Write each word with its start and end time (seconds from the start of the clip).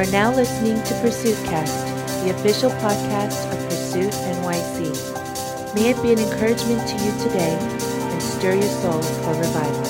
are 0.00 0.10
now 0.12 0.34
listening 0.34 0.82
to 0.84 0.94
Pursuit 1.02 1.36
Cast, 1.44 1.86
the 2.24 2.30
official 2.30 2.70
podcast 2.70 3.52
of 3.52 3.58
Pursuit 3.68 4.10
NYC. 4.10 5.74
May 5.74 5.90
it 5.90 6.02
be 6.02 6.14
an 6.14 6.18
encouragement 6.18 6.88
to 6.88 6.94
you 7.04 7.12
today 7.18 7.58
and 7.60 8.22
stir 8.22 8.54
your 8.54 8.62
soul 8.62 9.02
for 9.02 9.34
revival. 9.34 9.84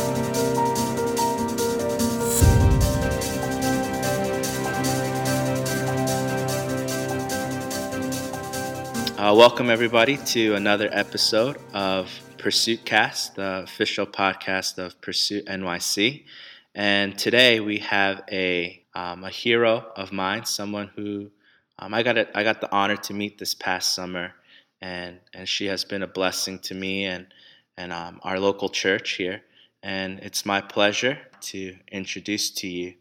Uh, 9.17 9.33
welcome, 9.33 9.71
everybody, 9.71 10.17
to 10.17 10.57
another 10.57 10.89
episode 10.91 11.57
of 11.73 12.11
Pursuit 12.37 12.85
Cast, 12.85 13.37
the 13.37 13.63
official 13.63 14.07
podcast 14.07 14.79
of 14.79 15.01
Pursuit 15.01 15.47
NYC. 15.47 16.25
And 16.75 17.19
today 17.19 17.61
we 17.61 17.79
have 17.79 18.23
a, 18.31 18.83
um, 18.95 19.25
a 19.25 19.31
hero 19.31 19.87
of 19.97 20.13
mine, 20.13 20.45
someone 20.45 20.91
who 20.95 21.31
um, 21.79 21.95
I, 21.95 22.03
got 22.03 22.19
a, 22.19 22.39
I 22.39 22.45
got 22.45 22.61
the 22.61 22.73
honor 22.73 22.97
to 22.97 23.15
meet 23.15 23.39
this 23.39 23.55
past 23.55 23.95
summer. 23.95 24.33
And, 24.81 25.19
and 25.35 25.49
she 25.49 25.67
has 25.67 25.85
been 25.85 26.03
a 26.03 26.07
blessing 26.07 26.59
to 26.61 26.75
me 26.75 27.05
and, 27.05 27.27
and 27.77 27.93
um, 27.93 28.21
our 28.23 28.39
local 28.39 28.69
church 28.69 29.13
here. 29.13 29.43
And 29.83 30.21
it's 30.21 30.47
my 30.47 30.61
pleasure 30.61 31.19
to 31.43 31.77
introduce 31.91 32.51
to 32.51 32.69
you 32.69 32.95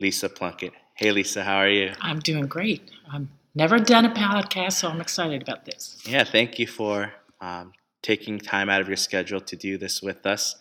Lisa 0.00 0.28
Plunkett. 0.28 0.72
Hey, 0.94 1.10
Lisa, 1.10 1.44
how 1.44 1.56
are 1.56 1.68
you? 1.68 1.92
I'm 2.00 2.20
doing 2.20 2.46
great. 2.46 2.90
I'm 3.10 3.28
Never 3.56 3.78
done 3.78 4.04
a 4.04 4.10
podcast, 4.10 4.72
so 4.72 4.88
I'm 4.90 5.00
excited 5.00 5.40
about 5.40 5.64
this. 5.64 6.02
Yeah, 6.04 6.24
thank 6.24 6.58
you 6.58 6.66
for 6.66 7.10
um, 7.40 7.72
taking 8.02 8.38
time 8.38 8.68
out 8.68 8.82
of 8.82 8.86
your 8.86 8.98
schedule 8.98 9.40
to 9.40 9.56
do 9.56 9.78
this 9.78 10.02
with 10.02 10.26
us. 10.26 10.56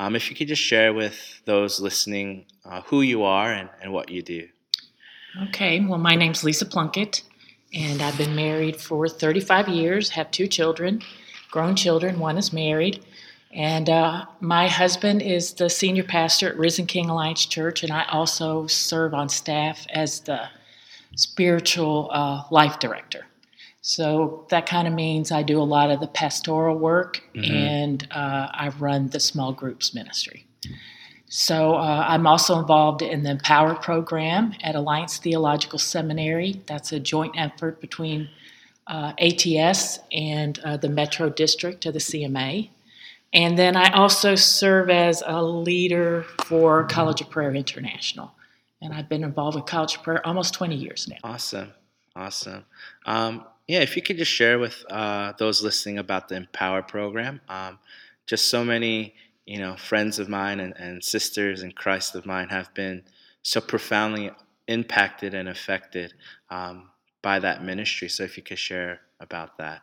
Um, 0.00 0.16
if 0.16 0.30
you 0.30 0.36
could 0.36 0.48
just 0.48 0.62
share 0.62 0.94
with 0.94 1.42
those 1.44 1.78
listening 1.78 2.46
uh, 2.64 2.80
who 2.86 3.02
you 3.02 3.22
are 3.22 3.52
and, 3.52 3.68
and 3.82 3.92
what 3.92 4.08
you 4.08 4.22
do. 4.22 4.48
Okay, 5.48 5.78
well, 5.80 5.98
my 5.98 6.14
name's 6.14 6.42
Lisa 6.42 6.64
Plunkett, 6.64 7.22
and 7.74 8.00
I've 8.00 8.16
been 8.16 8.34
married 8.34 8.80
for 8.80 9.06
35 9.10 9.68
years, 9.68 10.08
have 10.08 10.30
two 10.30 10.46
children, 10.46 11.02
grown 11.50 11.76
children, 11.76 12.18
one 12.18 12.38
is 12.38 12.50
married. 12.50 13.04
And 13.52 13.90
uh, 13.90 14.24
my 14.40 14.68
husband 14.68 15.20
is 15.20 15.52
the 15.52 15.68
senior 15.68 16.04
pastor 16.04 16.48
at 16.48 16.56
Risen 16.56 16.86
King 16.86 17.10
Alliance 17.10 17.44
Church, 17.44 17.82
and 17.82 17.92
I 17.92 18.06
also 18.08 18.66
serve 18.68 19.12
on 19.12 19.28
staff 19.28 19.84
as 19.90 20.20
the 20.20 20.48
spiritual 21.14 22.08
uh, 22.10 22.44
life 22.50 22.78
director. 22.78 23.26
So 23.82 24.46
that 24.50 24.66
kind 24.66 24.86
of 24.86 24.94
means 24.94 25.32
I 25.32 25.42
do 25.42 25.60
a 25.60 25.64
lot 25.64 25.90
of 25.90 26.00
the 26.00 26.06
pastoral 26.06 26.76
work 26.76 27.22
mm-hmm. 27.34 27.50
and 27.50 28.08
uh, 28.10 28.48
I 28.52 28.72
run 28.78 29.08
the 29.08 29.20
small 29.20 29.52
groups 29.52 29.94
ministry. 29.94 30.46
So 31.28 31.74
uh, 31.74 32.04
I'm 32.08 32.26
also 32.26 32.58
involved 32.58 33.02
in 33.02 33.22
the 33.22 33.30
Empower 33.30 33.76
program 33.76 34.54
at 34.62 34.74
Alliance 34.74 35.18
Theological 35.18 35.78
Seminary. 35.78 36.60
That's 36.66 36.92
a 36.92 37.00
joint 37.00 37.34
effort 37.38 37.80
between 37.80 38.28
uh, 38.86 39.12
ATS 39.18 40.00
and 40.12 40.58
uh, 40.60 40.76
the 40.76 40.88
Metro 40.88 41.30
District 41.30 41.86
of 41.86 41.94
the 41.94 42.00
CMA. 42.00 42.68
And 43.32 43.56
then 43.56 43.76
I 43.76 43.92
also 43.92 44.34
serve 44.34 44.90
as 44.90 45.22
a 45.24 45.40
leader 45.40 46.24
for 46.44 46.84
College 46.84 47.20
of 47.20 47.30
Prayer 47.30 47.54
International 47.54 48.32
and 48.82 48.94
I've 48.94 49.08
been 49.08 49.24
involved 49.24 49.56
with 49.56 49.66
College 49.66 49.96
of 49.96 50.02
Prayer 50.02 50.26
almost 50.26 50.54
20 50.54 50.74
years 50.74 51.08
now. 51.08 51.16
Awesome, 51.24 51.72
awesome. 52.16 52.64
Um, 53.06 53.44
yeah, 53.68 53.80
if 53.80 53.96
you 53.96 54.02
could 54.02 54.16
just 54.16 54.30
share 54.30 54.58
with 54.58 54.84
uh, 54.90 55.32
those 55.38 55.62
listening 55.62 55.98
about 55.98 56.28
the 56.28 56.36
Empower 56.36 56.82
program, 56.82 57.40
um, 57.48 57.78
just 58.26 58.48
so 58.48 58.64
many 58.64 59.14
you 59.46 59.58
know 59.58 59.76
friends 59.76 60.18
of 60.18 60.28
mine 60.28 60.60
and, 60.60 60.74
and 60.76 61.02
sisters 61.02 61.62
in 61.62 61.72
Christ 61.72 62.14
of 62.14 62.26
mine 62.26 62.48
have 62.48 62.72
been 62.74 63.02
so 63.42 63.60
profoundly 63.60 64.30
impacted 64.68 65.34
and 65.34 65.48
affected 65.48 66.14
um, 66.50 66.90
by 67.22 67.38
that 67.40 67.64
ministry. 67.64 68.08
So 68.08 68.22
if 68.24 68.36
you 68.36 68.42
could 68.42 68.58
share 68.58 69.00
about 69.18 69.58
that. 69.58 69.82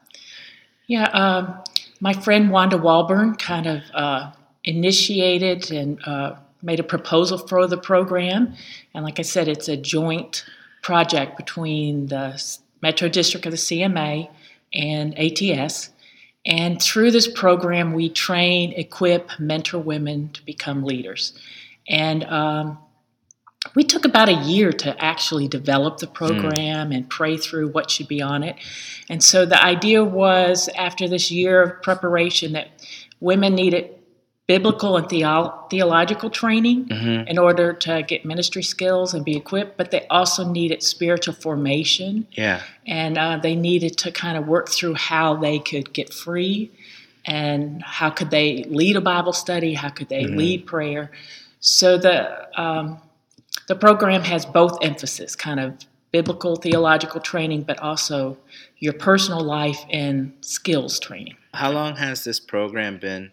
Yeah, 0.87 1.09
um, 1.09 1.63
my 1.99 2.13
friend 2.13 2.49
Wanda 2.49 2.77
Walburn 2.77 3.37
kind 3.37 3.67
of 3.67 3.81
uh, 3.93 4.31
initiated 4.63 5.71
and 5.71 5.99
uh, 6.05 6.35
made 6.61 6.79
a 6.79 6.83
proposal 6.83 7.37
for 7.37 7.67
the 7.67 7.77
program. 7.77 8.53
And 8.93 9.03
like 9.03 9.19
I 9.19 9.23
said, 9.23 9.47
it's 9.47 9.67
a 9.67 9.77
joint 9.77 10.45
project 10.81 11.37
between 11.37 12.07
the 12.07 12.37
Metro 12.81 13.09
District 13.09 13.45
of 13.45 13.51
the 13.51 13.57
CMA 13.57 14.29
and 14.73 15.17
ATS. 15.17 15.89
And 16.45 16.81
through 16.81 17.11
this 17.11 17.27
program, 17.27 17.93
we 17.93 18.09
train, 18.09 18.71
equip, 18.73 19.31
mentor 19.39 19.79
women 19.79 20.29
to 20.29 20.43
become 20.45 20.83
leaders. 20.83 21.37
And 21.89 22.23
um, 22.25 22.77
we 23.75 23.83
took 23.83 24.05
about 24.05 24.29
a 24.29 24.43
year 24.45 24.71
to 24.71 25.03
actually 25.03 25.47
develop 25.47 25.97
the 25.97 26.07
program 26.07 26.91
mm. 26.91 26.95
and 26.95 27.09
pray 27.09 27.37
through 27.37 27.69
what 27.69 27.91
should 27.91 28.07
be 28.07 28.21
on 28.21 28.43
it. 28.43 28.55
And 29.09 29.23
so 29.23 29.45
the 29.45 29.61
idea 29.61 30.03
was 30.03 30.69
after 30.77 31.07
this 31.07 31.31
year 31.31 31.61
of 31.61 31.81
preparation 31.81 32.53
that 32.53 32.69
women 33.19 33.55
needed 33.55 33.96
biblical 34.47 34.95
and 34.95 35.09
theo- 35.09 35.65
theological 35.69 36.29
training 36.29 36.85
mm-hmm. 36.85 37.27
in 37.27 37.37
order 37.37 37.73
to 37.73 38.01
get 38.03 38.23
ministry 38.25 38.63
skills 38.63 39.13
and 39.13 39.25
be 39.25 39.35
equipped, 39.35 39.77
but 39.77 39.91
they 39.91 40.07
also 40.07 40.49
needed 40.49 40.81
spiritual 40.81 41.33
formation. 41.33 42.25
Yeah. 42.31 42.61
And 42.85 43.17
uh, 43.17 43.37
they 43.37 43.55
needed 43.55 43.97
to 43.99 44.11
kind 44.11 44.37
of 44.37 44.47
work 44.47 44.69
through 44.69 44.95
how 44.95 45.35
they 45.35 45.59
could 45.59 45.93
get 45.93 46.13
free 46.13 46.71
and 47.25 47.83
how 47.83 48.09
could 48.09 48.31
they 48.31 48.63
lead 48.63 48.95
a 48.95 49.01
Bible 49.01 49.33
study, 49.33 49.73
how 49.73 49.89
could 49.89 50.07
they 50.07 50.23
mm-hmm. 50.23 50.37
lead 50.37 50.65
prayer. 50.65 51.11
So 51.59 51.97
the 51.97 52.47
um, 52.59 53.01
the 53.67 53.75
program 53.75 54.23
has 54.23 54.45
both 54.45 54.77
emphasis, 54.81 55.35
kind 55.35 55.59
of 55.59 55.75
biblical 56.11 56.55
theological 56.55 57.19
training, 57.19 57.63
but 57.63 57.77
also 57.79 58.37
your 58.77 58.93
personal 58.93 59.41
life 59.41 59.83
and 59.91 60.31
skills 60.39 60.99
training. 60.99 61.35
How 61.53 61.71
long 61.71 61.97
has 61.97 62.23
this 62.23 62.39
program 62.39 62.97
been 62.97 63.31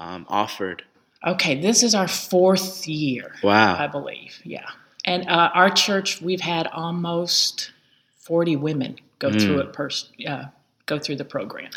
um, 0.00 0.26
offered? 0.28 0.82
Okay, 1.26 1.60
this 1.60 1.82
is 1.82 1.94
our 1.94 2.08
fourth 2.08 2.88
year. 2.88 3.34
Wow. 3.42 3.76
I 3.78 3.86
believe, 3.86 4.40
yeah. 4.42 4.66
And 5.04 5.28
uh, 5.28 5.50
our 5.54 5.70
church, 5.70 6.20
we've 6.22 6.40
had 6.40 6.66
almost 6.68 7.72
40 8.16 8.56
women 8.56 8.96
go 9.18 9.30
mm. 9.30 9.40
through 9.40 9.58
it, 9.60 9.72
pers- 9.72 10.10
uh, 10.26 10.44
go 10.86 10.98
through 10.98 11.16
the 11.16 11.24
program. 11.24 11.70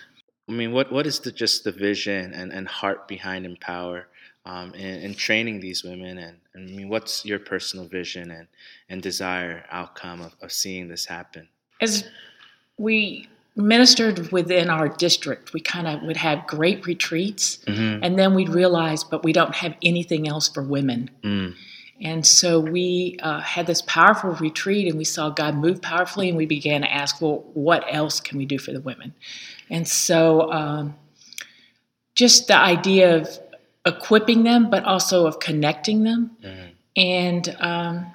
I 0.47 0.53
mean, 0.53 0.72
what, 0.72 0.91
what 0.91 1.06
is 1.06 1.19
the, 1.19 1.31
just 1.31 1.66
the 1.66 1.72
vision 1.72 2.33
and, 2.33 2.51
and 2.51 2.67
heart 2.67 3.07
behind 3.07 3.45
Empower 3.45 4.07
um, 4.45 4.73
in, 4.73 5.01
in, 5.01 5.13
training 5.13 5.59
these 5.59 5.83
women? 5.83 6.17
And, 6.17 6.38
and, 6.53 6.69
I 6.69 6.73
mean, 6.73 6.89
what's 6.89 7.25
your 7.25 7.39
personal 7.39 7.85
vision 7.85 8.31
and, 8.31 8.47
and 8.89 9.01
desire 9.01 9.66
outcome 9.69 10.22
of, 10.22 10.35
of 10.41 10.51
seeing 10.51 10.88
this 10.88 11.06
happen? 11.06 11.47
As 11.81 12.06
we 12.78 13.28
ministered 13.56 14.31
within 14.31 14.69
our 14.69 14.90
district, 14.90 15.53
we 15.53 15.59
kind 15.59 15.88
of 15.88 16.02
would 16.03 16.18
have 16.18 16.47
great 16.47 16.86
retreats, 16.88 17.59
mm-hmm. 17.68 18.03
and 18.03 18.18
then 18.18 18.34
we'd 18.34 18.50
realize, 18.50 19.03
but 19.03 19.24
we 19.24 19.34
don't 19.34 19.56
have 19.56 19.75
anything 19.84 20.28
else 20.28 20.47
for 20.47 20.64
women. 20.64 21.09
Mm. 21.24 21.56
And 22.02 22.25
so 22.25 22.59
we 22.59 23.18
uh, 23.22 23.40
had 23.40 23.68
this 23.68 23.81
powerful 23.84 24.31
retreat, 24.31 24.88
and 24.88 24.97
we 24.97 25.03
saw 25.06 25.30
God 25.30 25.56
move 25.56 25.81
powerfully, 25.81 26.30
and 26.30 26.38
we 26.38 26.46
began 26.46 26.81
to 26.81 26.92
ask, 26.92 27.22
well, 27.22 27.46
what 27.53 27.86
else 27.90 28.19
can 28.19 28.38
we 28.38 28.46
do 28.46 28.58
for 28.58 28.74
the 28.74 28.81
women? 28.81 29.13
And 29.69 29.88
so, 29.88 30.52
um, 30.52 30.96
just 32.16 32.47
the 32.47 32.58
idea 32.58 33.18
of 33.18 33.40
equipping 33.86 34.44
them, 34.44 34.69
but 34.69 34.84
also 34.84 35.28
of 35.28 35.40
connecting 35.40 36.03
them, 36.03 36.31
mm-hmm. 36.44 36.69
and 36.97 37.56
um, 37.59 38.13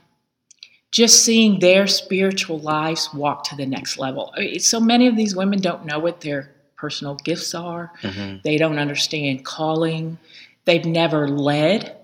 just 0.91 1.25
seeing 1.25 1.61
their 1.61 1.87
spiritual 1.87 2.59
lives 2.59 3.13
walk 3.13 3.45
to 3.45 3.57
the 3.57 3.67
next 3.67 3.99
level. 3.99 4.33
so 4.59 4.81
many 4.81 5.07
of 5.07 5.17
these 5.17 5.37
women 5.37 5.61
don't 5.61 5.85
know 5.85 5.99
what 5.99 6.21
their 6.21 6.51
personal 6.77 7.17
gifts 7.17 7.55
are, 7.55 7.93
mm-hmm. 8.03 8.37
they 8.45 8.57
don't 8.57 8.79
understand 8.79 9.45
calling, 9.45 10.19
they've 10.65 10.85
never 10.85 11.29
led. 11.29 11.95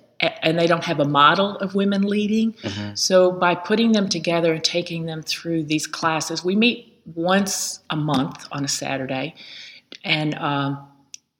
And 0.43 0.58
they 0.58 0.67
don't 0.67 0.85
have 0.85 1.00
a 1.00 1.05
model 1.05 1.56
of 1.56 1.75
women 1.75 2.03
leading. 2.03 2.55
Mm-hmm. 2.55 2.94
So, 2.94 3.31
by 3.31 3.55
putting 3.56 3.93
them 3.93 4.08
together 4.08 4.55
and 4.55 4.64
taking 4.64 5.05
them 5.05 5.23
through 5.23 5.64
these 5.64 5.87
classes, 5.87 6.43
we 6.43 6.56
meet 6.56 6.99
once 7.14 7.81
a 7.91 7.97
month 7.97 8.47
on 8.50 8.64
a 8.64 8.69
Saturday, 8.69 9.35
and 10.03 10.35
um, 10.37 10.87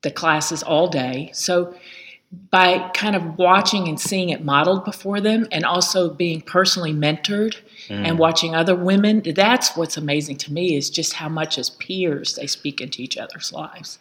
the 0.03 0.11
classes 0.11 0.63
all 0.63 0.89
day. 0.89 1.31
So, 1.33 1.75
by 2.51 2.91
kind 2.91 3.17
of 3.17 3.39
watching 3.39 3.89
and 3.89 4.01
seeing 4.01 4.31
it 4.31 4.45
modeled 4.45 4.85
before 4.85 5.21
them 5.21 5.47
and 5.53 5.65
also 5.65 6.11
being 6.11 6.41
personally 6.41 6.93
mentored 6.93 7.57
mm. 7.89 8.07
and 8.07 8.19
watching 8.19 8.55
other 8.55 8.75
women 8.75 9.23
that's 9.35 9.77
what's 9.77 9.97
amazing 9.97 10.37
to 10.37 10.53
me 10.53 10.77
is 10.77 10.91
just 10.91 11.15
how 11.15 11.29
much 11.29 11.59
as 11.59 11.71
peers 11.71 12.35
they 12.37 12.47
speak 12.47 12.81
into 12.81 13.03
each 13.03 13.17
other's 13.17 13.53
lives 13.53 13.99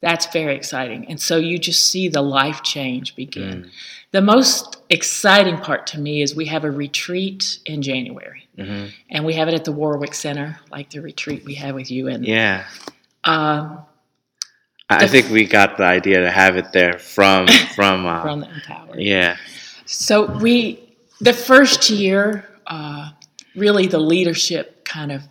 that's 0.00 0.26
very 0.32 0.54
exciting 0.54 1.06
and 1.08 1.20
so 1.20 1.36
you 1.36 1.58
just 1.58 1.90
see 1.90 2.08
the 2.08 2.22
life 2.22 2.62
change 2.62 3.16
begin 3.16 3.64
mm. 3.64 3.70
the 4.12 4.20
most 4.20 4.76
exciting 4.90 5.56
part 5.56 5.86
to 5.86 5.98
me 5.98 6.22
is 6.22 6.34
we 6.34 6.46
have 6.46 6.64
a 6.64 6.70
retreat 6.70 7.58
in 7.66 7.82
january 7.82 8.46
mm-hmm. 8.58 8.86
and 9.10 9.24
we 9.24 9.34
have 9.34 9.48
it 9.48 9.54
at 9.54 9.64
the 9.64 9.72
warwick 9.72 10.14
center 10.14 10.58
like 10.70 10.90
the 10.90 11.00
retreat 11.00 11.44
we 11.44 11.54
have 11.54 11.74
with 11.74 11.90
you 11.90 12.08
and 12.08 12.26
yeah 12.26 12.64
um, 13.24 13.84
I 14.88 15.06
think 15.06 15.30
we 15.30 15.44
got 15.58 15.76
the 15.76 15.84
idea 15.84 16.20
to 16.20 16.30
have 16.30 16.56
it 16.56 16.72
there 16.72 16.98
from 16.98 17.48
from 17.74 18.06
uh, 18.06 18.22
from 18.22 18.40
the 18.40 18.52
Empower. 18.52 18.98
Yeah. 18.98 19.36
So 19.84 20.26
we 20.26 20.80
the 21.20 21.32
first 21.32 21.90
year 21.90 22.48
uh, 22.66 23.10
really 23.54 23.86
the 23.86 23.98
leadership 23.98 24.84
kind 24.84 25.12
of 25.12 25.22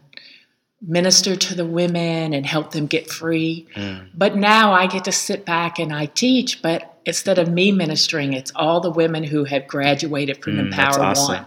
minister 0.82 1.36
to 1.36 1.56
the 1.56 1.66
women 1.66 2.34
and 2.34 2.46
help 2.46 2.72
them 2.72 2.86
get 2.86 3.10
free. 3.10 3.68
Mm. 3.76 4.10
But 4.14 4.36
now 4.36 4.74
I 4.74 4.88
get 4.88 5.06
to 5.06 5.12
sit 5.12 5.46
back 5.46 5.80
and 5.80 5.94
I 5.94 6.06
teach, 6.08 6.62
but 6.62 7.00
instead 7.06 7.40
of 7.40 7.50
me 7.50 7.72
ministering, 7.72 8.34
it's 8.34 8.52
all 8.56 8.82
the 8.82 8.92
women 8.92 9.24
who 9.24 9.46
have 9.46 9.68
graduated 9.68 10.44
from 10.44 10.58
mm, 10.58 10.60
Empower 10.60 11.00
awesome. 11.02 11.36
One. 11.36 11.46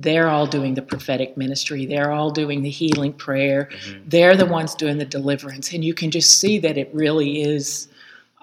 They're 0.00 0.28
all 0.28 0.46
doing 0.46 0.74
the 0.74 0.82
prophetic 0.82 1.36
ministry. 1.36 1.84
They're 1.84 2.12
all 2.12 2.30
doing 2.30 2.62
the 2.62 2.70
healing 2.70 3.12
prayer. 3.12 3.68
Mm-hmm. 3.72 4.08
They're 4.08 4.36
the 4.36 4.46
ones 4.46 4.76
doing 4.76 4.98
the 4.98 5.04
deliverance. 5.04 5.72
And 5.72 5.84
you 5.84 5.92
can 5.92 6.12
just 6.12 6.38
see 6.38 6.60
that 6.60 6.78
it 6.78 6.88
really 6.92 7.42
is, 7.42 7.88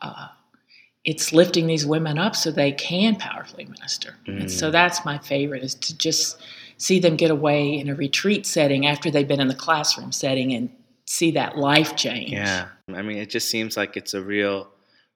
uh, 0.01 0.27
it's 1.05 1.31
lifting 1.31 1.65
these 1.65 1.85
women 1.85 2.17
up 2.17 2.35
so 2.35 2.51
they 2.51 2.73
can 2.73 3.15
powerfully 3.15 3.65
minister. 3.65 4.15
Mm. 4.27 4.41
And 4.41 4.51
so 4.51 4.67
mm. 4.67 4.73
that's 4.73 5.05
my 5.05 5.17
favorite 5.17 5.63
is 5.63 5.75
to 5.75 5.97
just 5.97 6.41
see 6.77 6.99
them 6.99 7.15
get 7.15 7.31
away 7.31 7.79
in 7.79 7.87
a 7.87 7.95
retreat 7.95 8.45
setting 8.45 8.85
after 8.85 9.09
they've 9.09 9.27
been 9.27 9.39
in 9.39 9.47
the 9.47 9.55
classroom 9.55 10.11
setting 10.11 10.53
and 10.53 10.69
see 11.05 11.31
that 11.31 11.57
life 11.57 11.95
change. 11.95 12.31
Yeah. 12.31 12.67
I 12.93 13.01
mean, 13.01 13.17
it 13.17 13.29
just 13.29 13.49
seems 13.49 13.77
like 13.77 13.95
it's 13.95 14.13
a 14.13 14.21
real, 14.21 14.67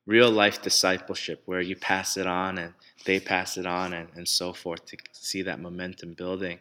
real 0.06 0.32
life 0.32 0.62
discipleship 0.62 1.42
where 1.46 1.60
you 1.60 1.76
pass 1.76 2.16
it 2.16 2.28
on 2.28 2.58
and 2.58 2.74
they 3.10 3.20
pass 3.20 3.58
it 3.58 3.66
on 3.66 3.94
and, 3.94 4.08
and 4.16 4.28
so 4.28 4.54
forth 4.54 4.86
to 4.86 4.96
see 5.14 5.42
that 5.42 5.60
momentum 5.60 6.14
building. 6.14 6.60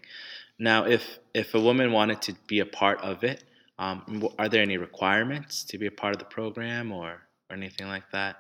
Now, 0.59 0.87
if, 0.87 1.19
if 1.35 1.55
a 1.55 1.61
woman 1.61 1.93
wanted 1.93 2.23
to 2.23 2.35
be 2.47 2.61
a 2.61 2.65
part 2.65 3.03
of 3.03 3.23
it, 3.23 3.45
um, 3.79 4.27
are 4.39 4.49
there 4.49 4.63
any 4.63 4.79
requirements 4.79 5.63
to 5.65 5.77
be 5.77 5.87
a 5.87 5.91
part 5.91 6.15
of 6.15 6.19
the 6.19 6.25
program 6.25 6.91
or, 6.91 7.21
or 7.51 7.57
anything 7.57 7.87
like 7.87 8.11
that? 8.13 8.37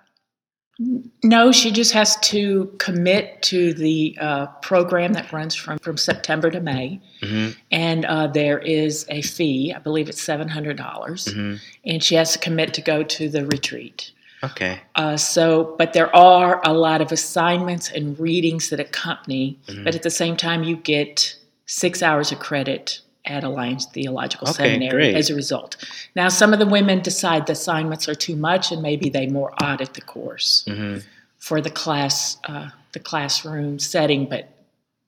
No, 1.22 1.52
she 1.52 1.70
just 1.70 1.92
has 1.92 2.16
to 2.32 2.72
commit 2.78 3.42
to 3.42 3.74
the 3.74 4.16
uh, 4.18 4.46
program 4.62 5.12
that 5.12 5.30
runs 5.30 5.54
from, 5.54 5.78
from 5.80 5.98
September 5.98 6.50
to 6.50 6.60
May. 6.60 7.02
Mm-hmm. 7.20 7.58
And 7.72 8.06
uh, 8.06 8.28
there 8.28 8.58
is 8.58 9.04
a 9.10 9.20
fee, 9.20 9.74
I 9.76 9.80
believe 9.80 10.08
it's 10.08 10.22
700. 10.22 10.78
dollars 10.78 11.26
mm-hmm. 11.26 11.56
And 11.84 12.02
she 12.02 12.14
has 12.14 12.32
to 12.32 12.38
commit 12.38 12.72
to 12.74 12.80
go 12.80 13.02
to 13.02 13.28
the 13.28 13.44
retreat. 13.46 14.12
Okay. 14.42 14.80
Uh, 14.94 15.16
so, 15.16 15.74
but 15.78 15.92
there 15.92 16.14
are 16.14 16.60
a 16.64 16.72
lot 16.72 17.00
of 17.00 17.12
assignments 17.12 17.90
and 17.90 18.18
readings 18.18 18.70
that 18.70 18.80
accompany, 18.80 19.58
mm-hmm. 19.66 19.84
but 19.84 19.94
at 19.94 20.02
the 20.02 20.10
same 20.10 20.36
time, 20.36 20.62
you 20.62 20.76
get 20.76 21.36
six 21.66 22.02
hours 22.02 22.32
of 22.32 22.38
credit 22.38 23.00
at 23.24 23.44
Alliance 23.44 23.86
Theological 23.86 24.48
okay, 24.48 24.74
Seminary 24.74 25.12
great. 25.12 25.16
as 25.16 25.30
a 25.30 25.34
result. 25.34 25.76
Now, 26.14 26.28
some 26.28 26.52
of 26.52 26.58
the 26.58 26.66
women 26.66 27.00
decide 27.00 27.46
the 27.46 27.52
assignments 27.52 28.08
are 28.08 28.14
too 28.14 28.36
much, 28.36 28.72
and 28.72 28.82
maybe 28.82 29.08
they 29.08 29.26
more 29.26 29.52
audit 29.62 29.94
the 29.94 30.00
course 30.00 30.64
mm-hmm. 30.66 31.00
for 31.38 31.60
the 31.60 31.70
class, 31.70 32.38
uh, 32.44 32.70
the 32.92 33.00
classroom 33.00 33.78
setting, 33.78 34.26
but 34.26 34.48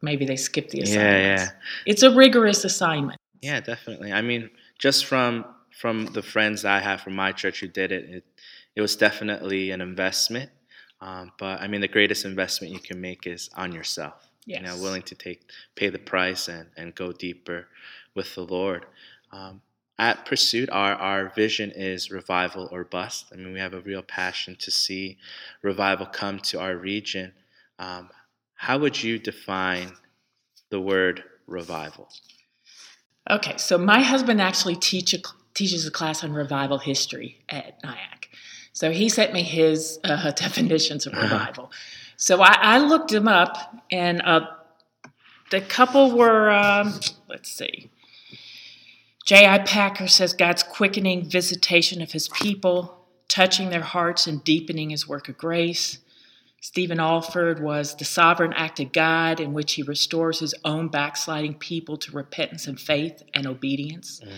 maybe 0.02 0.24
they 0.24 0.36
skip 0.36 0.70
the 0.70 0.80
assignments. 0.80 1.42
Yeah, 1.42 1.46
yeah. 1.46 1.50
It's 1.86 2.02
a 2.02 2.14
rigorous 2.14 2.64
assignment. 2.64 3.18
Yeah, 3.40 3.60
definitely. 3.60 4.12
I 4.12 4.22
mean, 4.22 4.50
just 4.78 5.06
from 5.06 5.46
from 5.80 6.06
the 6.12 6.22
friends 6.22 6.62
that 6.62 6.76
I 6.76 6.80
have 6.80 7.00
from 7.00 7.14
my 7.14 7.32
church 7.32 7.60
who 7.60 7.66
did 7.66 7.90
it, 7.90 8.04
it, 8.10 8.24
it 8.80 8.82
was 8.82 8.96
definitely 8.96 9.72
an 9.72 9.82
investment. 9.82 10.50
Um, 11.02 11.32
but 11.38 11.60
I 11.60 11.68
mean, 11.68 11.82
the 11.82 11.88
greatest 11.88 12.24
investment 12.24 12.72
you 12.72 12.80
can 12.80 12.98
make 12.98 13.26
is 13.26 13.50
on 13.54 13.72
yourself. 13.72 14.26
Yes. 14.46 14.60
You 14.60 14.66
know, 14.66 14.82
willing 14.82 15.02
to 15.02 15.14
take 15.14 15.42
pay 15.74 15.90
the 15.90 15.98
price 15.98 16.48
and, 16.48 16.66
and 16.78 16.94
go 16.94 17.12
deeper 17.12 17.68
with 18.14 18.34
the 18.34 18.40
Lord. 18.40 18.86
Um, 19.32 19.60
at 19.98 20.24
Pursuit, 20.24 20.70
our, 20.70 20.94
our 20.94 21.28
vision 21.34 21.72
is 21.72 22.10
revival 22.10 22.70
or 22.72 22.84
bust. 22.84 23.26
I 23.34 23.36
mean, 23.36 23.52
we 23.52 23.60
have 23.60 23.74
a 23.74 23.82
real 23.82 24.00
passion 24.00 24.56
to 24.60 24.70
see 24.70 25.18
revival 25.60 26.06
come 26.06 26.38
to 26.38 26.58
our 26.58 26.74
region. 26.74 27.34
Um, 27.78 28.08
how 28.54 28.78
would 28.78 29.02
you 29.02 29.18
define 29.18 29.92
the 30.70 30.80
word 30.80 31.22
revival? 31.46 32.08
Okay, 33.30 33.58
so 33.58 33.76
my 33.76 34.00
husband 34.00 34.40
actually 34.40 34.76
teach 34.76 35.12
a, 35.12 35.18
teaches 35.52 35.86
a 35.86 35.90
class 35.90 36.24
on 36.24 36.32
revival 36.32 36.78
history 36.78 37.44
at 37.50 37.78
Nyack. 37.84 38.29
So 38.80 38.90
he 38.90 39.10
sent 39.10 39.34
me 39.34 39.42
his 39.42 40.00
uh, 40.04 40.30
definitions 40.36 41.06
of 41.06 41.12
revival. 41.12 41.70
so 42.16 42.40
I, 42.40 42.56
I, 42.58 42.78
looked 42.78 43.10
them 43.10 43.28
up, 43.28 43.76
and 43.92 44.22
uh, 44.22 44.46
the 45.50 45.60
couple 45.60 46.16
were, 46.16 46.50
um, 46.50 46.98
let's 47.28 47.50
see, 47.50 47.90
J.I. 49.26 49.58
Packer 49.58 50.08
says 50.08 50.32
God's 50.32 50.62
quickening 50.62 51.28
visitation 51.28 52.00
of 52.00 52.12
his 52.12 52.30
people, 52.30 53.04
touching 53.28 53.68
their 53.68 53.82
hearts 53.82 54.26
and 54.26 54.42
deepening 54.44 54.88
his 54.88 55.06
work 55.06 55.28
of 55.28 55.36
grace. 55.36 55.98
Stephen 56.62 56.96
Olford 56.96 57.60
was 57.60 57.94
the 57.96 58.06
sovereign 58.06 58.54
act 58.54 58.80
of 58.80 58.92
God 58.92 59.40
in 59.40 59.52
which 59.52 59.74
he 59.74 59.82
restores 59.82 60.38
his 60.38 60.54
own 60.64 60.88
backsliding 60.88 61.56
people 61.56 61.98
to 61.98 62.12
repentance 62.12 62.66
and 62.66 62.80
faith 62.80 63.22
and 63.34 63.46
obedience. 63.46 64.22
Mm. 64.24 64.32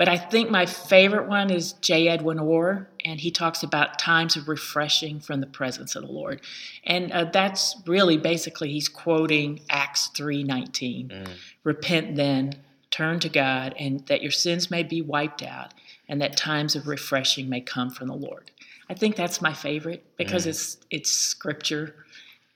But 0.00 0.08
I 0.08 0.16
think 0.16 0.48
my 0.48 0.64
favorite 0.64 1.28
one 1.28 1.50
is 1.50 1.74
J. 1.74 2.08
Edwin 2.08 2.38
Orr, 2.38 2.88
and 3.04 3.20
he 3.20 3.30
talks 3.30 3.62
about 3.62 3.98
times 3.98 4.34
of 4.34 4.48
refreshing 4.48 5.20
from 5.20 5.42
the 5.42 5.46
presence 5.46 5.94
of 5.94 6.06
the 6.06 6.10
Lord. 6.10 6.40
And 6.84 7.12
uh, 7.12 7.24
that's 7.24 7.76
really 7.86 8.16
basically 8.16 8.72
he's 8.72 8.88
quoting 8.88 9.60
Acts 9.68 10.08
3:19. 10.16 11.08
Mm. 11.10 11.28
Repent 11.64 12.16
then 12.16 12.54
turn 12.90 13.20
to 13.20 13.28
God, 13.28 13.74
and 13.78 14.06
that 14.06 14.22
your 14.22 14.30
sins 14.30 14.70
may 14.70 14.82
be 14.82 15.02
wiped 15.02 15.42
out, 15.42 15.74
and 16.08 16.18
that 16.22 16.34
times 16.34 16.74
of 16.74 16.86
refreshing 16.88 17.50
may 17.50 17.60
come 17.60 17.90
from 17.90 18.08
the 18.08 18.14
Lord. 18.14 18.52
I 18.88 18.94
think 18.94 19.16
that's 19.16 19.42
my 19.42 19.52
favorite 19.52 20.02
because 20.16 20.46
mm. 20.46 20.48
it's 20.48 20.78
it's 20.90 21.10
scripture, 21.10 21.94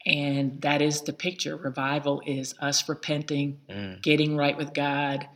and 0.06 0.62
that 0.62 0.80
is 0.80 1.02
the 1.02 1.12
picture. 1.12 1.56
Revival 1.56 2.22
is 2.24 2.54
us 2.62 2.88
repenting, 2.88 3.60
mm. 3.68 4.00
getting 4.00 4.34
right 4.34 4.56
with 4.56 4.72
God, 4.72 5.28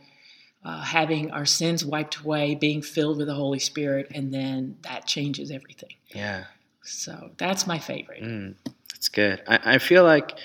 uh, 0.63 0.81
having 0.81 1.31
our 1.31 1.45
sins 1.45 1.85
wiped 1.85 2.17
away, 2.17 2.55
being 2.55 2.81
filled 2.81 3.17
with 3.17 3.27
the 3.27 3.33
Holy 3.33 3.59
Spirit, 3.59 4.07
and 4.13 4.33
then 4.33 4.77
that 4.81 5.05
changes 5.05 5.51
everything. 5.51 5.93
Yeah. 6.13 6.45
So 6.81 7.31
that's 7.37 7.65
my 7.65 7.79
favorite. 7.79 8.21
Mm, 8.23 8.55
that's 8.91 9.09
good. 9.09 9.41
I, 9.47 9.75
I 9.75 9.77
feel 9.77 10.03
like, 10.03 10.37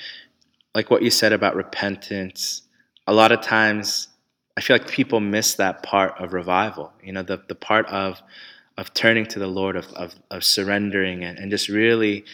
like 0.75 0.91
what 0.91 1.03
you 1.03 1.11
said 1.11 1.33
about 1.33 1.57
repentance. 1.57 2.63
A 3.07 3.13
lot 3.13 3.33
of 3.33 3.41
times, 3.41 4.09
I 4.57 4.61
feel 4.61 4.77
like 4.77 4.89
people 4.89 5.21
miss 5.21 5.55
that 5.55 5.83
part 5.83 6.15
of 6.21 6.33
revival. 6.33 6.93
You 7.03 7.13
know, 7.13 7.23
the 7.23 7.43
the 7.49 7.55
part 7.55 7.87
of 7.87 8.23
of 8.77 8.95
turning 8.95 9.27
to 9.27 9.39
the 9.39 9.47
Lord, 9.47 9.77
of 9.77 9.87
of, 9.95 10.15
of 10.31 10.45
surrendering 10.45 11.25
and, 11.25 11.39
and 11.39 11.51
just 11.51 11.69
really, 11.69 12.25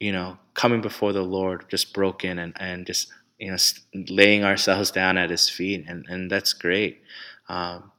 you 0.00 0.12
know, 0.12 0.38
coming 0.54 0.80
before 0.80 1.12
the 1.12 1.22
Lord, 1.22 1.66
just 1.68 1.94
broken 1.94 2.38
and 2.38 2.52
and 2.58 2.86
just 2.86 3.08
you 3.38 3.50
know 3.50 3.56
laying 4.08 4.44
ourselves 4.44 4.90
down 4.90 5.18
at 5.18 5.30
His 5.30 5.48
feet, 5.48 5.84
and 5.88 6.06
and 6.08 6.30
that's 6.30 6.52
great. 6.52 7.02
Um, 7.48 7.92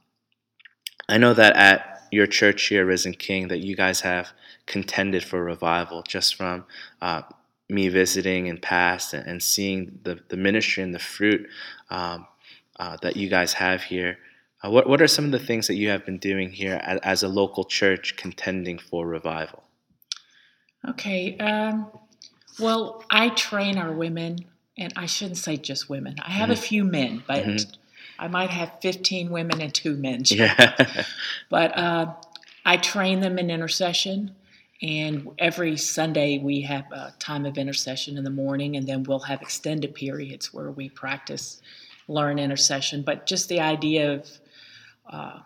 I 1.07 1.17
know 1.17 1.33
that 1.33 1.55
at 1.55 2.03
your 2.11 2.27
church 2.27 2.67
here, 2.67 2.85
Risen 2.85 3.13
King, 3.13 3.47
that 3.49 3.59
you 3.59 3.75
guys 3.75 4.01
have 4.01 4.29
contended 4.65 5.23
for 5.23 5.43
revival 5.43 6.03
just 6.03 6.35
from 6.35 6.65
uh, 7.01 7.23
me 7.69 7.89
visiting 7.89 8.47
in 8.47 8.57
past 8.57 9.13
and, 9.13 9.27
and, 9.27 9.43
seeing 9.43 9.99
the, 10.03 10.19
the 10.29 10.37
ministry 10.37 10.83
and 10.83 10.93
the 10.93 10.99
fruit 10.99 11.47
um, 11.89 12.27
uh, 12.79 12.97
that 13.01 13.15
you 13.15 13.29
guys 13.29 13.53
have 13.53 13.83
here. 13.83 14.17
Uh, 14.63 14.69
what, 14.69 14.87
what 14.87 15.01
are 15.01 15.07
some 15.07 15.25
of 15.25 15.31
the 15.31 15.39
things 15.39 15.67
that 15.67 15.75
you 15.75 15.89
have 15.89 16.05
been 16.05 16.17
doing 16.17 16.51
here 16.51 16.79
as, 16.83 16.99
as 17.01 17.23
a 17.23 17.27
local 17.27 17.63
church 17.63 18.15
contending 18.17 18.77
for 18.77 19.07
revival? 19.07 19.63
Okay. 20.87 21.37
Um, 21.37 21.91
well, 22.59 23.03
I 23.09 23.29
train 23.29 23.77
our 23.77 23.91
women, 23.91 24.37
and 24.79 24.93
I 24.95 25.05
shouldn't 25.05 25.37
say 25.37 25.57
just 25.57 25.89
women. 25.89 26.15
I 26.25 26.31
have 26.31 26.45
mm-hmm. 26.45 26.53
a 26.53 26.55
few 26.55 26.83
men, 26.85 27.23
but 27.27 27.43
mm-hmm. 27.43 27.71
I 28.17 28.27
might 28.29 28.49
have 28.49 28.71
15 28.81 29.29
women 29.29 29.61
and 29.61 29.73
two 29.73 29.95
men. 29.95 30.23
Yeah. 30.25 31.03
but 31.49 31.77
uh, 31.77 32.13
I 32.65 32.77
train 32.77 33.19
them 33.19 33.37
in 33.37 33.51
intercession. 33.51 34.35
And 34.81 35.29
every 35.37 35.75
Sunday 35.75 36.39
we 36.39 36.61
have 36.61 36.85
a 36.93 37.13
time 37.19 37.45
of 37.45 37.57
intercession 37.57 38.17
in 38.17 38.23
the 38.23 38.29
morning, 38.29 38.77
and 38.77 38.87
then 38.87 39.03
we'll 39.03 39.19
have 39.19 39.41
extended 39.41 39.93
periods 39.93 40.53
where 40.53 40.71
we 40.71 40.87
practice 40.89 41.61
learn 42.07 42.39
intercession, 42.39 43.03
but 43.03 43.27
just 43.27 43.49
the 43.49 43.59
idea 43.59 44.13
of 44.13 44.27
uh, 45.11 45.39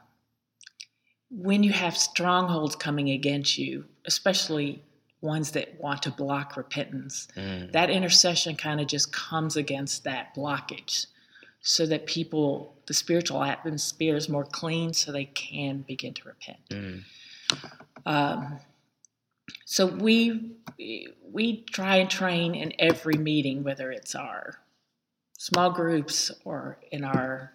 when 1.30 1.64
you 1.64 1.74
have 1.74 1.98
strongholds 1.98 2.76
coming 2.76 3.10
against 3.10 3.58
you, 3.58 3.86
especially 4.06 4.82
ones 5.24 5.52
that 5.52 5.80
want 5.80 6.04
to 6.04 6.12
block 6.12 6.58
repentance, 6.58 7.28
mm. 7.36 7.72
that 7.72 7.90
intercession 7.90 8.56
kind 8.56 8.82
of 8.82 8.88
just 8.88 9.12
comes 9.14 9.56
against 9.56 10.04
that 10.04 10.36
blockage 10.36 11.08
so 11.62 11.86
that 11.86 12.06
people, 12.06 12.76
the 12.88 12.94
spiritual 12.94 13.42
atmosphere 13.42 14.18
is 14.18 14.28
more 14.28 14.44
clean 14.44 14.94
so 14.94 15.12
they 15.12 15.26
can 15.26 15.80
begin 15.88 16.14
to 16.14 16.28
repent. 16.28 16.58
Mm. 16.70 17.04
Um, 18.06 18.60
so 19.66 19.86
we 19.86 20.52
we 21.32 21.64
try 21.64 21.98
and 21.98 22.10
train 22.10 22.54
in 22.54 22.74
every 22.80 23.16
meeting, 23.16 23.64
whether 23.64 23.92
it's 23.92 24.16
our 24.16 24.60
small 25.38 25.72
groups 25.72 26.32
or 26.46 26.78
in 26.92 27.04
our 27.04 27.54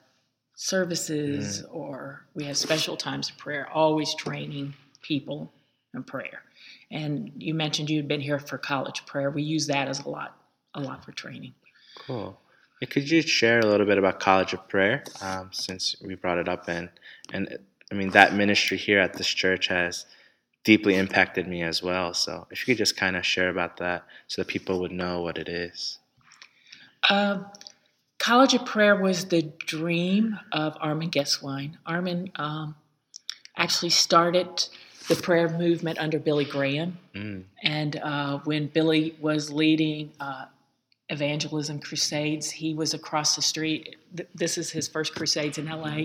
services 0.54 1.62
mm. 1.62 1.75
or 1.75 2.25
we 2.34 2.44
have 2.44 2.56
special 2.56 2.96
times 2.96 3.30
of 3.30 3.38
prayer, 3.38 3.68
always 3.72 4.14
training 4.14 4.75
people 5.02 5.52
in 5.94 6.02
prayer. 6.02 6.42
And 6.90 7.33
you 7.37 7.54
mentioned 7.54 7.90
you 7.90 7.99
had 7.99 8.09
been 8.09 8.21
here 8.21 8.38
for 8.38 8.57
college 8.59 9.04
prayer. 9.07 9.30
We 9.30 9.42
use 9.42 9.66
that 9.66 9.88
as 9.88 10.00
a 10.00 10.09
lot, 10.09 10.37
a 10.75 10.80
lot 10.80 11.04
for 11.04 11.12
training. 11.12 11.54
Cool. 12.07 12.38
Could 12.87 13.11
you 13.11 13.23
share 13.23 13.59
a 13.59 13.66
little 13.66 13.87
bit 13.87 13.99
about 13.99 14.21
College 14.21 14.52
of 14.52 14.68
Prayer, 14.68 15.02
um, 15.21 15.50
since 15.52 15.97
we 16.00 16.14
brought 16.14 16.38
it 16.38 16.49
up, 16.49 16.68
and 16.68 16.88
and 17.33 17.59
I 17.90 17.95
mean 17.97 18.11
that 18.11 18.35
ministry 18.35 18.76
here 18.76 19.00
at 19.00 19.14
this 19.14 19.26
church 19.26 19.66
has 19.66 20.07
deeply 20.62 20.95
impacted 20.95 21.49
me 21.49 21.62
as 21.62 21.83
well. 21.83 22.14
So 22.14 22.47
if 22.50 22.61
you 22.61 22.73
could 22.73 22.78
just 22.78 22.97
kind 22.97 23.16
of 23.16 23.26
share 23.26 23.49
about 23.49 23.78
that, 23.78 24.04
so 24.28 24.42
that 24.42 24.49
people 24.49 24.78
would 24.80 24.92
know 24.92 25.23
what 25.23 25.38
it 25.38 25.49
is. 25.49 25.99
Uh, 27.09 27.40
College 28.18 28.54
of 28.54 28.64
Prayer 28.64 28.95
was 28.95 29.25
the 29.26 29.42
dream 29.42 30.38
of 30.52 30.76
Armin 30.80 31.11
Gesswein. 31.11 31.76
Armin 31.87 32.30
um, 32.37 32.76
actually 33.57 33.90
started 33.90 34.68
the 35.08 35.16
prayer 35.16 35.48
movement 35.48 35.98
under 35.98 36.18
Billy 36.18 36.44
Graham. 36.44 36.98
Mm. 37.14 37.44
And 37.62 37.96
uh, 37.96 38.38
when 38.44 38.66
Billy 38.66 39.16
was 39.20 39.50
leading 39.50 40.12
uh, 40.20 40.46
evangelism 41.08 41.80
crusades, 41.80 42.50
he 42.50 42.74
was 42.74 42.94
across 42.94 43.34
the 43.34 43.42
street. 43.42 43.96
This 44.34 44.58
is 44.58 44.70
his 44.70 44.86
first 44.86 45.14
crusades 45.14 45.58
in 45.58 45.66
LA. 45.66 46.04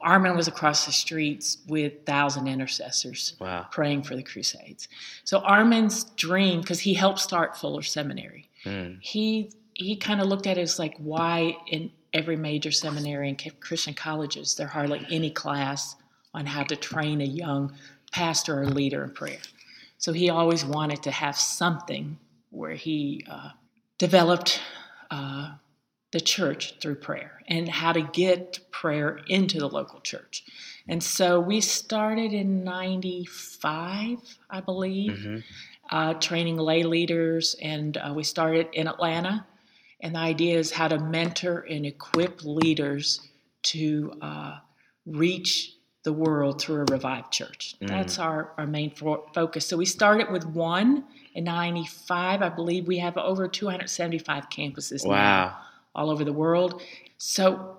Armin 0.00 0.36
was 0.36 0.46
across 0.46 0.86
the 0.86 0.92
streets 0.92 1.58
with 1.66 2.04
thousand 2.04 2.46
intercessors 2.46 3.34
wow. 3.40 3.66
praying 3.70 4.02
for 4.02 4.14
the 4.14 4.22
crusades. 4.22 4.88
So 5.24 5.40
Armin's 5.40 6.04
dream, 6.16 6.60
because 6.60 6.80
he 6.80 6.94
helped 6.94 7.18
start 7.18 7.56
Fuller 7.56 7.82
Seminary, 7.82 8.48
mm. 8.64 8.98
he 9.00 9.50
he 9.74 9.96
kind 9.96 10.20
of 10.22 10.28
looked 10.28 10.46
at 10.46 10.56
it 10.56 10.62
as 10.62 10.78
like 10.78 10.96
why 10.98 11.56
in 11.66 11.90
every 12.12 12.36
major 12.36 12.70
seminary 12.70 13.28
and 13.28 13.60
Christian 13.60 13.92
colleges 13.92 14.54
there 14.54 14.66
hardly 14.66 15.06
any 15.10 15.30
class 15.30 15.96
on 16.32 16.46
how 16.46 16.62
to 16.62 16.76
train 16.76 17.20
a 17.20 17.24
young 17.24 17.74
pastor 18.12 18.60
or 18.60 18.66
leader 18.66 19.04
in 19.04 19.10
prayer. 19.10 19.40
So 19.98 20.12
he 20.12 20.30
always 20.30 20.64
wanted 20.64 21.02
to 21.04 21.10
have 21.10 21.36
something 21.36 22.18
where 22.50 22.74
he 22.74 23.24
uh, 23.28 23.50
developed 23.98 24.60
uh, 25.10 25.54
the 26.12 26.20
church 26.20 26.76
through 26.80 26.96
prayer 26.96 27.42
and 27.48 27.68
how 27.68 27.92
to 27.92 28.02
get 28.02 28.60
prayer 28.70 29.20
into 29.26 29.58
the 29.58 29.68
local 29.68 30.00
church. 30.00 30.44
And 30.88 31.02
so 31.02 31.40
we 31.40 31.60
started 31.60 32.32
in 32.32 32.64
95, 32.64 34.18
I 34.48 34.60
believe, 34.60 35.12
mm-hmm. 35.12 35.38
uh, 35.90 36.14
training 36.14 36.56
lay 36.58 36.84
leaders, 36.84 37.56
and 37.60 37.96
uh, 37.96 38.12
we 38.14 38.22
started 38.22 38.68
in 38.72 38.86
Atlanta. 38.86 39.46
And 40.00 40.14
the 40.14 40.20
idea 40.20 40.58
is 40.58 40.70
how 40.70 40.88
to 40.88 40.98
mentor 40.98 41.66
and 41.68 41.84
equip 41.84 42.44
leaders 42.44 43.20
to 43.64 44.12
uh, 44.22 44.58
reach 45.06 45.75
the 46.06 46.12
world 46.12 46.60
through 46.60 46.82
a 46.82 46.84
revived 46.84 47.32
church. 47.32 47.74
Mm. 47.82 47.88
That's 47.88 48.20
our, 48.20 48.52
our 48.56 48.66
main 48.66 48.90
fo- 48.92 49.26
focus. 49.34 49.66
So 49.66 49.76
we 49.76 49.84
started 49.84 50.30
with 50.30 50.46
one 50.46 51.02
in 51.34 51.42
95. 51.42 52.42
I 52.42 52.48
believe 52.48 52.86
we 52.86 52.98
have 52.98 53.18
over 53.18 53.48
275 53.48 54.48
campuses 54.48 55.04
wow. 55.04 55.16
now 55.16 55.58
all 55.96 56.08
over 56.08 56.22
the 56.22 56.32
world. 56.32 56.80
So 57.18 57.78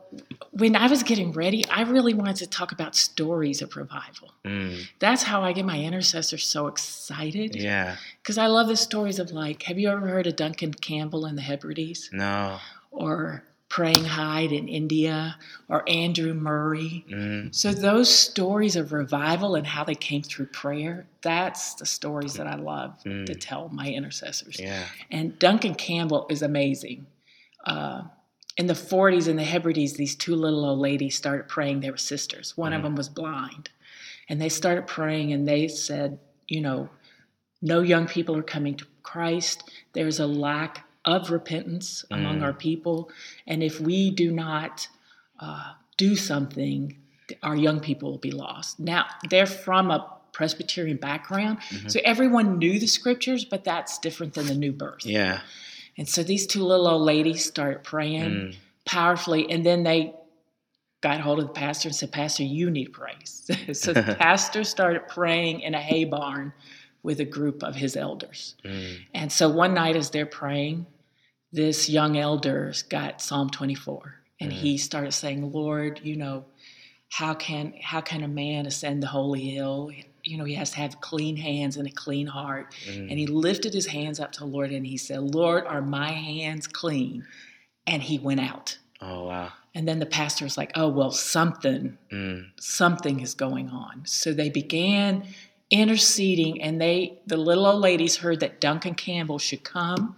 when 0.52 0.76
I 0.76 0.88
was 0.88 1.04
getting 1.04 1.32
ready, 1.32 1.66
I 1.70 1.84
really 1.84 2.14
wanted 2.14 2.36
to 2.38 2.48
talk 2.48 2.74
about 2.74 2.98
stories 2.98 3.62
of 3.62 3.78
revival. 3.78 4.34
Mm. 4.44 4.86
That's 5.00 5.24
how 5.24 5.42
I 5.42 5.54
get 5.54 5.64
my 5.64 5.80
intercessors 5.80 6.46
so 6.46 6.68
excited. 6.68 7.56
Yeah. 7.56 7.96
Because 8.22 8.38
I 8.38 8.48
love 8.48 8.68
the 8.68 8.76
stories 8.76 9.20
of 9.20 9.32
like, 9.32 9.64
have 9.64 9.80
you 9.80 9.90
ever 9.90 10.06
heard 10.06 10.28
of 10.28 10.36
Duncan 10.36 10.74
Campbell 10.74 11.26
in 11.26 11.38
the 11.38 11.42
Hebrides? 11.42 12.10
No. 12.12 12.60
Or 12.92 13.44
Praying 13.70 14.06
Hyde 14.06 14.54
in 14.54 14.68
India 14.70 15.38
or 15.68 15.88
Andrew 15.90 16.34
Murray. 16.34 17.06
Mm. 17.12 17.54
So 17.54 17.74
those 17.74 18.14
stories 18.14 18.76
of 18.76 18.94
revival 18.94 19.56
and 19.56 19.68
how 19.68 19.84
they 19.84 19.96
came 19.96 20.22
through 20.22 20.48
prayer, 20.48 21.06
that's 21.22 21.76
the 21.76 21.86
stories 21.86 22.36
that 22.36 22.48
I 22.48 22.56
love 22.56 22.98
mm. 23.06 23.26
to 23.26 23.36
tell 23.36 23.70
my 23.70 23.88
intercessors. 23.88 24.58
Yeah. 24.60 24.86
And 25.12 25.38
Duncan 25.38 25.76
Campbell 25.76 26.28
is 26.30 26.42
amazing. 26.42 27.08
Uh, 27.66 28.04
in 28.56 28.68
the 28.68 28.74
40s 28.74 29.28
in 29.28 29.36
the 29.36 29.44
Hebrides, 29.44 29.94
these 29.94 30.16
two 30.16 30.36
little 30.36 30.66
old 30.66 30.80
ladies 30.80 31.16
started 31.16 31.48
praying. 31.48 31.82
They 31.82 31.92
were 31.92 31.98
sisters. 31.98 32.56
One 32.56 32.72
mm. 32.72 32.78
of 32.78 32.84
them 32.84 32.96
was 32.96 33.10
blind. 33.10 33.70
And 34.30 34.42
they 34.42 34.50
started 34.50 34.88
praying 34.88 35.34
and 35.34 35.48
they 35.48 35.68
said, 35.68 36.20
you 36.48 36.62
know, 36.62 36.90
no 37.62 37.82
young 37.82 38.08
people 38.08 38.36
are 38.36 38.44
coming 38.44 38.76
to 38.76 38.86
Christ. 39.04 39.70
There's 39.94 40.20
a 40.20 40.28
lack 40.28 40.87
of 41.08 41.32
repentance 41.32 42.04
among 42.12 42.40
mm. 42.40 42.44
our 42.44 42.54
people. 42.54 43.10
And 43.48 43.64
if 43.64 43.80
we 43.80 44.12
do 44.12 44.30
not 44.30 44.88
uh, 45.40 45.72
do 45.96 46.18
something, 46.18 46.98
our 47.42 47.56
young 47.56 47.80
people 47.80 48.12
will 48.12 48.18
be 48.18 48.32
lost. 48.32 48.80
Now, 48.80 49.06
they're 49.30 49.46
from 49.46 49.90
a 49.90 50.14
Presbyterian 50.34 50.98
background, 50.98 51.60
mm-hmm. 51.62 51.88
so 51.88 52.00
everyone 52.04 52.60
knew 52.60 52.78
the 52.78 52.88
scriptures, 52.88 53.46
but 53.46 53.64
that's 53.64 53.98
different 53.98 54.34
than 54.34 54.46
the 54.46 54.54
new 54.54 54.72
birth. 54.72 55.06
Yeah. 55.06 55.40
And 55.98 56.08
so 56.08 56.22
these 56.22 56.46
two 56.46 56.64
little 56.64 56.88
old 56.88 57.02
ladies 57.02 57.44
start 57.44 57.84
praying 57.84 58.30
mm. 58.30 58.56
powerfully, 58.86 59.50
and 59.50 59.66
then 59.66 59.84
they 59.84 60.14
got 61.02 61.22
hold 61.22 61.40
of 61.40 61.48
the 61.48 61.54
pastor 61.54 61.88
and 61.88 61.96
said, 61.96 62.12
Pastor, 62.12 62.44
you 62.44 62.70
need 62.70 62.92
praise. 62.92 63.50
so 63.74 63.94
the 63.94 64.16
pastor 64.20 64.64
started 64.66 65.08
praying 65.08 65.62
in 65.62 65.74
a 65.74 65.82
hay 65.82 66.04
barn 66.04 66.54
with 67.02 67.22
a 67.22 67.26
group 67.26 67.64
of 67.64 67.76
his 67.76 67.96
elders. 67.96 68.56
Mm. 68.66 68.98
And 69.14 69.32
so 69.32 69.48
one 69.48 69.74
night 69.74 69.96
as 69.96 70.10
they're 70.10 70.26
praying, 70.26 70.86
this 71.52 71.90
young 71.90 72.18
elder 72.18 72.74
got 72.90 73.22
Psalm 73.22 73.50
24 73.50 74.16
and 74.40 74.52
mm-hmm. 74.52 74.60
he 74.60 74.78
started 74.78 75.14
saying, 75.14 75.52
Lord, 75.52 76.02
you 76.04 76.16
know, 76.16 76.46
how 77.10 77.34
can 77.34 77.74
how 77.82 78.02
can 78.02 78.24
a 78.24 78.28
man 78.28 78.66
ascend 78.66 79.02
the 79.02 79.08
holy 79.08 79.50
hill? 79.50 79.92
You 80.24 80.38
know, 80.38 80.44
he 80.44 80.56
has 80.56 80.72
to 80.72 80.78
have 80.78 81.00
clean 81.00 81.38
hands 81.38 81.78
and 81.78 81.88
a 81.88 81.92
clean 81.92 82.28
heart. 82.28 82.76
Mm. 82.86 83.10
And 83.10 83.20
he 83.20 83.28
lifted 83.28 83.74
his 83.74 83.88
hands 83.88 84.20
up 84.20 84.34
to 84.34 84.40
the 84.42 84.46
Lord 84.46 84.72
and 84.72 84.86
he 84.86 84.98
said, 84.98 85.22
Lord, 85.22 85.66
are 85.66 85.82
my 85.82 86.12
hands 86.12 86.68
clean? 86.68 87.26
And 87.86 88.04
he 88.04 88.20
went 88.20 88.42
out. 88.42 88.78
Oh 89.00 89.26
wow. 89.26 89.54
And 89.74 89.88
then 89.88 90.00
the 90.00 90.06
pastor 90.06 90.44
was 90.44 90.58
like, 90.58 90.72
Oh, 90.76 90.90
well, 90.90 91.12
something, 91.12 91.98
mm. 92.12 92.46
something 92.60 93.22
is 93.22 93.36
going 93.36 93.70
on. 93.70 94.04
So 94.06 94.34
they 94.34 94.50
began 94.50 95.24
interceding 95.70 96.62
and 96.62 96.80
they 96.80 97.20
the 97.26 97.38
little 97.38 97.66
old 97.66 97.82
ladies 97.82 98.18
heard 98.18 98.40
that 98.40 98.62
Duncan 98.62 98.96
Campbell 98.96 99.40
should 99.40 99.64
come 99.64 100.16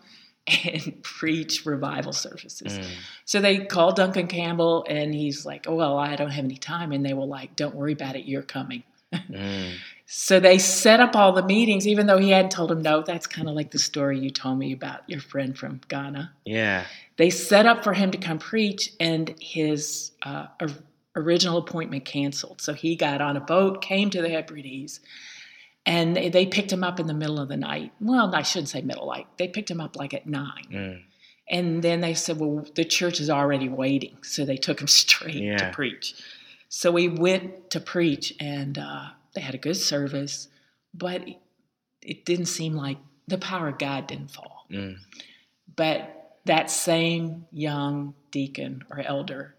and 0.66 1.02
preach 1.04 1.66
revival 1.66 2.14
services. 2.14 2.80
Mm. 2.80 2.86
So 3.26 3.42
they 3.42 3.60
called 3.60 3.96
Duncan 3.96 4.28
Campbell 4.28 4.86
and 4.88 5.14
he's 5.14 5.46
like, 5.46 5.66
Oh, 5.68 5.76
well, 5.76 5.98
I 5.98 6.16
don't 6.16 6.32
have 6.32 6.46
any 6.46 6.58
time. 6.58 6.92
And 6.92 7.06
they 7.06 7.14
were 7.14 7.26
like, 7.26 7.56
Don't 7.56 7.76
worry 7.76 7.94
about 7.94 8.16
it, 8.16 8.26
you're 8.26 8.42
coming. 8.42 8.84
Mm. 9.14 9.74
So 10.12 10.40
they 10.40 10.58
set 10.58 11.00
up 11.00 11.16
all 11.16 11.34
the 11.34 11.44
meetings, 11.44 11.88
even 11.88 12.08
though 12.08 12.18
he 12.18 12.32
hadn't 12.32 12.50
told 12.50 12.72
him 12.72 12.82
no. 12.82 13.04
That's 13.04 13.28
kind 13.28 13.48
of 13.48 13.54
like 13.54 13.70
the 13.70 13.78
story 13.78 14.18
you 14.18 14.32
told 14.32 14.58
me 14.58 14.74
about 14.74 15.08
your 15.08 15.20
friend 15.20 15.56
from 15.56 15.82
Ghana. 15.88 16.34
Yeah. 16.46 16.86
They 17.18 17.30
set 17.30 17.68
up 17.68 17.84
for 17.84 17.94
him 17.94 18.10
to 18.10 18.18
come 18.18 18.40
preach, 18.40 18.92
and 19.00 19.36
his 19.40 20.10
uh, 20.24 20.48
original 21.16 21.60
appointment 21.60 22.06
canceled. 22.06 22.60
So 22.60 22.74
he 22.74 22.96
got 22.96 23.22
on 23.22 23.38
a 23.38 23.40
boat, 23.40 23.84
came 23.84 24.10
to 24.10 24.22
the 24.24 24.30
Hebrides, 24.30 25.00
and 25.86 26.16
they 26.16 26.46
picked 26.46 26.72
him 26.72 26.84
up 26.84 27.00
in 27.00 27.08
the 27.08 27.14
middle 27.14 27.40
of 27.40 27.50
the 27.50 27.58
night. 27.58 27.94
Well, 28.00 28.34
I 28.34 28.44
shouldn't 28.44 28.70
say 28.70 28.82
middle 28.82 29.08
night. 29.08 29.28
They 29.38 29.48
picked 29.48 29.72
him 29.72 29.82
up 29.82 29.96
like 29.96 30.14
at 30.14 30.28
nine. 30.28 30.68
Mm. 30.72 31.02
And 31.50 31.82
then 31.82 32.02
they 32.02 32.14
said, 32.14 32.40
well, 32.40 32.66
the 32.76 32.86
church 32.86 33.20
is 33.20 33.30
already 33.30 33.70
waiting. 33.70 34.18
So 34.22 34.46
they 34.46 34.58
took 34.58 34.80
him 34.80 34.88
straight 35.04 35.36
yeah. 35.36 35.58
to 35.58 35.72
preach. 35.72 36.16
So 36.70 36.92
we 36.92 37.08
went 37.08 37.72
to 37.72 37.80
preach, 37.80 38.36
and 38.40 38.78
uh, 38.78 39.08
they 39.34 39.42
had 39.42 39.56
a 39.56 39.60
good 39.60 39.78
service, 39.78 40.48
but 40.94 41.24
it 42.02 42.26
didn't 42.26 42.46
seem 42.46 42.74
like 42.74 42.98
the 43.28 43.40
power 43.40 43.70
of 43.70 43.80
God 43.80 44.06
didn't 44.06 44.32
fall. 44.32 44.66
Mm. 44.72 44.98
But 45.76 46.38
that 46.46 46.70
same 46.70 47.46
young 47.52 48.14
deacon 48.32 48.84
or 48.92 49.00
elder, 49.00 49.56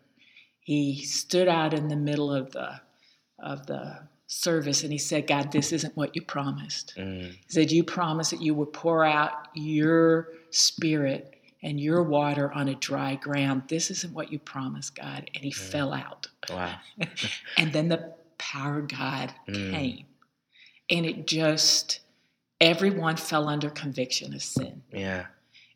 he 0.61 1.03
stood 1.03 1.49
out 1.49 1.75
in 1.75 1.89
the 1.89 1.97
middle 1.97 2.33
of 2.33 2.53
the 2.53 2.81
of 3.39 3.67
the 3.67 4.09
service 4.31 4.85
and 4.85 4.93
he 4.93 4.99
said, 4.99 5.27
God, 5.27 5.51
this 5.51 5.73
isn't 5.73 5.97
what 5.97 6.15
you 6.15 6.23
promised. 6.23 6.95
Mm. 6.97 7.33
He 7.33 7.39
said, 7.49 7.73
You 7.73 7.83
promised 7.83 8.31
that 8.31 8.41
you 8.41 8.55
would 8.55 8.73
pour 8.73 9.05
out 9.05 9.33
your 9.55 10.29
spirit 10.51 11.35
and 11.63 11.81
your 11.81 12.05
water 12.05 12.51
on 12.53 12.69
a 12.69 12.77
dry 12.77 13.17
ground. 13.17 13.65
This 13.69 13.91
isn't 13.91 14.15
what 14.15 14.33
you 14.33 14.39
promised, 14.39 14.95
God. 14.95 15.29
And 15.35 15.45
he 15.45 15.51
mm. 15.51 15.57
fell 15.57 15.93
out. 15.93 16.29
Wow. 16.49 16.77
and 17.59 17.73
then 17.73 17.89
the 17.89 18.15
power 18.39 18.79
of 18.79 18.89
God 18.89 19.35
mm. 19.49 19.73
came. 19.73 20.07
And 20.89 21.05
it 21.05 21.27
just, 21.27 22.01
everyone 22.61 23.17
fell 23.17 23.49
under 23.49 23.69
conviction 23.69 24.33
of 24.33 24.43
sin. 24.43 24.83
Yeah. 24.93 25.27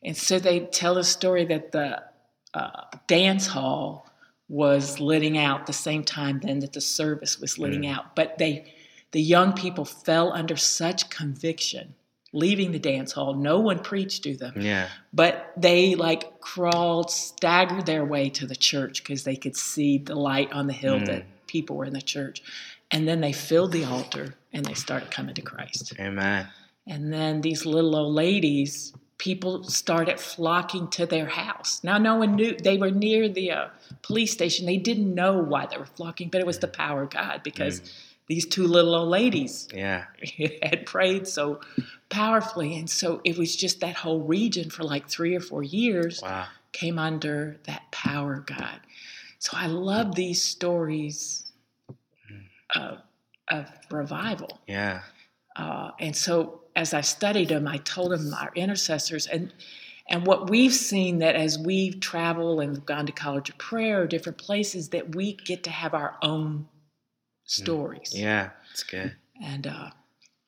And 0.03 0.17
so 0.17 0.39
they 0.39 0.61
tell 0.61 0.97
a 0.99 1.05
story 1.05 1.45
that 1.47 1.73
the 1.73 2.05
uh, 2.55 2.85
dance 3.09 3.49
hall 3.49 4.09
was 4.49 5.01
letting 5.01 5.39
out 5.39 5.67
the 5.67 5.73
same 5.73 6.05
time 6.05 6.41
then 6.41 6.61
that 6.61 6.73
the 6.73 6.81
service 6.81 7.41
was 7.41 7.59
letting 7.59 7.83
mm. 7.83 7.95
out. 7.95 8.15
But 8.15 8.39
they, 8.39 8.75
the 9.13 9.21
young 9.21 9.53
people 9.53 9.85
fell 9.85 10.33
under 10.33 10.57
such 10.57 11.09
conviction 11.11 11.95
leaving 12.35 12.73
the 12.73 12.79
dance 12.81 13.13
hall. 13.13 13.33
No 13.33 13.61
one 13.61 13.79
preached 13.79 14.25
to 14.25 14.37
them. 14.37 14.55
Yeah. 14.61 14.89
But 15.13 15.53
they 15.57 15.95
like 15.95 16.41
crawled, 16.41 17.11
staggered 17.11 17.87
their 17.87 18.05
way 18.05 18.29
to 18.31 18.47
the 18.47 18.57
church 18.57 19.03
because 19.03 19.23
they 19.23 19.37
could 19.37 19.57
see 19.57 19.99
the 19.99 20.17
light 20.17 20.53
on 20.53 20.67
the 20.67 20.73
hill 20.73 20.99
mm. 20.99 21.07
that 21.07 21.25
people 21.47 21.77
were 21.77 21.85
in 21.85 21.95
the 21.95 22.03
church. 22.03 22.43
And 22.91 23.09
then 23.09 23.21
they 23.21 23.33
filled 23.33 23.73
the 23.73 23.85
altar 23.85 24.35
and 24.53 24.67
they 24.67 24.75
started 24.75 25.11
coming 25.11 25.35
to 25.37 25.43
Christ. 25.43 25.95
Amen. 25.99 26.49
And 26.87 27.13
then 27.13 27.41
these 27.41 27.65
little 27.65 27.97
old 27.97 28.15
ladies 28.15 28.93
people 29.19 29.65
started 29.65 30.19
flocking 30.19 30.89
to 30.89 31.07
their 31.07 31.27
house. 31.27 31.83
Now, 31.85 31.99
no 31.99 32.17
one 32.17 32.35
knew 32.35 32.57
they 32.57 32.79
were 32.79 32.91
near 32.91 33.29
the 33.29 33.53
uh, 33.53 33.69
police 34.03 34.33
station. 34.33 34.67
They 34.67 34.77
didn't 34.77 35.15
know 35.15 35.39
why 35.39 35.67
they 35.67 35.77
were 35.77 35.87
flocking, 35.87 36.29
but 36.29 36.41
it 36.41 36.47
was 36.47 36.59
the 36.59 36.69
power 36.69 37.03
of 37.05 37.11
God 37.11 37.43
because 37.45 37.81
mm. 37.81 37.93
these 38.27 38.47
two 38.47 38.67
little 38.67 38.95
old 38.95 39.09
ladies 39.09 39.69
yeah. 39.73 40.07
had 40.63 40.87
prayed 40.87 41.29
so 41.29 41.61
powerfully. 42.09 42.77
And 42.77 42.91
so 42.91 43.21
it 43.25 43.39
was 43.39 43.55
just 43.55 43.81
that 43.81 43.95
whole 43.95 44.21
region 44.21 44.69
for 44.71 44.83
like 44.83 45.09
three 45.09 45.35
or 45.35 45.41
four 45.41 45.63
years 45.63 46.21
wow. 46.23 46.47
came 46.73 46.99
under 46.99 47.59
that 47.65 47.91
power 47.93 48.35
of 48.35 48.47
God. 48.47 48.81
So 49.39 49.53
I 49.57 49.67
love 49.67 50.15
these 50.15 50.43
stories 50.43 51.53
mm. 51.89 52.41
of, 52.75 52.99
of 53.49 53.67
revival. 53.91 54.61
Yeah. 54.67 55.03
Uh, 55.55 55.93
and 56.01 56.17
so 56.17 56.64
as 56.77 56.93
I 56.93 57.01
studied 57.01 57.49
them, 57.49 57.69
I 57.69 57.79
told 57.79 58.13
them 58.13 58.35
our 58.35 58.53
intercessors 58.55 59.27
and 59.27 59.53
and 60.07 60.27
what 60.27 60.51
we've 60.51 60.75
seen 60.75 61.21
that 61.21 61.35
as 61.35 61.59
we 61.59 61.93
travel 61.93 62.61
and 62.61 62.85
gone 62.85 63.07
to 63.07 63.13
College 63.13 63.49
of 63.49 63.57
Prayer 63.57 64.03
or 64.03 64.07
different 64.07 64.37
places, 64.37 64.91
that 64.91 65.15
we 65.15 65.33
get 65.33 65.63
to 65.65 65.71
have 65.71 65.95
our 65.95 66.17
own 66.21 66.69
stories. 67.45 68.13
Yeah, 68.15 68.51
it's 68.71 68.83
good. 68.83 69.17
And 69.43 69.67
uh, 69.67 69.91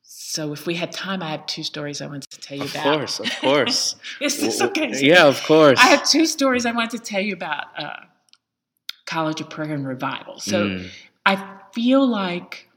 so, 0.03 0.53
if 0.53 0.67
we 0.67 0.75
had 0.75 0.93
time, 0.93 1.23
I 1.23 1.31
have 1.31 1.47
two 1.47 1.63
stories 1.63 2.03
I 2.03 2.07
want 2.07 2.31
to 2.31 2.41
tell 2.41 2.59
you 2.59 2.65
of 2.65 2.71
about. 2.71 2.87
Of 2.87 2.99
course, 2.99 3.21
of 3.21 3.31
course. 3.41 3.97
Is 4.21 4.41
this 4.41 4.61
okay? 4.61 4.93
Yeah, 5.01 5.27
of 5.27 5.43
course. 5.45 5.79
I 5.81 5.87
have 5.87 6.07
two 6.07 6.27
stories 6.27 6.67
I 6.67 6.73
want 6.73 6.91
to 6.91 6.99
tell 6.99 7.23
you 7.23 7.33
about 7.33 7.65
uh, 7.79 7.97
College 9.07 9.41
of 9.41 9.49
Prayer 9.49 9.73
and 9.73 9.87
Revival. 9.87 10.39
So, 10.39 10.65
mm. 10.69 10.91
I 11.25 11.61
feel 11.73 12.07
like 12.07 12.69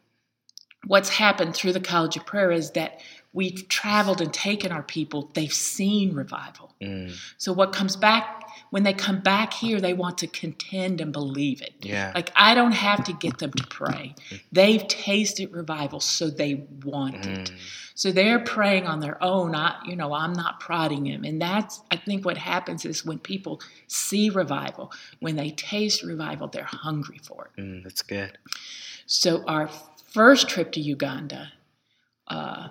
what's 0.88 1.10
happened 1.10 1.56
through 1.56 1.74
the 1.74 1.82
College 1.82 2.16
of 2.16 2.26
Prayer 2.26 2.52
is 2.52 2.72
that 2.72 3.02
we've 3.34 3.68
traveled 3.68 4.22
and 4.22 4.34
taken 4.34 4.72
our 4.72 4.84
people, 4.84 5.32
they've 5.34 5.54
seen 5.54 6.14
revival. 6.14 6.74
Mm. 6.82 7.16
So 7.38 7.54
what 7.54 7.74
comes 7.74 7.96
back 7.96 8.40
when 8.70 8.84
they 8.84 8.94
come 8.94 9.20
back 9.20 9.54
here, 9.54 9.82
they 9.82 9.94
want 9.94 10.18
to 10.20 10.28
contend 10.28 11.02
and 11.02 11.12
believe 11.12 11.62
it. 11.62 11.74
Yeah. 11.82 12.12
Like 12.14 12.32
I 12.36 12.54
don't 12.54 12.74
have 12.74 13.04
to 13.06 13.14
get 13.14 13.40
them 13.40 13.52
to 13.52 13.68
pray. 13.68 14.16
They've 14.52 14.88
tasted 14.88 15.52
revival, 15.52 16.00
so 16.00 16.30
they 16.30 16.68
want 16.84 17.24
mm. 17.24 17.40
it. 17.40 17.52
So 17.96 18.12
they're 18.12 18.40
praying 18.40 18.86
on 18.86 19.00
their 19.00 19.22
own. 19.24 19.56
I, 19.56 19.76
you 19.86 19.96
know, 19.96 20.14
I'm 20.14 20.34
not 20.34 20.60
prodding 20.60 21.04
them. 21.04 21.24
And 21.24 21.42
that's 21.42 21.82
I 21.92 21.98
think 21.98 22.26
what 22.26 22.38
happens 22.38 22.86
is 22.86 23.06
when 23.06 23.20
people 23.20 23.62
see 23.88 24.30
revival, 24.30 24.92
when 25.20 25.36
they 25.36 25.52
taste 25.52 26.04
revival, 26.04 26.48
they're 26.48 26.64
hungry 26.64 27.20
for 27.24 27.50
it. 27.58 27.62
Mm, 27.62 27.84
that's 27.84 28.02
good. 28.02 28.38
So 29.06 29.44
our 29.46 29.70
first 30.14 30.48
trip 30.48 30.72
to 30.74 30.80
Uganda, 30.80 31.52
uh, 32.28 32.70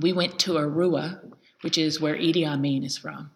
we 0.00 0.12
went 0.12 0.38
to 0.40 0.52
Arua, 0.52 1.20
which 1.62 1.78
is 1.78 2.00
where 2.00 2.14
Idi 2.14 2.46
Amin 2.46 2.84
is 2.84 2.98
from, 2.98 3.30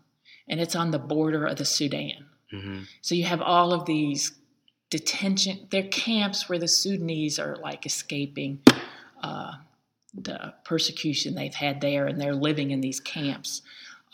and 0.48 0.60
it's 0.60 0.76
on 0.76 0.90
the 0.90 0.98
border 0.98 1.46
of 1.46 1.56
the 1.56 1.64
Sudan. 1.64 2.26
Mm-hmm. 2.52 2.80
So 3.00 3.14
you 3.14 3.24
have 3.24 3.40
all 3.40 3.72
of 3.72 3.86
these 3.86 4.32
detention, 4.90 5.68
they're 5.70 5.84
camps 5.84 6.48
where 6.48 6.58
the 6.58 6.68
Sudanese 6.68 7.38
are 7.38 7.56
like 7.56 7.86
escaping 7.86 8.60
uh, 9.22 9.52
the 10.14 10.54
persecution 10.64 11.34
they've 11.34 11.54
had 11.54 11.80
there, 11.80 12.06
and 12.06 12.20
they're 12.20 12.34
living 12.34 12.72
in 12.72 12.80
these 12.80 13.00
camps 13.00 13.62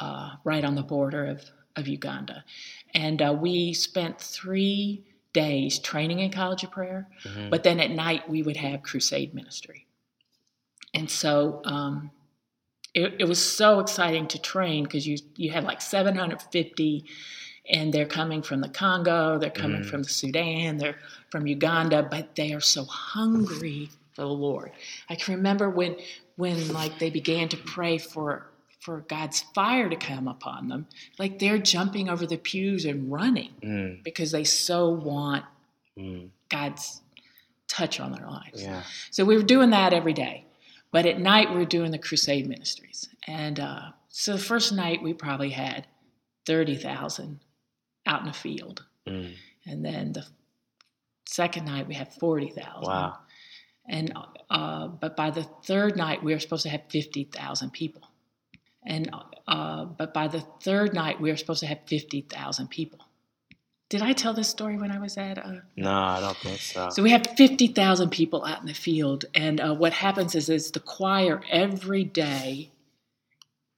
uh, 0.00 0.33
right 0.45 0.65
on 0.65 0.75
the 0.75 0.83
border 0.83 1.26
of, 1.26 1.45
of 1.76 1.88
Uganda. 1.88 2.45
And 2.95 3.23
uh, 3.23 3.37
we 3.38 3.73
spent 3.73 4.21
three 4.21 5.05
days 5.33 5.79
training 5.79 6.21
in 6.21 6.31
College 6.31 6.65
of 6.65 6.71
Prayer, 6.71 7.09
mm-hmm. 7.25 7.50
but 7.50 7.62
then 7.62 7.81
at 7.81 7.91
night 7.91 8.29
we 8.29 8.43
would 8.43 8.57
have 8.57 8.83
crusade 8.83 9.35
ministry. 9.35 9.87
And 10.95 11.11
so 11.11 11.61
um, 11.65 12.11
it, 12.97 13.17
it 13.19 13.28
was 13.28 13.39
so 13.39 13.78
exciting 13.78 14.26
to 14.28 14.41
train 14.41 14.85
because 14.85 15.06
you 15.06 15.19
you 15.37 15.50
had 15.50 15.65
like 15.65 15.82
750 15.82 17.04
and 17.69 17.93
they're 17.93 18.06
coming 18.06 18.43
from 18.43 18.61
the 18.63 18.69
Congo, 18.69 19.39
they're 19.39 19.50
coming 19.50 19.82
mm. 19.82 19.87
from 19.87 20.02
the 20.02 20.09
Sudan, 20.09 20.78
they're 20.78 20.99
from 21.30 21.47
Uganda, 21.47 22.02
but 22.02 22.35
they 22.37 22.52
are 22.54 22.61
so 22.61 22.85
hungry 22.85 23.91
for 24.15 24.23
the 24.23 24.28
Lord. 24.28 24.73
I 25.11 25.17
can 25.17 25.35
remember 25.35 25.69
when 25.69 25.97
when 26.37 26.73
like 26.73 26.99
they 26.99 27.11
began 27.11 27.49
to 27.50 27.56
pray 27.59 27.99
for 27.99 28.47
for 28.80 29.00
God's 29.09 29.41
fire 29.54 29.91
to 29.91 29.97
come 29.97 30.26
upon 30.26 30.69
them, 30.69 30.87
like 31.19 31.39
they're 31.39 31.59
jumping 31.59 32.09
over 32.09 32.25
the 32.25 32.39
pews 32.39 32.87
and 32.87 33.13
running 33.13 33.52
mm. 33.63 34.02
because 34.04 34.32
they 34.32 34.45
so 34.45 34.89
want 34.89 35.45
mm. 35.99 36.30
God's 36.49 37.02
touch 37.69 38.00
on 38.00 38.13
their 38.13 38.26
lives. 38.26 38.63
Yeah. 38.63 38.85
So 39.11 39.26
we 39.26 39.37
were 39.37 39.43
doing 39.43 39.71
that 39.71 39.93
every 39.93 40.15
day. 40.15 40.47
But 40.93 41.07
at 41.07 41.21
night, 41.21 41.53
we 41.53 41.61
are 41.61 41.67
doing 41.67 41.91
the 41.91 41.99
crusade 41.99 42.49
ministries. 42.49 43.09
And 43.27 43.61
uh, 43.61 43.91
so 44.09 44.33
the 44.33 44.39
first 44.39 44.73
night, 44.73 45.03
we 45.03 45.13
probably 45.13 45.51
had 45.51 45.87
30,000 46.47 47.41
out 48.07 48.21
in 48.21 48.27
the 48.27 48.33
field. 48.33 48.85
Mm. 49.07 49.35
And 49.67 49.85
then 49.85 50.13
the 50.13 50.27
second 51.27 51.67
night, 51.67 51.89
we 51.89 51.95
had 51.95 52.13
40,000. 52.15 52.83
Wow. 52.83 53.19
And 53.89 54.13
uh, 54.51 54.89
but 54.89 55.17
by 55.17 55.31
the 55.31 55.43
third 55.65 55.97
night, 55.97 56.23
we 56.23 56.33
were 56.33 56.39
supposed 56.39 56.65
to 56.65 56.69
have 56.69 56.83
50,000 56.89 57.71
people. 57.73 58.03
And 58.85 59.11
uh, 59.47 59.85
but 59.85 60.15
by 60.15 60.29
the 60.29 60.41
third 60.63 60.95
night, 60.95 61.21
we 61.21 61.31
were 61.31 61.37
supposed 61.37 61.61
to 61.61 61.67
have 61.67 61.81
50,000 61.87 62.69
people. 62.69 63.01
Did 63.89 64.03
I 64.03 64.13
tell 64.13 64.35
this 64.35 64.49
story 64.49 64.77
when 64.77 64.91
I 64.91 64.99
was 64.99 65.17
at? 65.17 65.39
Uh, 65.39 65.61
no, 65.77 65.93
I 65.93 66.19
don't 66.21 66.37
think 66.39 66.59
so. 66.61 66.91
So 66.91 67.03
we 67.03 67.11
have 67.11 67.27
fifty 67.37 67.69
thousand 67.69 68.11
people 68.11 68.45
out 68.45 68.61
in 68.61 68.67
the 68.67 68.75
field, 68.75 69.27
and 69.35 69.61
uh, 69.61 69.75
what 69.75 69.93
happens 69.93 70.35
is, 70.35 70.49
is 70.49 70.73
the 70.73 70.81
choir 70.81 71.41
every 71.51 72.03
day 72.03 72.73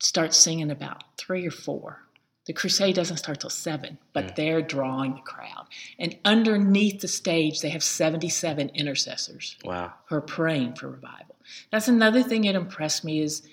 starts 0.00 0.36
singing 0.36 0.70
about 0.70 1.04
three 1.18 1.46
or 1.46 1.50
four. 1.50 2.04
The 2.46 2.54
crusade 2.54 2.94
doesn't 2.94 3.18
start 3.18 3.40
till 3.40 3.50
seven, 3.50 3.98
but 4.14 4.28
mm. 4.28 4.36
they're 4.36 4.62
drawing 4.62 5.16
the 5.16 5.20
crowd. 5.20 5.66
And 5.98 6.16
underneath 6.24 7.02
the 7.02 7.08
stage, 7.08 7.60
they 7.60 7.68
have 7.68 7.82
seventy-seven 7.82 8.70
intercessors. 8.70 9.56
Wow, 9.62 9.92
who 10.06 10.16
are 10.16 10.22
praying 10.22 10.76
for 10.76 10.88
revival. 10.88 11.36
That's 11.70 11.88
another 11.88 12.22
thing 12.22 12.42
that 12.42 12.54
impressed 12.54 13.04
me 13.04 13.20
is. 13.20 13.46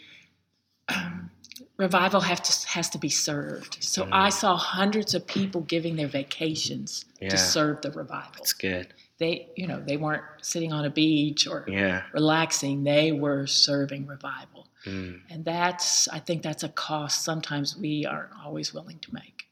Um, 0.87 1.31
revival 1.77 2.21
have 2.21 2.41
to, 2.41 2.67
has 2.67 2.89
to 2.89 2.97
be 2.97 3.09
served. 3.09 3.77
So 3.83 4.03
mm. 4.03 4.09
I 4.11 4.29
saw 4.29 4.55
hundreds 4.55 5.13
of 5.13 5.27
people 5.27 5.61
giving 5.61 5.95
their 5.95 6.07
vacations 6.07 7.05
yeah. 7.19 7.29
to 7.29 7.37
serve 7.37 7.81
the 7.81 7.91
revival. 7.91 8.31
That's 8.37 8.53
good. 8.53 8.93
They, 9.17 9.49
you 9.55 9.67
know, 9.67 9.81
they 9.81 9.97
weren't 9.97 10.23
sitting 10.41 10.73
on 10.73 10.85
a 10.85 10.89
beach 10.89 11.47
or 11.47 11.65
yeah. 11.67 12.03
relaxing. 12.13 12.83
They 12.83 13.11
were 13.11 13.47
serving 13.47 14.07
revival. 14.07 14.67
Mm. 14.85 15.21
And 15.29 15.45
that's, 15.45 16.07
I 16.09 16.19
think 16.19 16.43
that's 16.43 16.63
a 16.63 16.69
cost 16.69 17.23
sometimes 17.23 17.77
we 17.77 18.05
aren't 18.05 18.31
always 18.43 18.73
willing 18.73 18.99
to 18.99 19.13
make. 19.13 19.47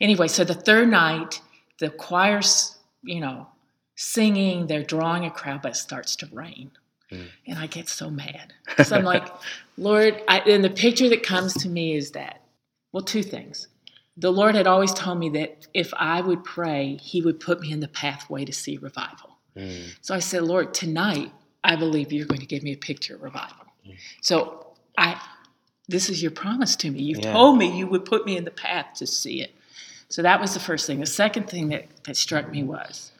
Anyway, 0.00 0.28
so 0.28 0.44
the 0.44 0.54
third 0.54 0.88
night, 0.88 1.40
the 1.78 1.90
choir's, 1.90 2.78
you 3.02 3.20
know, 3.20 3.48
singing, 3.94 4.66
they're 4.66 4.82
drawing 4.82 5.24
a 5.24 5.30
crowd, 5.30 5.62
but 5.62 5.72
it 5.72 5.76
starts 5.76 6.16
to 6.16 6.28
rain. 6.32 6.70
Mm. 7.10 7.28
And 7.46 7.58
I 7.58 7.66
get 7.66 7.88
so 7.88 8.10
mad. 8.10 8.52
So 8.84 8.96
I'm 8.96 9.04
like, 9.04 9.26
Lord, 9.76 10.20
I, 10.28 10.40
and 10.40 10.64
the 10.64 10.70
picture 10.70 11.08
that 11.08 11.22
comes 11.22 11.54
to 11.54 11.68
me 11.68 11.94
is 11.94 12.12
that, 12.12 12.42
well, 12.92 13.02
two 13.02 13.22
things. 13.22 13.68
The 14.16 14.32
Lord 14.32 14.54
had 14.54 14.66
always 14.66 14.92
told 14.92 15.18
me 15.18 15.28
that 15.30 15.66
if 15.74 15.92
I 15.94 16.20
would 16.20 16.42
pray, 16.42 16.96
He 16.96 17.20
would 17.20 17.38
put 17.38 17.60
me 17.60 17.70
in 17.70 17.80
the 17.80 17.88
pathway 17.88 18.44
to 18.44 18.52
see 18.52 18.78
revival. 18.78 19.36
Mm. 19.56 19.94
So 20.00 20.14
I 20.14 20.20
said, 20.20 20.42
Lord, 20.42 20.74
tonight 20.74 21.32
I 21.62 21.76
believe 21.76 22.12
you're 22.12 22.26
going 22.26 22.40
to 22.40 22.46
give 22.46 22.62
me 22.62 22.72
a 22.72 22.78
picture 22.78 23.16
of 23.16 23.22
revival. 23.22 23.66
Mm. 23.86 23.96
So 24.22 24.74
I, 24.96 25.20
this 25.88 26.08
is 26.08 26.22
your 26.22 26.30
promise 26.30 26.76
to 26.76 26.90
me. 26.90 27.02
You 27.02 27.16
yeah. 27.18 27.32
told 27.32 27.58
me 27.58 27.76
you 27.76 27.86
would 27.86 28.04
put 28.04 28.24
me 28.24 28.36
in 28.36 28.44
the 28.44 28.50
path 28.50 28.94
to 28.96 29.06
see 29.06 29.42
it. 29.42 29.52
So 30.08 30.22
that 30.22 30.40
was 30.40 30.54
the 30.54 30.60
first 30.60 30.86
thing. 30.86 31.00
The 31.00 31.06
second 31.06 31.48
thing 31.48 31.68
that, 31.70 31.86
that 32.04 32.16
struck 32.16 32.50
me 32.50 32.62
was 32.62 33.12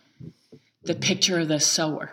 the 0.84 0.94
picture 0.94 1.40
of 1.40 1.48
the 1.48 1.60
sower. 1.60 2.12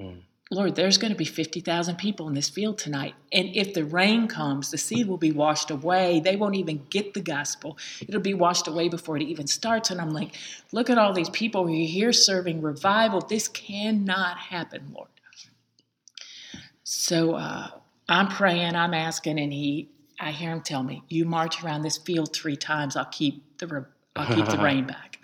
Mm. 0.00 0.22
Lord, 0.50 0.76
there's 0.76 0.96
going 0.96 1.12
to 1.12 1.16
be 1.16 1.26
50,000 1.26 1.96
people 1.96 2.26
in 2.26 2.34
this 2.34 2.48
field 2.48 2.78
tonight. 2.78 3.14
And 3.32 3.54
if 3.54 3.74
the 3.74 3.84
rain 3.84 4.28
comes, 4.28 4.70
the 4.70 4.78
seed 4.78 5.06
will 5.06 5.18
be 5.18 5.30
washed 5.30 5.70
away. 5.70 6.20
They 6.20 6.36
won't 6.36 6.54
even 6.54 6.86
get 6.88 7.12
the 7.12 7.20
gospel. 7.20 7.76
It'll 8.00 8.20
be 8.20 8.32
washed 8.32 8.66
away 8.66 8.88
before 8.88 9.16
it 9.16 9.22
even 9.22 9.46
starts. 9.46 9.90
And 9.90 10.00
I'm 10.00 10.10
like, 10.10 10.34
look 10.72 10.88
at 10.88 10.96
all 10.96 11.12
these 11.12 11.28
people 11.28 11.66
who 11.66 11.74
are 11.74 11.86
here 11.86 12.12
serving 12.14 12.62
revival. 12.62 13.20
This 13.20 13.46
cannot 13.46 14.38
happen, 14.38 14.92
Lord. 14.94 15.08
So 16.82 17.34
uh, 17.34 17.68
I'm 18.08 18.28
praying, 18.28 18.74
I'm 18.74 18.94
asking, 18.94 19.38
and 19.38 19.52
he, 19.52 19.90
I 20.18 20.30
hear 20.30 20.50
him 20.50 20.62
tell 20.62 20.82
me, 20.82 21.02
you 21.08 21.26
march 21.26 21.62
around 21.62 21.82
this 21.82 21.98
field 21.98 22.34
three 22.34 22.56
times, 22.56 22.96
I'll 22.96 23.04
keep 23.04 23.58
the, 23.58 23.84
I'll 24.16 24.34
keep 24.34 24.46
the 24.46 24.56
rain 24.62 24.86
back 24.86 25.17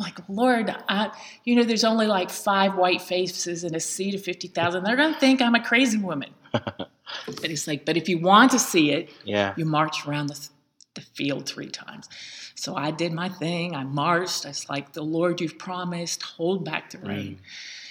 like, 0.00 0.18
Lord, 0.28 0.74
I, 0.88 1.12
you 1.44 1.54
know, 1.54 1.62
there's 1.62 1.84
only 1.84 2.06
like 2.06 2.30
five 2.30 2.74
white 2.74 3.02
faces 3.02 3.64
in 3.64 3.74
a 3.74 3.80
sea 3.80 4.14
of 4.14 4.22
50,000. 4.22 4.82
They're 4.82 4.96
going 4.96 5.12
to 5.12 5.20
think 5.20 5.42
I'm 5.42 5.54
a 5.54 5.62
crazy 5.62 5.98
woman. 5.98 6.30
but 6.52 6.96
it's 7.26 7.66
like, 7.66 7.84
but 7.84 7.96
if 7.96 8.08
you 8.08 8.18
want 8.18 8.50
to 8.52 8.58
see 8.58 8.92
it, 8.92 9.10
yeah. 9.24 9.52
you 9.56 9.66
march 9.66 10.06
around 10.06 10.28
the, 10.28 10.48
the 10.94 11.02
field 11.02 11.46
three 11.46 11.68
times. 11.68 12.08
So 12.54 12.74
I 12.74 12.90
did 12.90 13.12
my 13.12 13.28
thing. 13.28 13.74
I 13.76 13.84
marched. 13.84 14.46
I 14.46 14.48
was 14.48 14.68
like, 14.68 14.94
the 14.94 15.02
Lord 15.02 15.40
you've 15.40 15.58
promised, 15.58 16.22
hold 16.22 16.64
back 16.64 16.90
the 16.90 16.98
rain. 16.98 17.34
Mm. 17.34 17.38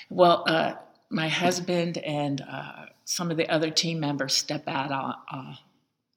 Well, 0.09 0.43
uh, 0.47 0.73
my 1.11 1.27
husband 1.27 1.99
and 1.99 2.41
uh, 2.41 2.85
some 3.05 3.31
of 3.31 3.37
the 3.37 3.49
other 3.49 3.69
team 3.69 3.99
members 3.99 4.35
step 4.35 4.67
out 4.67 4.91
uh, 5.31 5.53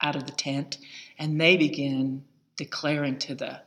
out 0.02 0.16
of 0.16 0.26
the 0.26 0.32
tent, 0.32 0.78
and 1.18 1.40
they 1.40 1.56
begin 1.56 2.24
declaring 2.56 3.18
to 3.18 3.34
the 3.34 3.60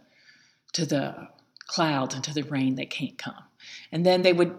to 0.73 0.85
the 0.85 1.29
clouds 1.67 2.15
and 2.15 2.23
to 2.23 2.33
the 2.33 2.43
rain 2.43 2.75
they 2.75 2.85
can't 2.85 3.17
come. 3.17 3.43
And 3.91 4.05
then 4.05 4.21
they 4.21 4.33
would 4.33 4.57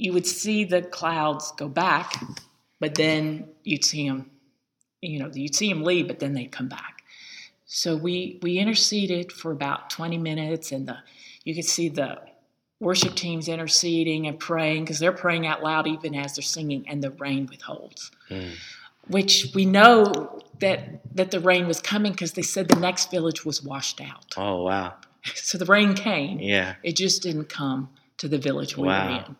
you 0.00 0.12
would 0.12 0.26
see 0.26 0.64
the 0.64 0.82
clouds 0.82 1.52
go 1.58 1.68
back, 1.68 2.22
but 2.78 2.94
then 2.94 3.48
you'd 3.64 3.84
see 3.84 4.08
them, 4.08 4.30
you 5.02 5.18
know, 5.18 5.30
you'd 5.32 5.54
see 5.54 5.68
them 5.68 5.82
leave, 5.82 6.08
but 6.08 6.18
then 6.18 6.32
they'd 6.32 6.50
come 6.50 6.68
back. 6.68 7.02
So 7.66 7.94
we 7.94 8.38
we 8.42 8.58
interceded 8.58 9.30
for 9.30 9.52
about 9.52 9.90
20 9.90 10.18
minutes, 10.18 10.72
and 10.72 10.88
the 10.88 10.98
you 11.44 11.54
could 11.54 11.64
see 11.64 11.88
the 11.88 12.18
worship 12.80 13.14
teams 13.14 13.46
interceding 13.46 14.26
and 14.26 14.38
praying 14.38 14.84
because 14.84 14.98
they're 14.98 15.12
praying 15.12 15.46
out 15.46 15.62
loud 15.62 15.86
even 15.86 16.14
as 16.14 16.34
they're 16.34 16.42
singing, 16.42 16.88
and 16.88 17.02
the 17.02 17.10
rain 17.12 17.46
withholds. 17.46 18.10
Mm. 18.28 18.54
Which 19.08 19.52
we 19.54 19.66
know 19.66 20.40
that 20.58 21.00
that 21.14 21.30
the 21.30 21.40
rain 21.40 21.68
was 21.68 21.80
coming 21.80 22.12
because 22.12 22.32
they 22.32 22.42
said 22.42 22.68
the 22.68 22.80
next 22.80 23.10
village 23.10 23.44
was 23.44 23.62
washed 23.62 24.00
out. 24.00 24.34
Oh 24.36 24.64
wow! 24.64 24.94
So 25.34 25.58
the 25.58 25.66
rain 25.66 25.94
came. 25.94 26.38
Yeah. 26.38 26.76
It 26.82 26.96
just 26.96 27.22
didn't 27.22 27.48
come 27.48 27.90
to 28.18 28.28
the 28.28 28.38
village 28.38 28.76
we 28.76 28.86
wow. 28.86 29.06
were 29.06 29.24
in. 29.24 29.36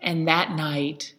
And 0.00 0.28
that 0.28 0.52
night, 0.52 1.14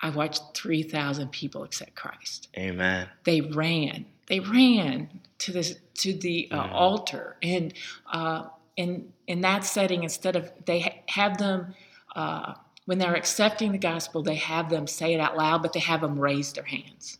I 0.00 0.10
watched 0.10 0.42
3,000 0.54 1.30
people 1.30 1.62
accept 1.62 1.94
Christ. 1.94 2.48
Amen. 2.56 3.08
They 3.24 3.40
ran. 3.40 4.06
They 4.26 4.40
ran 4.40 5.20
to 5.38 5.52
this 5.52 5.76
to 5.94 6.12
the 6.12 6.48
uh, 6.50 6.68
mm. 6.68 6.72
altar, 6.72 7.36
and 7.42 7.74
uh, 8.10 8.44
in 8.76 9.12
in 9.26 9.42
that 9.42 9.64
setting, 9.64 10.04
instead 10.04 10.36
of 10.36 10.50
they 10.64 10.80
ha- 10.80 11.02
have 11.08 11.38
them 11.38 11.74
uh, 12.16 12.54
when 12.86 12.98
they're 12.98 13.14
accepting 13.14 13.72
the 13.72 13.78
gospel, 13.78 14.22
they 14.22 14.36
have 14.36 14.70
them 14.70 14.86
say 14.86 15.14
it 15.14 15.20
out 15.20 15.36
loud, 15.36 15.62
but 15.62 15.72
they 15.72 15.80
have 15.80 16.00
them 16.00 16.18
raise 16.18 16.52
their 16.52 16.64
hands. 16.64 17.18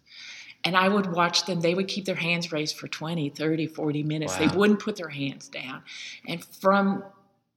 And 0.65 0.77
I 0.77 0.89
would 0.89 1.13
watch 1.13 1.47
them, 1.47 1.61
they 1.61 1.75
would 1.75 1.89
keep 1.89 2.05
their 2.05 2.15
hands 2.15 2.53
raised 2.53 2.77
for 2.77 2.87
20, 2.87 3.31
30, 3.31 3.67
40 3.67 4.03
minutes. 4.05 4.39
Wow. 4.39 4.47
They 4.47 4.57
wouldn't 4.57 4.81
put 4.81 4.97
their 4.97 5.09
hands 5.09 5.49
down. 5.49 5.83
And 6.29 6.45
from 6.45 7.05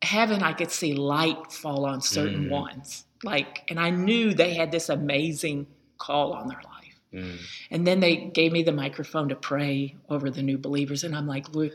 heaven, 0.01 0.41
I 0.41 0.53
could 0.53 0.71
see 0.71 0.93
light 0.93 1.51
fall 1.51 1.85
on 1.85 2.01
certain 2.01 2.45
mm. 2.45 2.49
ones. 2.49 3.05
Like, 3.23 3.63
and 3.69 3.79
I 3.79 3.91
knew 3.91 4.33
they 4.33 4.53
had 4.53 4.71
this 4.71 4.89
amazing 4.89 5.67
call 5.97 6.33
on 6.33 6.47
their 6.47 6.61
life. 6.63 6.99
Mm. 7.13 7.37
And 7.71 7.87
then 7.87 7.99
they 7.99 8.15
gave 8.15 8.51
me 8.51 8.63
the 8.63 8.71
microphone 8.71 9.29
to 9.29 9.35
pray 9.35 9.95
over 10.09 10.29
the 10.29 10.41
new 10.41 10.57
believers. 10.57 11.03
And 11.03 11.15
I'm 11.15 11.27
like, 11.27 11.53
look, 11.53 11.73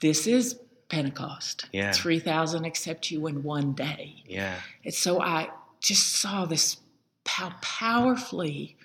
this 0.00 0.26
is 0.26 0.58
Pentecost. 0.88 1.66
Yeah. 1.72 1.92
3,000 1.92 2.64
accept 2.64 3.10
you 3.10 3.26
in 3.26 3.42
one 3.42 3.72
day. 3.72 4.22
Yeah. 4.26 4.56
And 4.84 4.94
so 4.94 5.20
I 5.20 5.48
just 5.80 6.14
saw 6.20 6.46
this 6.46 6.78
how 7.26 7.52
powerfully 7.62 8.76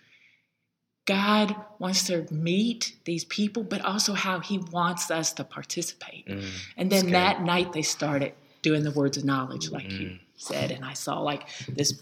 God 1.10 1.56
wants 1.80 2.04
to 2.04 2.32
meet 2.32 2.96
these 3.06 3.26
people, 3.26 3.64
but 3.64 3.82
also 3.84 4.14
how 4.14 4.40
He 4.42 4.60
wants 4.60 5.10
us 5.10 5.34
to 5.34 5.44
participate. 5.44 6.28
Mm, 6.28 6.46
and 6.78 6.92
then 6.92 7.12
that 7.12 7.42
night 7.42 7.74
they 7.74 7.82
started 7.82 8.34
doing 8.62 8.84
the 8.84 8.92
words 8.92 9.18
of 9.18 9.26
knowledge, 9.26 9.72
like 9.72 9.88
mm. 9.88 10.00
you 10.00 10.20
said. 10.36 10.70
And 10.70 10.86
I 10.86 10.94
saw 10.94 11.20
like 11.20 11.50
this, 11.68 12.00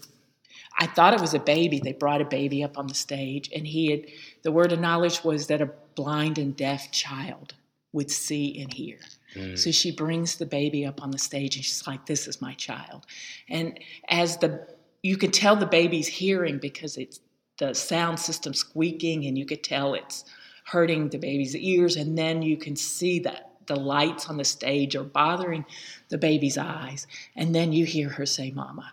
I 0.78 0.86
thought 0.86 1.14
it 1.14 1.22
was 1.22 1.32
a 1.32 1.38
baby. 1.38 1.80
They 1.82 1.94
brought 1.94 2.20
a 2.20 2.26
baby 2.26 2.62
up 2.62 2.76
on 2.76 2.86
the 2.86 2.94
stage, 2.94 3.50
and 3.54 3.66
he 3.66 3.90
had, 3.90 4.02
the 4.42 4.52
word 4.52 4.72
of 4.72 4.78
knowledge 4.78 5.24
was 5.24 5.46
that 5.46 5.62
a 5.62 5.70
blind 5.94 6.36
and 6.36 6.54
deaf 6.54 6.90
child 6.92 7.54
would 7.92 8.10
see 8.10 8.60
and 8.60 8.70
hear. 8.70 8.98
Mm. 9.34 9.58
So 9.58 9.70
she 9.70 9.90
brings 9.90 10.36
the 10.36 10.44
baby 10.44 10.84
up 10.84 11.02
on 11.02 11.12
the 11.12 11.18
stage 11.18 11.56
and 11.56 11.64
she's 11.64 11.86
like, 11.86 12.04
This 12.04 12.28
is 12.28 12.42
my 12.42 12.52
child. 12.54 13.06
And 13.48 13.80
as 14.08 14.36
the 14.36 14.66
you 15.02 15.16
could 15.16 15.32
tell 15.32 15.56
the 15.56 15.66
baby's 15.66 16.08
hearing 16.08 16.58
because 16.58 16.96
it's 16.96 17.20
the 17.58 17.74
sound 17.74 18.18
system 18.18 18.54
squeaking 18.54 19.26
and 19.26 19.36
you 19.36 19.44
could 19.44 19.62
tell 19.62 19.94
it's 19.94 20.24
hurting 20.64 21.08
the 21.08 21.18
baby's 21.18 21.56
ears 21.56 21.96
and 21.96 22.16
then 22.16 22.42
you 22.42 22.56
can 22.56 22.76
see 22.76 23.18
that 23.20 23.50
the 23.66 23.76
lights 23.76 24.28
on 24.28 24.36
the 24.36 24.44
stage 24.44 24.96
are 24.96 25.04
bothering 25.04 25.64
the 26.08 26.18
baby's 26.18 26.56
eyes 26.56 27.06
and 27.36 27.54
then 27.54 27.72
you 27.72 27.84
hear 27.84 28.08
her 28.08 28.26
say 28.26 28.50
mama. 28.50 28.92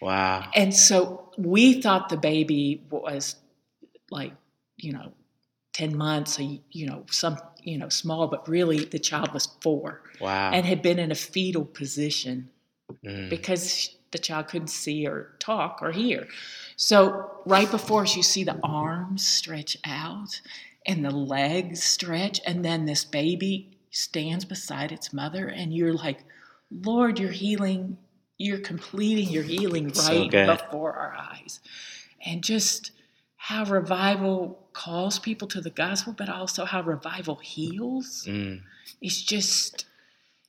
Wow. 0.00 0.48
And 0.54 0.74
so 0.74 1.30
we 1.38 1.80
thought 1.80 2.08
the 2.08 2.16
baby 2.16 2.82
was 2.90 3.36
like 4.10 4.32
you 4.76 4.92
know 4.92 5.12
10 5.72 5.96
months 5.96 6.38
you 6.38 6.86
know 6.86 7.04
some 7.10 7.38
you 7.62 7.76
know 7.76 7.88
small 7.88 8.28
but 8.28 8.48
really 8.48 8.84
the 8.84 8.98
child 8.98 9.32
was 9.32 9.48
4 9.60 10.00
wow. 10.20 10.50
And 10.52 10.64
had 10.64 10.82
been 10.82 10.98
in 10.98 11.10
a 11.10 11.16
fetal 11.16 11.64
position 11.64 12.50
mm. 13.04 13.28
because 13.30 13.96
the 14.12 14.18
child 14.18 14.48
couldn't 14.48 14.68
see 14.68 15.06
or 15.06 15.34
talk 15.38 15.78
or 15.82 15.92
hear 15.92 16.26
so 16.76 17.30
right 17.46 17.70
before 17.70 18.02
us, 18.02 18.14
you 18.16 18.22
see 18.22 18.44
the 18.44 18.60
arms 18.62 19.26
stretch 19.26 19.78
out 19.84 20.40
and 20.86 21.04
the 21.04 21.10
legs 21.10 21.82
stretch, 21.82 22.40
and 22.46 22.64
then 22.64 22.84
this 22.84 23.04
baby 23.04 23.78
stands 23.90 24.44
beside 24.44 24.92
its 24.92 25.12
mother, 25.12 25.48
and 25.48 25.74
you're 25.74 25.94
like, 25.94 26.20
Lord, 26.70 27.18
you're 27.18 27.32
healing, 27.32 27.96
you're 28.38 28.58
completing 28.58 29.30
your 29.30 29.42
healing 29.42 29.86
right 29.86 30.30
so 30.30 30.46
before 30.46 30.92
our 30.92 31.16
eyes. 31.18 31.60
And 32.24 32.44
just 32.44 32.92
how 33.36 33.64
revival 33.64 34.68
calls 34.72 35.18
people 35.18 35.48
to 35.48 35.60
the 35.60 35.70
gospel, 35.70 36.12
but 36.12 36.28
also 36.28 36.64
how 36.64 36.82
revival 36.82 37.36
heals. 37.36 38.24
Mm. 38.28 38.60
It's 39.00 39.22
just 39.22 39.86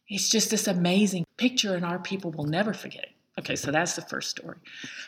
it's 0.09 0.29
just 0.29 0.51
this 0.51 0.67
amazing 0.67 1.23
picture, 1.37 1.75
and 1.75 1.85
our 1.85 1.99
people 1.99 2.31
will 2.31 2.45
never 2.45 2.73
forget 2.73 3.03
it. 3.03 3.11
Okay, 3.39 3.55
so 3.55 3.71
that's 3.71 3.95
the 3.95 4.01
first 4.01 4.29
story. 4.29 4.57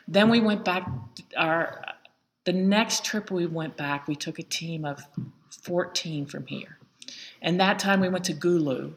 Then 0.07 0.29
we 0.29 0.39
went 0.39 0.63
back. 0.63 0.87
Our 1.35 1.83
the 2.45 2.53
next 2.53 3.03
trip 3.03 3.31
we 3.31 3.45
went 3.45 3.75
back, 3.75 4.07
we 4.07 4.15
took 4.15 4.39
a 4.39 4.43
team 4.43 4.85
of 4.85 5.01
14 5.63 6.25
from 6.25 6.45
here, 6.45 6.77
and 7.41 7.59
that 7.59 7.79
time 7.79 7.99
we 7.99 8.09
went 8.09 8.25
to 8.25 8.33
Gulu. 8.33 8.93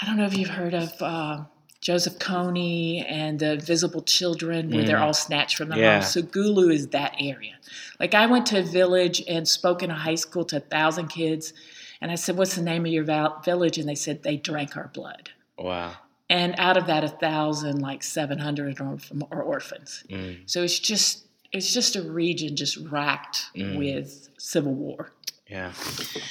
I 0.00 0.06
don't 0.06 0.16
know 0.16 0.26
if 0.26 0.36
you've 0.36 0.50
heard 0.50 0.74
of 0.74 0.92
uh, 1.00 1.44
Joseph 1.80 2.18
Kony 2.18 3.04
and 3.08 3.38
the 3.38 3.52
Invisible 3.52 4.02
Children, 4.02 4.70
where 4.70 4.82
mm. 4.82 4.86
they're 4.86 4.98
all 4.98 5.14
snatched 5.14 5.56
from 5.56 5.68
the 5.68 5.78
yeah. 5.78 6.00
house. 6.00 6.12
So 6.12 6.22
Gulu 6.22 6.72
is 6.72 6.88
that 6.88 7.14
area. 7.18 7.54
Like 8.00 8.14
I 8.14 8.26
went 8.26 8.46
to 8.46 8.60
a 8.60 8.62
village 8.62 9.22
and 9.28 9.46
spoke 9.46 9.82
in 9.82 9.90
a 9.90 9.94
high 9.94 10.14
school 10.14 10.44
to 10.46 10.56
a 10.56 10.60
thousand 10.60 11.08
kids, 11.08 11.54
and 12.00 12.10
I 12.10 12.16
said, 12.16 12.36
"What's 12.36 12.56
the 12.56 12.62
name 12.62 12.84
of 12.84 12.92
your 12.92 13.04
village?" 13.44 13.78
And 13.78 13.88
they 13.88 13.94
said 13.94 14.22
they 14.22 14.36
drank 14.36 14.76
our 14.76 14.90
blood. 14.92 15.30
Wow 15.58 15.94
and 16.30 16.54
out 16.58 16.76
of 16.76 16.86
that, 16.86 17.04
a 17.04 17.08
thousand, 17.08 17.80
like 17.80 18.02
seven 18.02 18.38
hundred, 18.38 18.80
are, 18.80 18.98
are 19.30 19.42
orphans. 19.42 20.04
Mm. 20.08 20.38
So 20.46 20.62
it's 20.62 20.78
just 20.78 21.26
it's 21.52 21.72
just 21.72 21.96
a 21.96 22.02
region 22.02 22.56
just 22.56 22.76
racked 22.88 23.46
mm. 23.54 23.78
with 23.78 24.28
civil 24.38 24.74
war. 24.74 25.12
Yeah. 25.48 25.72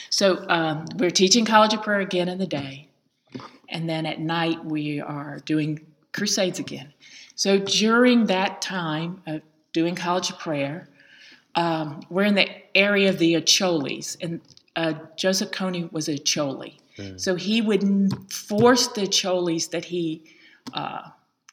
So 0.10 0.44
um, 0.50 0.86
we're 0.98 1.12
teaching 1.12 1.46
College 1.46 1.74
of 1.74 1.84
Prayer 1.84 2.00
again 2.00 2.28
in 2.28 2.40
the 2.40 2.48
day, 2.48 2.90
and 3.70 3.88
then 3.88 4.06
at 4.06 4.20
night 4.20 4.66
we 4.66 5.00
are 5.00 5.40
doing 5.46 5.86
crusades 6.12 6.60
again. 6.60 6.92
So 7.36 7.60
during 7.60 8.26
that 8.28 8.62
time 8.62 9.22
of 9.28 9.42
doing 9.72 9.96
College 9.96 10.32
of 10.32 10.40
Prayer, 10.40 10.90
um, 11.56 12.02
we're 12.10 12.24
in 12.24 12.36
the 12.36 12.50
area 12.76 13.10
of 13.10 13.20
the 13.20 13.36
Acholis, 13.36 14.18
and 14.22 14.42
uh, 14.76 14.94
Joseph 15.16 15.52
Kony 15.52 15.92
was 15.92 16.10
a 16.10 16.16
Acholi. 16.18 16.78
Mm. 16.98 17.20
So 17.20 17.36
he 17.36 17.62
would 17.62 17.84
force 18.32 18.88
the 18.88 19.04
Cholis 19.08 19.70
that 19.72 19.86
he 19.86 20.24
uh, 20.74 21.10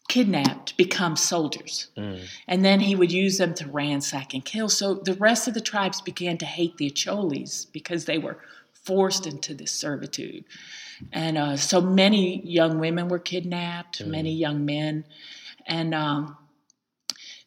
kidnapped 0.09 0.77
become 0.77 1.17
soldiers. 1.17 1.89
Mm. 1.97 2.27
And 2.49 2.65
then 2.65 2.81
he 2.81 2.97
would 2.97 3.13
use 3.13 3.39
them 3.39 3.55
to 3.55 3.69
ransack 3.69 4.35
and 4.35 4.45
kill. 4.45 4.69
So 4.69 4.95
the 4.95 5.15
rest 5.15 5.49
of 5.49 5.55
the 5.55 5.61
tribes 5.61 6.01
began 6.01 6.37
to 6.39 6.47
hate 6.47 6.77
the 6.77 6.91
Cholis 6.91 7.67
because 7.73 8.05
they 8.05 8.19
were 8.19 8.39
forced 8.73 9.27
into 9.27 9.55
this 9.55 9.73
servitude. 9.73 10.45
And 11.13 11.39
uh, 11.39 11.57
so 11.57 11.81
many 11.81 12.43
young 12.45 12.79
women 12.79 13.09
were 13.09 13.19
kidnapped, 13.19 14.03
mm. 14.03 14.09
many 14.09 14.33
young 14.33 14.65
men. 14.65 15.05
And 15.67 15.95
um, 15.95 16.37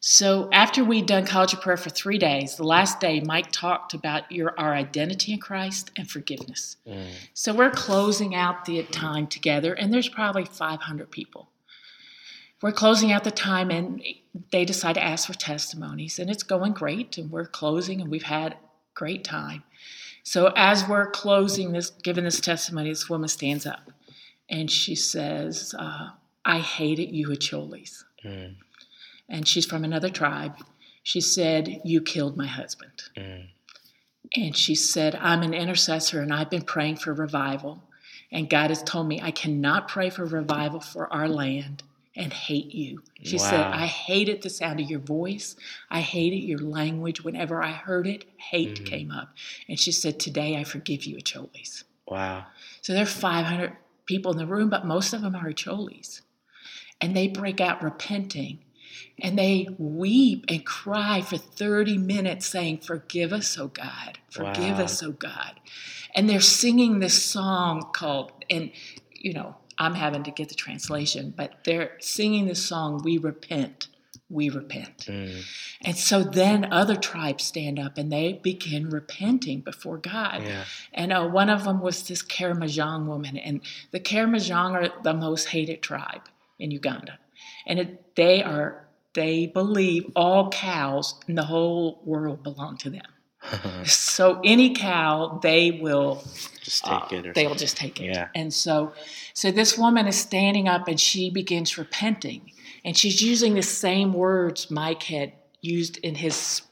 so 0.06 0.50
after 0.52 0.84
we'd 0.84 1.06
done 1.06 1.24
College 1.24 1.54
of 1.54 1.62
Prayer 1.62 1.78
for 1.78 1.88
three 1.88 2.18
days, 2.18 2.56
the 2.56 2.62
last 2.62 3.00
day, 3.00 3.20
Mike 3.20 3.50
talked 3.50 3.94
about 3.94 4.30
your 4.30 4.52
our 4.60 4.74
identity 4.74 5.32
in 5.32 5.38
Christ 5.38 5.92
and 5.96 6.10
forgiveness. 6.10 6.76
Mm. 6.86 7.06
So 7.32 7.54
we're 7.54 7.70
closing 7.70 8.34
out 8.34 8.66
the 8.66 8.82
time 8.82 9.26
together, 9.26 9.72
and 9.72 9.94
there's 9.94 10.10
probably 10.10 10.44
500 10.44 11.10
people. 11.10 11.48
We're 12.60 12.70
closing 12.70 13.12
out 13.12 13.24
the 13.24 13.30
time, 13.30 13.70
and 13.70 14.02
they 14.52 14.66
decide 14.66 14.96
to 14.96 15.02
ask 15.02 15.26
for 15.26 15.32
testimonies, 15.32 16.18
and 16.18 16.28
it's 16.28 16.42
going 16.42 16.74
great, 16.74 17.16
and 17.16 17.30
we're 17.30 17.46
closing, 17.46 18.02
and 18.02 18.10
we've 18.10 18.24
had 18.24 18.58
great 18.92 19.24
time. 19.24 19.62
So 20.22 20.52
as 20.54 20.86
we're 20.86 21.08
closing 21.12 21.72
this, 21.72 21.88
giving 21.88 22.24
this 22.24 22.42
testimony, 22.42 22.90
this 22.90 23.08
woman 23.08 23.30
stands 23.30 23.64
up, 23.64 23.90
and 24.50 24.70
she 24.70 24.96
says, 24.96 25.74
uh, 25.78 26.10
"I 26.44 26.58
hated 26.58 27.10
you, 27.10 27.28
Acholis." 27.28 28.04
Mm 28.22 28.56
and 29.28 29.46
she's 29.46 29.66
from 29.66 29.84
another 29.84 30.10
tribe. 30.10 30.56
She 31.02 31.20
said, 31.20 31.80
You 31.84 32.00
killed 32.00 32.36
my 32.36 32.46
husband. 32.46 33.02
Mm. 33.16 33.48
And 34.36 34.56
she 34.56 34.74
said, 34.74 35.14
I'm 35.16 35.42
an 35.42 35.54
intercessor 35.54 36.20
and 36.20 36.32
I've 36.32 36.50
been 36.50 36.62
praying 36.62 36.96
for 36.96 37.12
revival. 37.12 37.82
And 38.32 38.50
God 38.50 38.70
has 38.70 38.82
told 38.82 39.06
me 39.06 39.20
I 39.22 39.30
cannot 39.30 39.88
pray 39.88 40.10
for 40.10 40.24
revival 40.24 40.80
for 40.80 41.12
our 41.12 41.28
land 41.28 41.82
and 42.16 42.32
hate 42.32 42.74
you. 42.74 43.02
She 43.22 43.38
Wow. 43.38 43.50
said, 43.50 43.66
I 43.66 43.86
hated 43.86 44.42
the 44.42 44.50
sound 44.50 44.80
of 44.80 44.90
your 44.90 45.00
voice. 45.00 45.56
I 45.90 46.00
hated 46.00 46.42
your 46.42 46.58
language. 46.58 47.22
Whenever 47.22 47.62
I 47.62 47.70
heard 47.72 48.06
it, 48.06 48.24
hate 48.36 48.80
Mhm. 48.80 48.86
came 48.86 49.10
up. 49.10 49.34
And 49.68 49.78
she 49.78 49.92
said, 49.92 50.18
Today 50.18 50.56
I 50.56 50.64
forgive 50.64 51.04
you, 51.04 51.16
Acholis. 51.16 51.84
Wow. 52.06 52.46
So 52.82 52.92
there 52.92 53.02
are 53.02 53.06
500 53.06 53.76
people 54.06 54.32
in 54.32 54.38
the 54.38 54.46
room, 54.46 54.68
but 54.68 54.86
most 54.86 55.12
of 55.12 55.22
them 55.22 55.34
are 55.34 55.48
Acholis. 55.50 56.22
And 57.00 57.16
they 57.16 57.28
break 57.28 57.60
out 57.60 57.82
repenting. 57.82 58.60
And 59.18 59.38
they 59.38 59.68
weep 59.78 60.44
and 60.48 60.64
cry 60.64 61.20
for 61.22 61.36
30 61.36 61.98
minutes 61.98 62.46
saying, 62.46 62.78
Forgive 62.78 63.32
us, 63.32 63.56
oh 63.58 63.68
God. 63.68 64.18
Forgive 64.30 64.78
Wow. 64.78 64.84
us, 64.84 65.02
oh 65.02 65.12
God. 65.12 65.54
And 66.14 66.28
they're 66.28 66.40
singing 66.40 67.00
this 67.00 67.22
song 67.22 67.90
called, 67.92 68.32
and 68.50 68.70
you 69.12 69.32
know, 69.32 69.56
I'm 69.78 69.94
having 69.94 70.22
to 70.24 70.30
get 70.30 70.48
the 70.48 70.54
translation, 70.54 71.32
but 71.36 71.64
they're 71.64 71.92
singing 72.00 72.46
this 72.46 72.64
song, 72.64 73.00
We 73.02 73.18
Repent, 73.18 73.88
We 74.28 74.48
Repent. 74.50 75.06
Mm. 75.06 75.42
And 75.82 75.96
so 75.96 76.22
then 76.22 76.72
other 76.72 76.94
tribes 76.94 77.44
stand 77.44 77.78
up 77.78 77.98
and 77.98 78.12
they 78.12 78.34
begin 78.34 78.88
repenting 78.90 79.60
before 79.62 79.98
God. 79.98 80.42
Yeah. 80.44 80.64
And 80.92 81.12
uh, 81.12 81.26
one 81.26 81.50
of 81.50 81.64
them 81.64 81.80
was 81.80 82.06
this 82.06 82.22
Karamojong 82.22 83.06
woman. 83.06 83.36
And 83.36 83.62
the 83.90 83.98
Karamojong 84.00 84.72
are 84.72 85.02
the 85.02 85.14
most 85.14 85.48
hated 85.48 85.82
tribe 85.82 86.28
in 86.58 86.70
Uganda. 86.70 87.18
And 87.66 87.78
it, 87.80 88.14
they 88.14 88.42
are, 88.42 88.83
they 89.14 89.46
believe 89.46 90.10
all 90.14 90.50
cows 90.50 91.14
in 91.28 91.34
the 91.34 91.44
whole 91.44 92.00
world 92.04 92.42
belong 92.42 92.76
to 92.78 92.90
them. 92.90 93.02
So 93.84 94.40
any 94.42 94.74
cow, 94.74 95.38
they 95.42 95.72
will 95.72 96.24
just 96.62 96.86
uh, 96.88 97.00
take 97.00 97.12
it. 97.12 97.26
Or 97.26 97.32
they'll 97.34 97.54
just 97.54 97.76
take 97.76 98.00
it. 98.00 98.06
Yeah. 98.06 98.28
And 98.34 98.52
so, 98.52 98.94
so 99.34 99.50
this 99.50 99.76
woman 99.76 100.06
is 100.06 100.16
standing 100.16 100.66
up 100.66 100.88
and 100.88 100.98
she 100.98 101.30
begins 101.30 101.76
repenting, 101.76 102.52
and 102.84 102.96
she's 102.96 103.20
using 103.22 103.54
the 103.54 103.62
same 103.62 104.14
words 104.14 104.70
Mike 104.70 105.02
had 105.02 105.32
used 105.60 105.98
in 105.98 106.14
his 106.14 106.62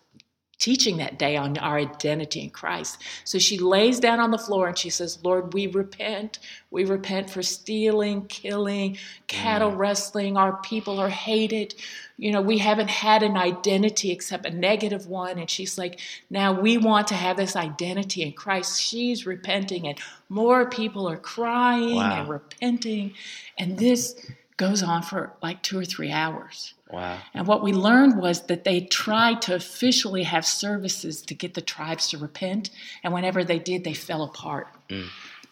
teaching 0.63 0.99
that 0.99 1.19
day 1.19 1.37
on 1.37 1.59
our 1.59 1.77
identity 1.77 2.41
in 2.41 2.51
Christ. 2.51 3.03
So 3.25 3.41
she 3.41 3.59
lays 3.59 3.99
down 3.99 4.21
on 4.21 4.31
the 4.31 4.39
floor 4.39 4.69
and 4.69 4.79
she 4.79 4.91
says, 4.91 5.19
"Lord, 5.25 5.53
we 5.53 5.67
repent. 5.67 6.39
We 6.71 6.85
repent 6.85 7.29
for 7.29 7.43
stealing, 7.43 8.27
killing, 8.27 8.97
cattle 9.27 9.73
mm. 9.73 9.77
wrestling. 9.77 10.37
Our 10.37 10.57
people 10.63 11.01
are 11.01 11.09
hated." 11.09 11.75
You 12.17 12.31
know, 12.31 12.41
we 12.41 12.59
haven't 12.59 12.91
had 12.91 13.25
an 13.25 13.37
identity 13.37 14.13
except 14.13 14.47
a 14.47 14.51
negative 14.51 15.09
one. 15.09 15.41
And 15.41 15.51
she's 15.51 15.77
like, 15.77 15.99
now 16.31 16.53
we 16.53 16.79
want 16.79 17.09
to 17.09 17.15
have 17.15 17.37
this 17.37 17.57
identity 17.57 18.23
in 18.23 18.33
Christ. 18.33 18.81
She's 18.81 19.27
repenting, 19.27 19.89
and 19.89 19.99
more 20.29 20.71
people 20.71 21.09
are 21.09 21.17
crying 21.17 21.97
Wow. 21.97 22.21
and 22.21 22.29
repenting. 22.29 23.15
And 23.59 23.77
this 23.77 24.15
goes 24.57 24.85
on 24.85 25.03
for 25.03 25.33
like 25.43 25.61
two 25.63 25.81
or 25.81 25.85
three 25.85 26.13
hours. 26.13 26.75
Wow. 26.93 27.19
And 27.35 27.47
what 27.47 27.63
we 27.63 27.73
learned 27.73 28.19
was 28.21 28.43
that 28.43 28.65
they 28.65 28.83
tried 28.83 29.41
to 29.43 29.55
officially 29.55 30.25
have 30.25 30.45
services 30.47 31.23
to 31.23 31.35
get 31.35 31.55
the 31.55 31.63
tribes 31.63 32.09
to 32.11 32.19
repent. 32.19 32.71
And 33.03 33.13
whenever 33.13 33.43
they 33.45 33.59
did, 33.59 33.83
they 33.85 33.95
fell 33.95 34.23
apart. 34.23 34.69
Mm. 34.91 35.09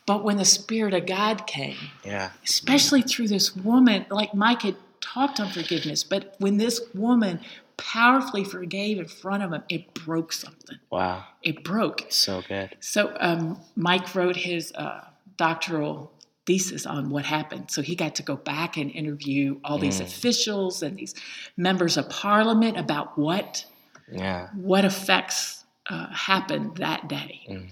But 0.06 0.22
when 0.24 0.36
the 0.36 0.44
Spirit 0.44 0.92
of 0.94 1.06
God 1.06 1.46
came, 1.46 1.76
Yeah. 2.04 2.30
especially 2.44 3.02
through 3.02 3.28
this 3.28 3.56
woman, 3.56 4.06
like 4.10 4.34
Mike 4.34 4.62
had 4.62 4.76
talked 5.00 5.40
on 5.40 5.50
forgiveness, 5.50 6.04
but 6.04 6.34
when 6.38 6.58
this 6.58 6.80
woman 6.94 7.40
powerfully 7.76 8.44
forgave 8.44 8.98
in 8.98 9.06
front 9.06 9.42
of 9.42 9.52
him, 9.52 9.62
it 9.70 9.94
broke 9.94 10.32
something. 10.32 10.78
Wow. 10.90 11.24
It 11.42 11.64
broke. 11.64 12.04
So 12.10 12.42
good. 12.46 12.76
So 12.80 13.16
um, 13.18 13.58
Mike 13.76 14.14
wrote 14.14 14.36
his 14.36 14.72
uh, 14.72 15.06
doctoral 15.38 16.12
thesis 16.50 16.84
on 16.84 17.10
what 17.10 17.24
happened. 17.24 17.70
So 17.70 17.80
he 17.80 17.94
got 17.94 18.16
to 18.16 18.24
go 18.24 18.34
back 18.36 18.76
and 18.76 18.90
interview 18.90 19.60
all 19.62 19.78
these 19.78 20.00
Mm. 20.00 20.06
officials 20.06 20.82
and 20.82 20.96
these 20.96 21.14
members 21.56 21.96
of 21.96 22.08
parliament 22.08 22.76
about 22.76 23.16
what 23.16 23.64
Yeah. 24.12 24.48
what 24.70 24.84
effects 24.84 25.64
uh, 25.88 26.08
happened 26.30 26.76
that 26.76 27.08
day. 27.08 27.34
Mm. 27.48 27.68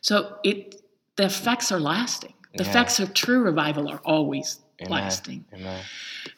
So 0.00 0.14
it 0.42 0.76
the 1.16 1.24
effects 1.26 1.70
are 1.72 1.80
lasting. 1.80 2.32
The 2.56 2.64
Yeah. 2.64 2.70
effects 2.70 2.98
of 3.02 3.12
true 3.12 3.40
revival 3.50 3.84
are 3.92 4.00
always 4.14 4.48
Amen. 4.80 4.90
lasting. 4.98 5.44
Amen. 5.52 5.82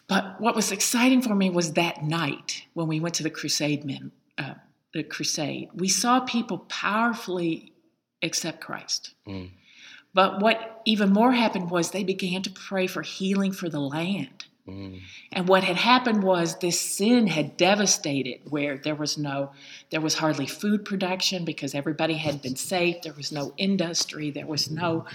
But 0.09 0.41
what 0.41 0.55
was 0.57 0.73
exciting 0.73 1.23
for 1.23 1.35
me 1.43 1.51
was 1.51 1.73
that 1.75 2.03
night 2.03 2.65
when 2.75 2.89
we 2.89 2.99
went 3.05 3.15
to 3.17 3.23
the 3.23 3.31
crusade 3.31 3.85
men, 3.85 4.11
uh, 4.39 4.55
the 4.93 5.05
crusade. 5.05 5.69
We 5.75 5.89
saw 5.89 6.21
people 6.21 6.59
powerfully 6.69 7.73
accept 8.23 8.61
Christ. 8.61 9.15
Mm. 9.27 9.51
But 10.15 10.41
what 10.41 10.83
even 10.85 11.11
more 11.11 11.33
happened 11.33 11.71
was 11.71 11.91
they 11.91 12.05
began 12.05 12.43
to 12.43 12.51
pray 12.51 12.87
for 12.87 13.03
healing 13.03 13.53
for 13.53 13.69
the 13.69 13.81
land. 13.81 14.45
Mm. 14.69 15.01
And 15.33 15.49
what 15.49 15.65
had 15.65 15.77
happened 15.77 16.23
was 16.23 16.59
this 16.59 16.81
sin 16.81 17.27
had 17.27 17.57
devastated 17.57 18.41
where 18.49 18.79
there 18.79 18.95
was 18.95 19.19
no, 19.19 19.51
there 19.91 20.01
was 20.01 20.15
hardly 20.15 20.47
food 20.47 20.85
production 20.85 21.45
because 21.45 21.75
everybody 21.75 22.15
had 22.15 22.43
been 22.43 22.57
saved. 22.57 23.03
There 23.03 23.15
was 23.15 23.33
no 23.33 23.55
industry. 23.57 24.31
There 24.31 24.47
was 24.47 24.71
no, 24.71 25.07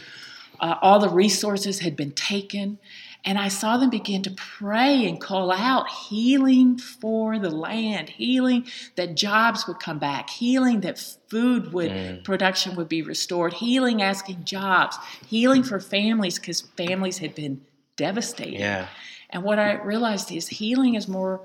uh, 0.59 0.75
all 0.81 0.99
the 0.99 1.09
resources 1.09 1.79
had 1.79 1.95
been 1.95 2.11
taken. 2.11 2.79
And 3.27 3.37
I 3.37 3.49
saw 3.49 3.75
them 3.75 3.89
begin 3.89 4.23
to 4.23 4.31
pray 4.31 5.05
and 5.05 5.19
call 5.19 5.51
out 5.51 5.89
healing 5.89 6.77
for 6.77 7.37
the 7.37 7.49
land, 7.49 8.07
healing 8.07 8.65
that 8.95 9.15
jobs 9.17 9.67
would 9.67 9.81
come 9.81 9.99
back, 9.99 10.29
healing 10.29 10.79
that 10.81 10.97
food 11.27 11.73
would 11.73 11.91
Mm. 11.91 12.23
production 12.23 12.77
would 12.77 12.87
be 12.87 13.01
restored, 13.01 13.51
healing 13.55 14.01
asking 14.01 14.45
jobs, 14.45 14.97
healing 15.27 15.61
for 15.61 15.81
families 15.81 16.39
because 16.39 16.61
families 16.77 17.17
had 17.17 17.35
been 17.35 17.59
devastated. 17.97 18.59
Yeah. 18.59 18.87
And 19.29 19.43
what 19.43 19.59
I 19.59 19.73
realized 19.73 20.31
is 20.31 20.47
healing 20.47 20.95
is 20.95 21.09
more, 21.09 21.41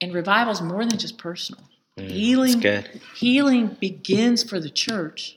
and 0.00 0.14
revival 0.14 0.52
is 0.52 0.62
more 0.62 0.84
than 0.86 0.98
just 0.98 1.18
personal. 1.18 1.64
Mm. 1.98 2.10
Healing, 2.10 2.60
good. 2.60 3.00
healing 3.16 3.76
begins 3.80 4.44
for 4.44 4.60
the 4.60 4.70
church 4.70 5.36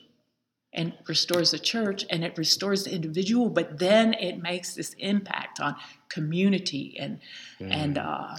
and 0.78 0.92
restores 1.06 1.50
the 1.50 1.58
church 1.58 2.00
and 2.10 2.24
it 2.24 2.32
restores 2.38 2.84
the 2.84 2.92
individual, 2.98 3.50
but 3.50 3.78
then 3.78 4.14
it 4.14 4.40
makes 4.50 4.74
this 4.74 4.94
impact 4.98 5.60
on 5.60 5.74
community 6.08 6.96
and 7.02 7.12
Mm. 7.60 7.72
and 7.82 7.98
uh, 7.98 8.36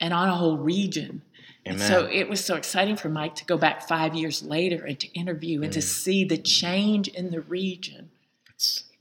and 0.00 0.12
on 0.12 0.28
a 0.28 0.36
whole 0.42 0.58
region. 0.58 1.22
And 1.64 1.78
so 1.80 2.06
it 2.20 2.26
was 2.32 2.40
so 2.44 2.54
exciting 2.56 2.96
for 2.96 3.10
Mike 3.10 3.34
to 3.36 3.44
go 3.44 3.56
back 3.58 3.86
five 3.86 4.14
years 4.14 4.42
later 4.42 4.80
and 4.88 4.98
to 5.00 5.08
interview 5.22 5.62
and 5.62 5.72
to 5.74 5.80
Mm. 5.80 5.82
see 6.02 6.24
the 6.24 6.38
change 6.60 7.06
in 7.08 7.30
the 7.30 7.42
region 7.42 8.10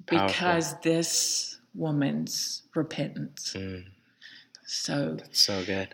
because 0.06 0.76
this 0.82 1.60
woman's 1.74 2.64
repentance. 2.76 3.54
Mm. 3.58 3.86
So 4.66 5.18
It's 5.26 5.40
so 5.40 5.64
good. 5.66 5.90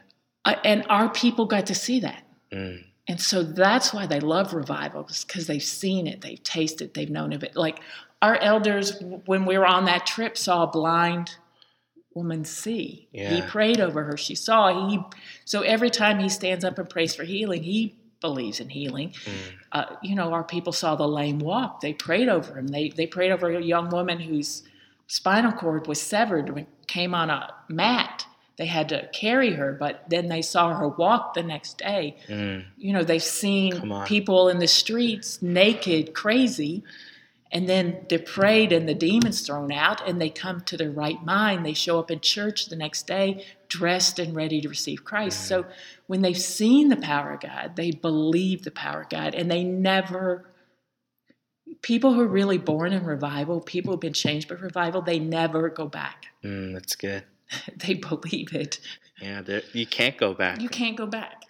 Uh, 0.45 0.55
and 0.63 0.83
our 0.89 1.09
people 1.09 1.45
got 1.45 1.65
to 1.67 1.75
see 1.75 1.99
that. 2.01 2.23
Mm. 2.51 2.83
And 3.07 3.19
so 3.19 3.43
that's 3.43 3.93
why 3.93 4.05
they 4.05 4.19
love 4.19 4.53
revivals 4.53 5.25
because 5.25 5.47
they've 5.47 5.61
seen 5.61 6.07
it, 6.07 6.21
they've 6.21 6.41
tasted, 6.41 6.85
it, 6.85 6.93
they've 6.93 7.09
known 7.09 7.33
of 7.33 7.43
it. 7.43 7.55
Like 7.55 7.79
our 8.21 8.37
elders, 8.37 8.93
when 9.25 9.45
we 9.45 9.57
were 9.57 9.65
on 9.65 9.85
that 9.85 10.05
trip, 10.05 10.37
saw 10.37 10.63
a 10.63 10.67
blind 10.67 11.35
woman 12.13 12.45
see. 12.45 13.07
He 13.35 13.41
prayed 13.41 13.79
over 13.79 14.03
her. 14.03 14.17
She 14.17 14.35
saw. 14.35 14.87
He 14.89 14.99
so 15.45 15.61
every 15.61 15.89
time 15.89 16.19
he 16.19 16.29
stands 16.29 16.63
up 16.63 16.77
and 16.77 16.89
prays 16.89 17.15
for 17.15 17.23
healing, 17.23 17.63
he 17.63 17.95
believes 18.21 18.59
in 18.59 18.69
healing. 18.69 19.09
Mm. 19.09 19.31
Uh, 19.71 19.85
you 20.01 20.15
know, 20.15 20.31
our 20.31 20.43
people 20.43 20.71
saw 20.71 20.95
the 20.95 21.07
lame 21.07 21.39
walk. 21.39 21.81
They 21.81 21.93
prayed 21.93 22.29
over 22.29 22.57
him. 22.57 22.67
They 22.67 22.89
they 22.89 23.07
prayed 23.07 23.31
over 23.31 23.49
a 23.49 23.61
young 23.61 23.89
woman 23.89 24.19
whose 24.19 24.63
spinal 25.07 25.51
cord 25.51 25.87
was 25.87 26.01
severed 26.01 26.65
came 26.87 27.13
on 27.13 27.29
a 27.29 27.53
mat. 27.67 28.25
They 28.57 28.67
had 28.67 28.89
to 28.89 29.09
carry 29.11 29.53
her, 29.53 29.73
but 29.73 30.03
then 30.09 30.27
they 30.27 30.43
saw 30.43 30.75
her 30.75 30.87
walk 30.87 31.33
the 31.33 31.41
next 31.41 31.79
day. 31.79 32.17
Mm. 32.27 32.65
You 32.77 32.93
know, 32.93 33.03
they've 33.03 33.23
seen 33.23 33.91
people 34.05 34.47
in 34.49 34.59
the 34.59 34.67
streets 34.67 35.41
naked, 35.41 36.13
crazy, 36.13 36.83
and 37.51 37.67
then 37.67 38.05
they're 38.09 38.19
prayed 38.19 38.71
and 38.71 38.87
the 38.87 38.93
demons 38.93 39.41
thrown 39.41 39.71
out, 39.71 40.07
and 40.07 40.21
they 40.21 40.29
come 40.29 40.61
to 40.61 40.77
their 40.77 40.91
right 40.91 41.23
mind. 41.23 41.65
They 41.65 41.73
show 41.73 41.97
up 41.99 42.11
in 42.11 42.19
church 42.19 42.67
the 42.67 42.75
next 42.75 43.07
day, 43.07 43.43
dressed 43.69 44.19
and 44.19 44.35
ready 44.35 44.61
to 44.61 44.69
receive 44.69 45.03
Christ. 45.03 45.47
So 45.47 45.65
when 46.05 46.21
they've 46.21 46.37
seen 46.37 46.89
the 46.89 46.95
power 46.95 47.33
of 47.33 47.41
God, 47.41 47.75
they 47.75 47.89
believe 47.91 48.63
the 48.63 48.71
power 48.71 49.01
of 49.01 49.09
God, 49.09 49.33
and 49.33 49.49
they 49.49 49.63
never. 49.63 50.49
People 51.81 52.13
who 52.13 52.21
are 52.21 52.27
really 52.27 52.59
born 52.59 52.93
in 52.93 53.03
revival, 53.03 53.59
people 53.59 53.93
who've 53.93 53.99
been 53.99 54.13
changed 54.13 54.47
by 54.47 54.55
revival, 54.55 55.01
they 55.01 55.19
never 55.19 55.69
go 55.69 55.87
back. 55.87 56.27
Mm. 56.43 56.73
That's 56.73 56.95
good. 56.95 57.23
they 57.77 57.93
believe 57.95 58.53
it. 58.53 58.79
Yeah. 59.21 59.41
You 59.73 59.85
can't 59.87 60.17
go 60.17 60.33
back. 60.33 60.61
You 60.61 60.69
can't 60.69 60.97
go 60.97 61.05
back. 61.05 61.43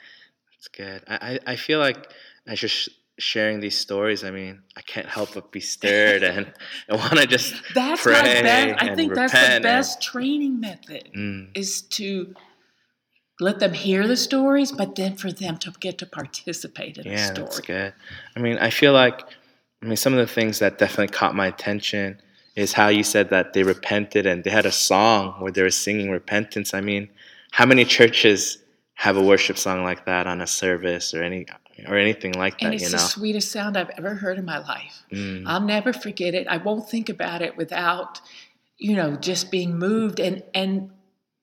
It's 0.58 0.68
good. 0.68 1.04
I, 1.08 1.40
I 1.46 1.54
I 1.54 1.56
feel 1.56 1.80
like 1.80 2.12
as 2.48 2.62
you're 2.62 2.70
sh- 2.70 2.90
sharing 3.20 3.60
these 3.60 3.78
stories, 3.78 4.24
I 4.24 4.32
mean, 4.32 4.62
I 4.78 4.82
can't 4.82 5.08
help 5.08 5.34
but 5.34 5.52
be 5.52 5.60
stirred 5.60 6.24
and, 6.34 6.52
and 6.88 7.00
want 7.00 7.14
to 7.18 7.28
just 7.28 7.54
That's 7.74 8.02
pray 8.04 8.14
my 8.14 8.42
best. 8.42 8.84
I 8.84 8.96
think 8.96 9.14
that's 9.14 9.34
the 9.34 9.38
repent 9.40 9.54
and- 9.56 9.64
best 9.64 10.02
training 10.02 10.60
method 10.60 11.10
Mm. 11.16 11.50
is 11.56 11.82
to 11.98 12.34
let 13.40 13.60
them 13.60 13.74
hear 13.74 14.08
the 14.08 14.16
stories, 14.16 14.72
but 14.72 14.96
then 14.96 15.16
for 15.16 15.32
them 15.32 15.58
to 15.58 15.72
get 15.80 15.98
to 15.98 16.06
participate 16.06 16.98
in 16.98 17.12
Yeah, 17.12 17.32
the 17.34 17.42
that's 17.42 17.60
good. 17.60 17.94
I 18.36 18.40
mean, 18.40 18.58
I 18.60 18.70
feel 18.70 18.94
like, 18.94 19.22
I 19.82 19.86
mean, 19.88 19.98
some 19.98 20.14
of 20.14 20.20
the 20.20 20.32
things 20.32 20.60
that 20.60 20.78
definitely 20.78 21.08
caught 21.14 21.36
my 21.36 21.48
attention 21.48 22.22
is 22.56 22.74
how 22.74 22.88
you 22.88 23.04
said 23.04 23.30
that 23.30 23.54
they 23.54 23.64
repented 23.64 24.26
and 24.26 24.44
they 24.44 24.50
had 24.50 24.66
a 24.66 24.72
song 24.72 25.34
where 25.40 25.52
they 25.52 25.62
were 25.62 25.72
singing 25.72 26.12
repentance. 26.12 26.74
I 26.74 26.82
mean, 26.82 27.10
how 27.52 27.66
many 27.66 27.86
churches 27.86 28.60
have 28.96 29.18
a 29.18 29.22
worship 29.22 29.58
song 29.58 29.84
like 29.84 30.06
that 30.06 30.28
on 30.28 30.42
a 30.42 30.48
service 30.48 31.14
or 31.14 31.24
any 31.24 31.46
or 31.88 31.98
anything 31.98 32.34
like 32.34 32.60
that? 32.60 32.66
And 32.66 32.74
it's 32.76 32.84
you 32.84 32.90
know, 32.90 32.98
the 32.98 33.04
sweetest 33.04 33.52
sound 33.52 33.76
I've 33.76 33.90
ever 33.98 34.16
heard 34.16 34.38
in 34.38 34.46
my 34.46 34.60
life. 34.60 35.04
Mm. 35.12 35.44
I'll 35.48 35.62
never 35.62 35.94
forget 35.94 36.36
it. 36.36 36.48
I 36.48 36.58
won't 36.58 36.88
think 36.88 37.10
about 37.10 37.42
it 37.42 37.58
without, 37.58 38.22
you 38.78 38.96
know, 38.96 39.16
just 39.16 39.50
being 39.50 39.78
moved. 39.78 40.20
And 40.20 40.44
and 40.54 40.92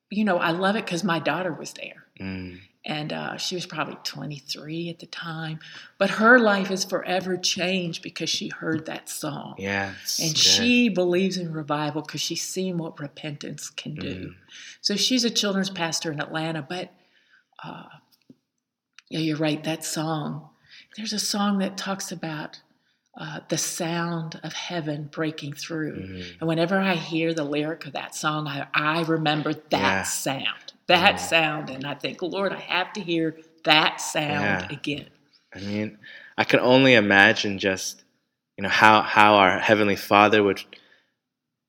you 0.09 0.23
know, 0.23 0.37
I 0.37 0.51
love 0.51 0.75
it 0.75 0.85
because 0.85 1.03
my 1.03 1.19
daughter 1.19 1.51
was 1.51 1.73
there. 1.73 2.05
Mm. 2.19 2.59
And 2.83 3.13
uh, 3.13 3.37
she 3.37 3.53
was 3.55 3.65
probably 3.67 3.97
23 4.03 4.89
at 4.89 4.99
the 4.99 5.05
time. 5.05 5.59
But 5.99 6.09
her 6.11 6.39
life 6.39 6.71
is 6.71 6.83
forever 6.83 7.37
changed 7.37 8.01
because 8.01 8.29
she 8.29 8.47
heard 8.49 8.85
that 8.87 9.07
song. 9.07 9.53
Yeah, 9.59 9.89
And 10.19 10.33
good. 10.33 10.37
she 10.37 10.89
believes 10.89 11.37
in 11.37 11.53
revival 11.53 12.01
because 12.01 12.21
she's 12.21 12.41
seen 12.41 12.77
what 12.79 12.99
repentance 12.99 13.69
can 13.69 13.93
do. 13.95 14.15
Mm. 14.29 14.35
So 14.81 14.95
she's 14.95 15.23
a 15.23 15.29
children's 15.29 15.69
pastor 15.69 16.11
in 16.11 16.19
Atlanta. 16.19 16.65
But 16.67 16.91
uh, 17.63 17.83
yeah, 19.09 19.19
you're 19.19 19.37
right. 19.37 19.63
That 19.63 19.83
song, 19.85 20.49
there's 20.97 21.13
a 21.13 21.19
song 21.19 21.59
that 21.59 21.77
talks 21.77 22.11
about 22.11 22.61
uh, 23.17 23.41
the 23.49 23.57
sound 23.57 24.39
of 24.41 24.53
heaven 24.53 25.09
breaking 25.11 25.53
through. 25.53 25.97
Mhm. 26.01 26.39
And 26.39 26.47
whenever 26.47 26.79
I 26.79 26.95
hear 26.95 27.33
the 27.33 27.43
lyric 27.43 27.85
of 27.85 27.93
that 27.93 28.15
song, 28.15 28.47
I, 28.47 28.67
I 28.73 29.03
remember 29.03 29.53
that 29.53 29.69
Yeah. 29.71 30.03
sound, 30.03 30.70
that 30.91 31.19
sound. 31.19 31.69
And 31.69 31.85
I 31.85 31.95
think, 31.95 32.21
Lord, 32.21 32.53
I 32.53 32.59
have 32.59 32.93
to 32.93 33.01
hear 33.01 33.37
that 33.63 34.01
sound 34.01 34.61
Yeah. 34.61 34.67
again. 34.77 35.07
I 35.55 35.59
mean, 35.59 35.97
I 36.37 36.43
can 36.43 36.59
only 36.59 36.93
imagine 36.93 37.59
just 37.59 38.03
you 38.57 38.63
know 38.63 38.69
how 38.69 39.01
how 39.01 39.35
our 39.35 39.59
heavenly 39.59 39.95
Father 39.95 40.43
would 40.43 40.61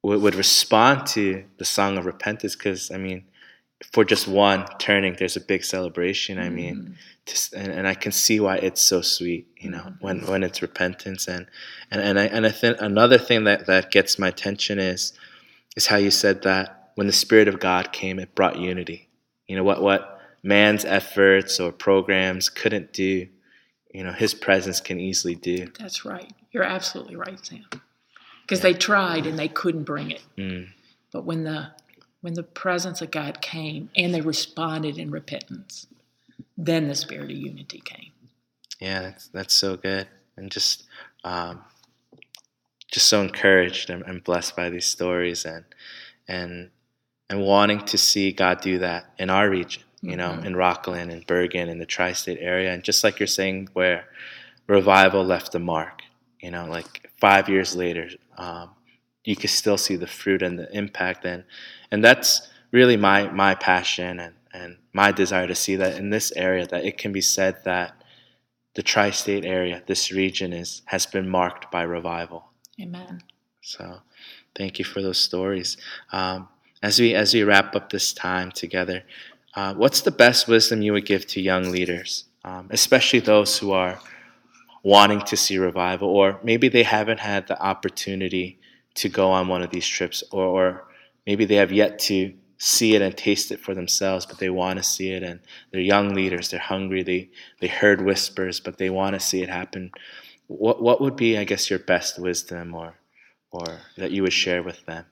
would, 0.03 0.21
would 0.23 0.35
respond 0.35 1.07
to 1.09 1.45
the 1.59 1.65
song 1.65 1.99
of 1.99 2.07
repentance. 2.07 2.55
Because 2.57 2.91
I 2.91 2.99
mean, 2.99 3.25
for 3.93 4.05
just 4.05 4.29
one 4.29 4.67
turning, 4.79 5.15
there's 5.19 5.37
a 5.37 5.41
big 5.41 5.65
celebration. 5.65 6.39
I 6.39 6.49
mean, 6.51 6.77
Mm. 6.77 6.95
just, 7.27 7.53
and, 7.55 7.69
and 7.73 7.87
I 7.87 7.95
can 7.95 8.13
see 8.13 8.41
why 8.41 8.57
it's 8.57 8.81
so 8.81 9.01
sweet. 9.03 9.47
You 9.59 9.71
know, 9.71 9.79
Mhm. 9.87 9.97
when 10.01 10.27
when 10.27 10.43
it's 10.43 10.63
repentance 10.63 11.29
and 11.29 11.47
and 11.91 12.01
and 12.01 12.19
I 12.19 12.27
and 12.27 12.47
I 12.47 12.51
think 12.51 12.77
another 12.81 13.19
thing 13.19 13.45
that 13.45 13.67
that 13.67 13.91
gets 13.91 14.19
my 14.19 14.29
attention 14.29 14.79
is 14.79 15.13
is 15.77 15.87
how 15.87 15.97
you 15.97 16.11
said 16.11 16.43
that 16.43 16.93
when 16.97 17.07
the 17.07 17.13
Spirit 17.25 17.49
of 17.49 17.59
God 17.61 17.93
came, 17.93 18.19
it 18.19 18.35
brought 18.35 18.59
unity. 18.59 19.09
You 19.53 19.59
know 19.59 19.65
what 19.65 19.83
what 19.83 20.19
man's 20.43 20.87
efforts 20.87 21.61
or 21.61 21.73
programs 21.73 22.49
couldn't 22.49 22.95
do 22.95 23.29
you 23.93 24.03
know 24.03 24.11
his 24.11 24.33
presence 24.33 24.81
can 24.81 24.99
easily 24.99 25.35
do 25.35 25.67
That's 25.79 26.07
right. 26.07 26.33
You're 26.53 26.63
absolutely 26.65 27.17
right, 27.17 27.39
Sam. 27.45 27.67
Because 28.41 28.63
they 28.63 28.73
tried 28.73 29.27
and 29.27 29.39
they 29.39 29.49
couldn't 29.49 29.85
bring 29.85 30.11
it. 30.11 30.23
mm. 30.39 30.69
But 31.13 31.27
when 31.27 31.45
the 31.45 31.69
when 32.23 32.33
the 32.33 32.43
presence 32.43 33.03
of 33.03 33.11
God 33.11 33.43
came 33.43 33.91
and 33.95 34.15
they 34.15 34.23
responded 34.23 34.97
in 34.97 35.11
repentance, 35.11 35.87
then 36.57 36.89
the 36.89 36.95
spirit 36.95 37.31
of 37.31 37.37
unity 37.37 37.83
came. 37.85 38.13
yeah 38.81 39.03
that's, 39.03 39.29
that's 39.29 39.53
so 39.53 39.77
good 39.77 40.09
and 40.39 40.51
just 40.51 40.85
um, 41.25 41.61
just 42.91 43.07
so 43.07 43.21
encouraged 43.21 43.91
and, 43.91 44.03
and 44.05 44.25
blessed 44.25 44.57
by 44.57 44.71
these 44.71 44.87
stories 44.87 45.45
and 45.45 45.67
and 46.27 46.71
and 47.33 47.41
wanting 47.43 47.81
to 47.93 47.97
see 47.97 48.31
god 48.33 48.61
do 48.61 48.79
that 48.79 49.07
in 49.19 49.31
our 49.31 49.49
region 49.49 49.83
you 50.03 50.17
know 50.17 50.33
Mhm. 50.33 50.45
in 50.47 50.57
rockland 50.57 51.11
and 51.11 51.27
bergen 51.27 51.69
in 51.69 51.79
the 51.79 51.87
tri-state 51.87 52.39
area 52.41 52.73
and 52.73 52.85
just 52.85 53.03
like 53.05 53.19
you're 53.19 53.27
saying 53.41 53.69
where 53.73 54.05
revival 54.67 55.25
left 55.25 55.55
a 55.55 55.59
mark 55.59 56.03
you 56.41 56.51
know 56.51 56.67
like 56.67 57.11
five 57.17 57.49
years 57.49 57.75
later 57.75 58.09
um, 58.37 58.71
you 59.25 59.37
can 59.37 59.49
still 59.49 59.79
see 59.79 59.97
the 59.97 60.07
fruit 60.07 60.43
and 60.43 60.59
the 60.59 60.69
impact 60.77 61.25
and 61.25 61.45
and 61.91 62.05
that's 62.05 62.31
really 62.73 62.97
my 62.97 63.29
my 63.45 63.55
passion 63.55 64.19
and 64.21 64.35
and 64.53 64.77
my 64.93 65.11
desire 65.13 65.47
to 65.47 65.55
see 65.55 65.77
that 65.77 65.97
in 65.97 66.11
this 66.11 66.33
area 66.37 66.67
that 66.67 66.85
it 66.85 66.99
can 66.99 67.13
be 67.13 67.21
said 67.23 67.55
that 67.65 67.91
the 68.75 68.83
tri-state 68.83 69.45
area 69.45 69.83
this 69.87 70.11
region 70.13 70.53
is 70.53 70.83
has 70.87 71.07
been 71.07 71.29
marked 71.29 71.71
by 71.71 71.83
revival 71.83 72.41
Amen. 72.81 73.23
so 73.63 73.85
thank 74.59 74.79
you 74.79 74.85
for 74.85 75.01
those 75.03 75.19
stories 75.19 75.77
um, 76.13 76.49
as 76.83 76.99
we 76.99 77.15
as 77.15 77.33
we 77.33 77.43
wrap 77.43 77.75
up 77.75 77.91
this 77.91 78.13
time 78.13 78.51
together 78.51 79.03
uh, 79.55 79.75
what's 79.75 80.01
the 80.03 80.11
best 80.11 80.49
wisdom 80.49 80.83
you 80.83 80.93
would 80.93 81.07
give 81.07 81.27
to 81.27 81.41
young 81.41 81.71
leaders 81.71 82.25
um, 82.45 82.67
especially 82.71 83.21
those 83.21 83.59
who 83.59 83.73
are 83.73 83.99
wanting 84.83 85.21
to 85.21 85.37
see 85.37 85.59
revival 85.59 86.09
or 86.09 86.41
maybe 86.43 86.69
they 86.69 86.83
haven't 86.83 87.21
had 87.21 87.47
the 87.47 87.61
opportunity 87.63 88.59
to 88.95 89.09
go 89.09 89.31
on 89.31 89.49
one 89.49 89.63
of 89.63 89.71
these 89.71 89.87
trips 89.87 90.25
or, 90.33 90.45
or 90.45 90.85
maybe 91.27 91.45
they 91.45 91.55
have 91.55 91.73
yet 91.73 91.99
to 91.99 92.35
see 92.59 92.95
it 92.95 93.03
and 93.03 93.17
taste 93.17 93.51
it 93.51 93.61
for 93.61 93.75
themselves 93.75 94.27
but 94.27 94.39
they 94.39 94.51
want 94.51 94.77
to 94.77 94.83
see 94.83 95.11
it 95.11 95.23
and 95.23 95.41
they're 95.71 95.81
young 95.81 96.15
leaders 96.15 96.49
they're 96.49 96.61
hungry 96.61 97.03
they 97.03 97.29
they 97.61 97.69
heard 97.69 98.01
whispers 98.01 98.61
but 98.61 98.79
they 98.79 98.91
want 98.91 99.15
to 99.15 99.21
see 99.21 99.43
it 99.43 99.49
happen. 99.49 99.91
What 100.47 100.83
what 100.83 101.01
would 101.01 101.17
be 101.17 101.39
i 101.39 101.45
guess 101.45 101.71
your 101.71 101.79
best 101.79 102.19
wisdom 102.19 102.75
or 102.75 102.95
or 103.51 103.81
that 103.97 104.11
you 104.11 104.23
would 104.23 104.33
share 104.33 104.63
with 104.63 104.85
them 104.87 105.07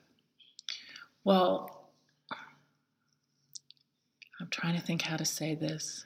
Well, 1.23 1.87
I'm 4.39 4.47
trying 4.49 4.75
to 4.75 4.81
think 4.81 5.03
how 5.03 5.17
to 5.17 5.25
say 5.25 5.55
this. 5.55 6.05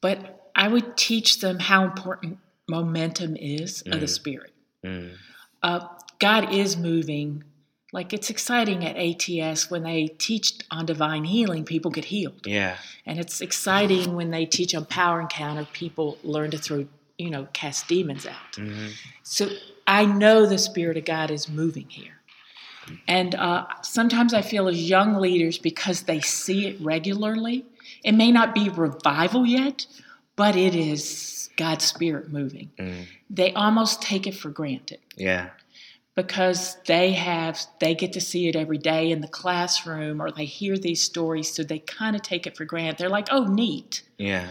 But 0.00 0.50
I 0.54 0.68
would 0.68 0.96
teach 0.96 1.40
them 1.40 1.58
how 1.58 1.84
important 1.84 2.38
momentum 2.68 3.36
is 3.36 3.82
of 3.82 4.00
the 4.00 4.06
Mhm. 4.06 4.08
Spirit. 4.08 4.52
mm, 4.84 5.16
Uh, 5.62 5.86
God 6.18 6.52
is 6.52 6.76
moving. 6.76 7.44
Like 7.92 8.12
it's 8.12 8.30
exciting 8.30 8.84
at 8.84 8.96
ATS 8.96 9.70
when 9.70 9.82
they 9.84 10.08
teach 10.08 10.54
on 10.70 10.86
divine 10.86 11.24
healing, 11.24 11.64
people 11.64 11.90
get 11.90 12.06
healed. 12.06 12.46
yeah 12.46 12.78
And 13.06 13.18
it's 13.20 13.40
exciting 13.40 14.14
when 14.16 14.30
they 14.30 14.44
teach 14.46 14.74
on 14.74 14.86
power 14.86 15.20
encounter, 15.20 15.64
people 15.72 16.18
learn 16.24 16.50
to 16.52 16.58
throw, 16.58 16.86
you 17.18 17.30
know, 17.30 17.46
cast 17.52 17.86
demons 17.88 18.26
out. 18.26 18.56
hmm 18.56 18.88
So 19.22 19.50
I 19.86 20.04
know 20.04 20.46
the 20.46 20.58
Spirit 20.58 20.96
of 20.96 21.04
God 21.04 21.30
is 21.30 21.48
moving 21.48 21.88
here. 21.88 22.21
And 23.06 23.34
uh, 23.34 23.66
sometimes 23.82 24.34
I 24.34 24.42
feel 24.42 24.68
as 24.68 24.88
young 24.88 25.14
leaders, 25.14 25.58
because 25.58 26.02
they 26.02 26.20
see 26.20 26.66
it 26.66 26.80
regularly, 26.80 27.64
it 28.04 28.12
may 28.12 28.32
not 28.32 28.54
be 28.54 28.68
revival 28.68 29.46
yet, 29.46 29.86
but 30.36 30.56
it 30.56 30.74
is 30.74 31.48
God's 31.56 31.84
Spirit 31.84 32.32
moving. 32.32 32.70
mm, 32.78 33.06
They 33.30 33.52
almost 33.52 34.02
take 34.02 34.26
it 34.26 34.34
for 34.34 34.50
granted. 34.50 34.98
Yeah. 35.16 35.50
Because 36.14 36.76
they 36.86 37.12
have 37.12 37.58
they 37.80 37.94
get 37.94 38.12
to 38.12 38.20
see 38.20 38.46
it 38.48 38.54
every 38.56 38.76
day 38.76 39.10
in 39.10 39.22
the 39.22 39.28
classroom 39.28 40.20
or 40.20 40.30
they 40.30 40.44
hear 40.44 40.76
these 40.76 41.02
stories 41.02 41.54
so 41.54 41.62
they 41.62 41.78
kind 41.78 42.14
of 42.14 42.20
take 42.20 42.46
it 42.46 42.54
for 42.56 42.66
granted. 42.66 42.98
They're 42.98 43.08
like 43.08 43.28
oh 43.30 43.44
neat. 43.44 44.02
Yeah 44.18 44.50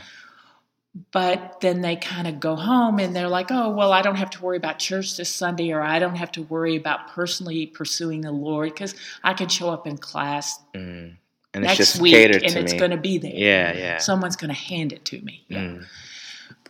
but 1.13 1.61
then 1.61 1.81
they 1.81 1.95
kind 1.95 2.27
of 2.27 2.39
go 2.39 2.55
home 2.55 2.99
and 2.99 3.15
they're 3.15 3.29
like 3.29 3.47
oh 3.49 3.69
well 3.69 3.93
i 3.93 4.01
don't 4.01 4.17
have 4.17 4.29
to 4.29 4.41
worry 4.43 4.57
about 4.57 4.77
church 4.77 5.15
this 5.15 5.29
sunday 5.29 5.71
or 5.71 5.81
i 5.81 5.99
don't 5.99 6.15
have 6.15 6.31
to 6.31 6.41
worry 6.43 6.75
about 6.75 7.07
personally 7.09 7.65
pursuing 7.65 8.21
the 8.21 8.31
lord 8.31 8.73
because 8.73 8.93
i 9.23 9.33
can 9.33 9.47
show 9.47 9.69
up 9.69 9.87
in 9.87 9.97
class 9.97 10.59
mm. 10.75 11.15
and 11.53 11.63
it's 11.63 11.79
next 11.79 11.99
week 12.01 12.13
and 12.15 12.43
to 12.43 12.59
it's 12.59 12.73
going 12.73 12.91
to 12.91 12.97
be 12.97 13.17
there 13.17 13.31
yeah 13.33 13.73
yeah 13.73 13.97
someone's 13.99 14.35
going 14.35 14.53
to 14.53 14.59
hand 14.59 14.91
it 14.91 15.05
to 15.05 15.21
me 15.21 15.45
Mm, 15.49 15.85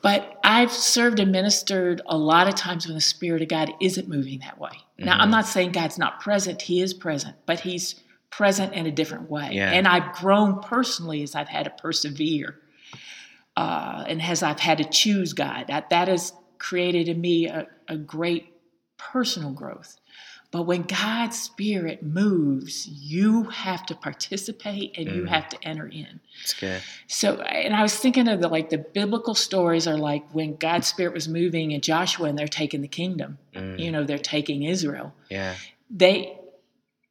But 0.04 0.40
I've 0.44 0.72
served 0.72 1.20
and 1.20 1.32
ministered 1.32 2.02
a 2.08 2.18
lot 2.18 2.48
of 2.48 2.56
times 2.56 2.86
when 2.88 2.96
the 2.96 3.02
Spirit 3.02 3.42
of 3.44 3.50
God 3.50 3.72
isn't 3.80 4.08
moving 4.08 4.40
that 4.40 4.60
way. 4.60 4.72
Now, 4.98 5.20
I'm 5.20 5.28
Mhm. 5.28 5.32
not 5.32 5.48
saying 5.48 5.74
God's 5.74 6.00
not 6.00 6.20
present, 6.20 6.62
He 6.64 6.82
is 6.82 6.94
present, 6.94 7.36
but 7.46 7.60
He's 7.60 7.96
present 8.32 8.74
in 8.74 8.88
a 8.88 8.92
different 8.92 9.30
way. 9.30 9.50
Yeah. 9.52 9.70
And 9.72 9.88
I've 9.88 10.14
grown 10.14 10.60
personally 10.62 11.22
as 11.22 11.36
I've 11.36 11.50
had 11.50 11.66
to 11.66 11.70
persevere 11.70 12.58
uh, 13.58 14.04
and 14.08 14.22
as 14.22 14.44
I've 14.44 14.60
had 14.60 14.78
to 14.80 14.84
choose 14.86 15.34
God. 15.34 15.66
That, 15.68 15.90
that 15.90 16.08
has 16.08 16.34
created 16.58 17.08
in 17.10 17.20
me 17.20 17.48
a, 17.48 17.68
a 17.88 17.98
great 17.98 18.54
personal 18.98 19.52
growth. 19.52 19.98
But 20.52 20.64
when 20.64 20.84
God's 20.84 21.40
Spirit 21.40 22.04
moves, 22.04 22.86
you 22.88 23.44
have 23.46 23.86
to 23.88 23.96
participate 23.96 24.98
and 24.98 25.08
you 25.10 25.24
Mm. 25.24 25.30
have 25.30 25.48
to 25.50 25.58
enter 25.68 25.88
in. 25.88 26.20
it's 26.44 26.54
good 26.54 26.82
So, 27.08 27.40
and 27.42 27.74
I 27.76 27.82
was 27.82 27.96
thinking 27.96 28.28
of 28.28 28.42
the 28.42 28.48
like 28.48 28.70
the 28.70 28.78
biblical 28.78 29.34
stories 29.34 29.88
are 29.88 29.98
like 29.98 30.30
when 30.34 30.56
God's 30.58 30.88
spirit 30.88 31.14
was 31.14 31.28
moving 31.28 31.72
in 31.72 31.82
Joshua 31.82 32.28
and 32.30 32.38
they're 32.38 32.48
taking 32.48 32.82
the 32.82 32.88
kingdom. 32.88 33.38
Mm, 33.56 33.80
You 33.80 33.92
know, 33.92 34.04
they're 34.04 34.18
taking 34.18 34.64
Israel. 34.64 35.14
yeah 35.30 35.56
They, 35.90 36.38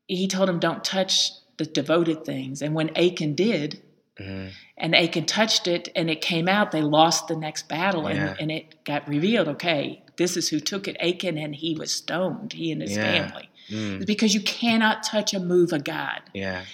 he 0.07 0.29
told 0.29 0.49
them 0.49 0.59
don't 0.59 0.85
touch 0.85 1.31
the 1.57 1.65
devoted 1.67 2.25
things. 2.25 2.63
And 2.63 2.75
when 2.75 2.91
Achan 2.97 3.35
did, 3.35 3.83
mhm, 4.21 4.51
and 4.77 4.95
Achan 4.95 5.27
touched 5.27 5.67
it 5.67 5.89
and 5.97 6.11
it 6.11 6.21
came 6.21 6.49
out, 6.49 6.71
they 6.71 6.83
lost 6.83 7.29
the 7.29 7.37
next 7.37 7.69
battle 7.69 8.07
and, 8.07 8.19
Yeah. 8.19 8.35
and 8.41 8.51
it 8.53 8.85
got 8.85 9.09
revealed. 9.09 9.49
Okay, 9.49 10.03
this 10.17 10.37
is 10.37 10.49
who 10.51 10.61
took 10.61 10.87
it, 10.89 10.97
Achan, 11.01 11.39
and 11.39 11.55
he 11.55 11.75
was 11.75 11.93
stoned, 11.93 12.53
he 12.53 12.71
and 12.73 12.83
his 12.83 12.97
Yeah. 12.97 13.03
family. 13.03 13.49
mm, 13.71 14.05
because 14.05 14.35
you 14.35 14.41
cannot 14.41 15.03
touch 15.05 15.33
a 15.33 15.39
move 15.39 15.73
of 15.73 15.85
God. 15.85 16.21
yeah 16.35 16.65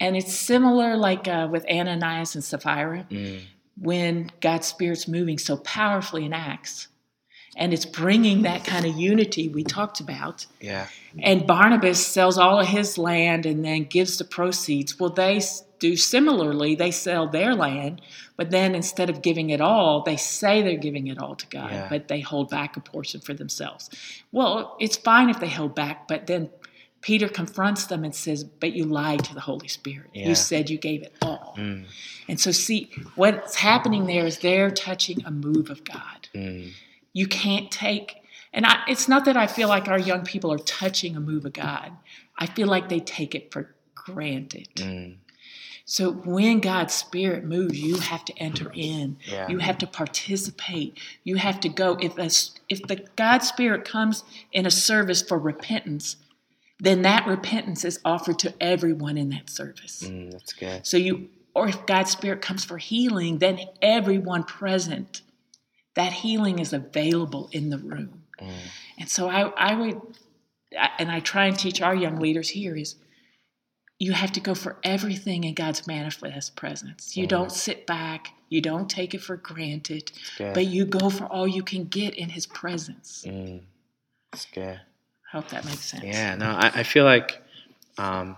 And 0.00 0.16
it's 0.16 0.32
similar 0.34 0.96
like 0.96 1.28
uh, 1.28 1.48
with 1.50 1.64
Ananias 1.70 2.34
and 2.34 2.42
Sapphira 2.44 3.06
mm, 3.10 3.40
when 3.78 4.30
God's 4.40 4.66
Spirit's 4.66 5.06
moving 5.06 5.38
so 5.38 5.56
powerfully 5.58 6.24
in 6.24 6.32
Acts. 6.32 6.88
and 7.58 7.72
it's 7.72 7.86
bringing 7.86 8.42
that 8.42 8.64
kind 8.64 8.84
of 8.84 8.96
unity 8.98 9.48
we 9.48 9.64
talked 9.64 9.98
about. 10.00 10.46
Yeah. 10.60 10.86
And 11.22 11.46
Barnabas 11.46 12.06
sells 12.06 12.36
all 12.36 12.60
of 12.60 12.66
his 12.68 12.98
land 12.98 13.46
and 13.46 13.64
then 13.64 13.84
gives 13.84 14.18
the 14.18 14.24
proceeds. 14.24 14.98
Well, 15.00 15.08
they 15.10 15.40
do 15.78 15.96
similarly. 15.96 16.74
They 16.74 16.90
sell 16.90 17.28
their 17.28 17.54
land, 17.54 18.00
but 18.36 18.50
then 18.50 18.74
instead 18.74 19.10
of 19.10 19.22
giving 19.22 19.50
it 19.50 19.60
all, 19.60 20.02
they 20.02 20.16
say 20.16 20.62
they're 20.62 20.76
giving 20.76 21.06
it 21.08 21.18
all 21.18 21.34
to 21.36 21.46
God, 21.48 21.70
Yeah. 21.70 21.88
but 21.88 22.08
they 22.08 22.20
hold 22.20 22.50
back 22.50 22.76
a 22.76 22.80
portion 22.80 23.20
for 23.20 23.34
themselves. 23.34 23.90
Well, 24.32 24.76
it's 24.80 24.96
fine 24.96 25.28
if 25.30 25.38
they 25.40 25.48
hold 25.48 25.74
back, 25.74 26.08
but 26.08 26.26
then 26.26 26.50
Peter 27.02 27.28
confronts 27.28 27.86
them 27.86 28.04
and 28.04 28.14
says, 28.14 28.42
But 28.42 28.72
you 28.72 28.84
lied 28.84 29.22
to 29.24 29.34
the 29.34 29.40
Holy 29.40 29.68
Spirit. 29.68 30.08
Yeah. 30.12 30.28
You 30.28 30.34
said 30.34 30.70
you 30.70 30.78
gave 30.78 31.02
it 31.02 31.14
all. 31.22 31.54
Mm, 31.56 31.84
And 32.28 32.40
so, 32.40 32.50
see, 32.50 32.90
what's 33.14 33.54
happening 33.56 34.06
there 34.06 34.26
is 34.26 34.38
they're 34.38 34.70
touching 34.70 35.24
a 35.24 35.30
move 35.30 35.70
of 35.70 35.84
God. 35.84 36.28
mm, 36.34 36.72
You 37.12 37.26
can't 37.28 37.70
take, 37.70 38.16
and 38.52 38.66
I, 38.66 38.78
it's 38.88 39.08
not 39.08 39.24
that 39.26 39.36
I 39.36 39.46
feel 39.46 39.68
like 39.68 39.86
our 39.88 39.98
young 39.98 40.24
people 40.24 40.52
are 40.52 40.58
touching 40.58 41.14
a 41.16 41.20
move 41.20 41.44
of 41.44 41.52
God. 41.52 41.92
I 42.38 42.46
feel 42.46 42.66
like 42.66 42.88
they 42.88 43.00
take 43.00 43.34
it 43.34 43.52
for 43.52 43.74
granted. 43.94 44.68
mm. 44.76 45.16
So 45.88 46.10
when 46.12 46.58
God's 46.58 46.92
Spirit 46.92 47.44
moves, 47.44 47.80
you 47.80 47.98
have 47.98 48.24
to 48.24 48.36
enter 48.38 48.72
in. 48.74 49.18
Yeah. 49.24 49.48
You 49.48 49.58
have 49.58 49.78
to 49.78 49.86
participate. 49.86 50.98
You 51.22 51.36
have 51.36 51.60
to 51.60 51.68
go. 51.68 51.96
If 52.00 52.18
a, 52.18 52.28
if 52.68 52.82
the 52.88 53.06
God's 53.14 53.46
Spirit 53.46 53.84
comes 53.84 54.24
in 54.52 54.66
a 54.66 54.70
service 54.70 55.22
for 55.22 55.38
repentance, 55.38 56.16
then 56.80 57.02
that 57.02 57.26
repentance 57.28 57.84
is 57.84 58.00
offered 58.04 58.40
to 58.40 58.52
everyone 58.60 59.16
in 59.16 59.30
that 59.30 59.48
service. 59.48 60.02
Mm, 60.02 60.32
that's 60.32 60.52
good. 60.52 60.84
So 60.84 60.96
you, 60.96 61.28
or 61.54 61.68
if 61.68 61.86
God's 61.86 62.10
Spirit 62.10 62.42
comes 62.42 62.64
for 62.64 62.78
healing, 62.78 63.38
then 63.38 63.60
everyone 63.80 64.42
present, 64.42 65.22
that 65.94 66.12
healing 66.12 66.58
is 66.58 66.72
available 66.72 67.48
in 67.52 67.70
the 67.70 67.78
room. 67.78 68.24
Mm, 68.40 68.50
And 68.98 69.08
so 69.08 69.28
I, 69.28 69.50
I 69.50 69.74
would, 69.76 70.00
and 70.98 71.12
I 71.12 71.20
try 71.20 71.46
and 71.46 71.56
teach 71.56 71.80
our 71.80 71.94
young 71.94 72.16
leaders 72.18 72.48
here 72.48 72.74
is 72.74 72.96
you 73.98 74.12
have 74.12 74.32
to 74.32 74.40
go 74.40 74.54
for 74.54 74.76
everything 74.82 75.44
in 75.44 75.54
God's 75.54 75.86
manifest 75.86 76.56
presence. 76.56 77.16
You 77.16 77.26
don't 77.26 77.50
sit 77.50 77.86
back, 77.86 78.34
you 78.48 78.60
don't 78.60 78.90
take 78.90 79.14
it 79.14 79.22
for 79.22 79.36
granted, 79.36 80.12
but 80.38 80.66
you 80.66 80.84
go 80.84 81.08
for 81.08 81.24
all 81.24 81.48
you 81.48 81.62
can 81.62 81.84
get 81.84 82.14
in 82.14 82.28
His 82.28 82.46
presence. 82.46 83.24
Mm, 83.26 83.62
that's 84.30 84.46
good. 84.46 84.80
I 85.32 85.36
hope 85.36 85.48
that 85.48 85.64
makes 85.64 85.84
sense. 85.84 86.04
Yeah, 86.04 86.36
no, 86.36 86.50
I, 86.50 86.70
I 86.76 86.82
feel 86.82 87.04
like, 87.04 87.42
um, 87.98 88.36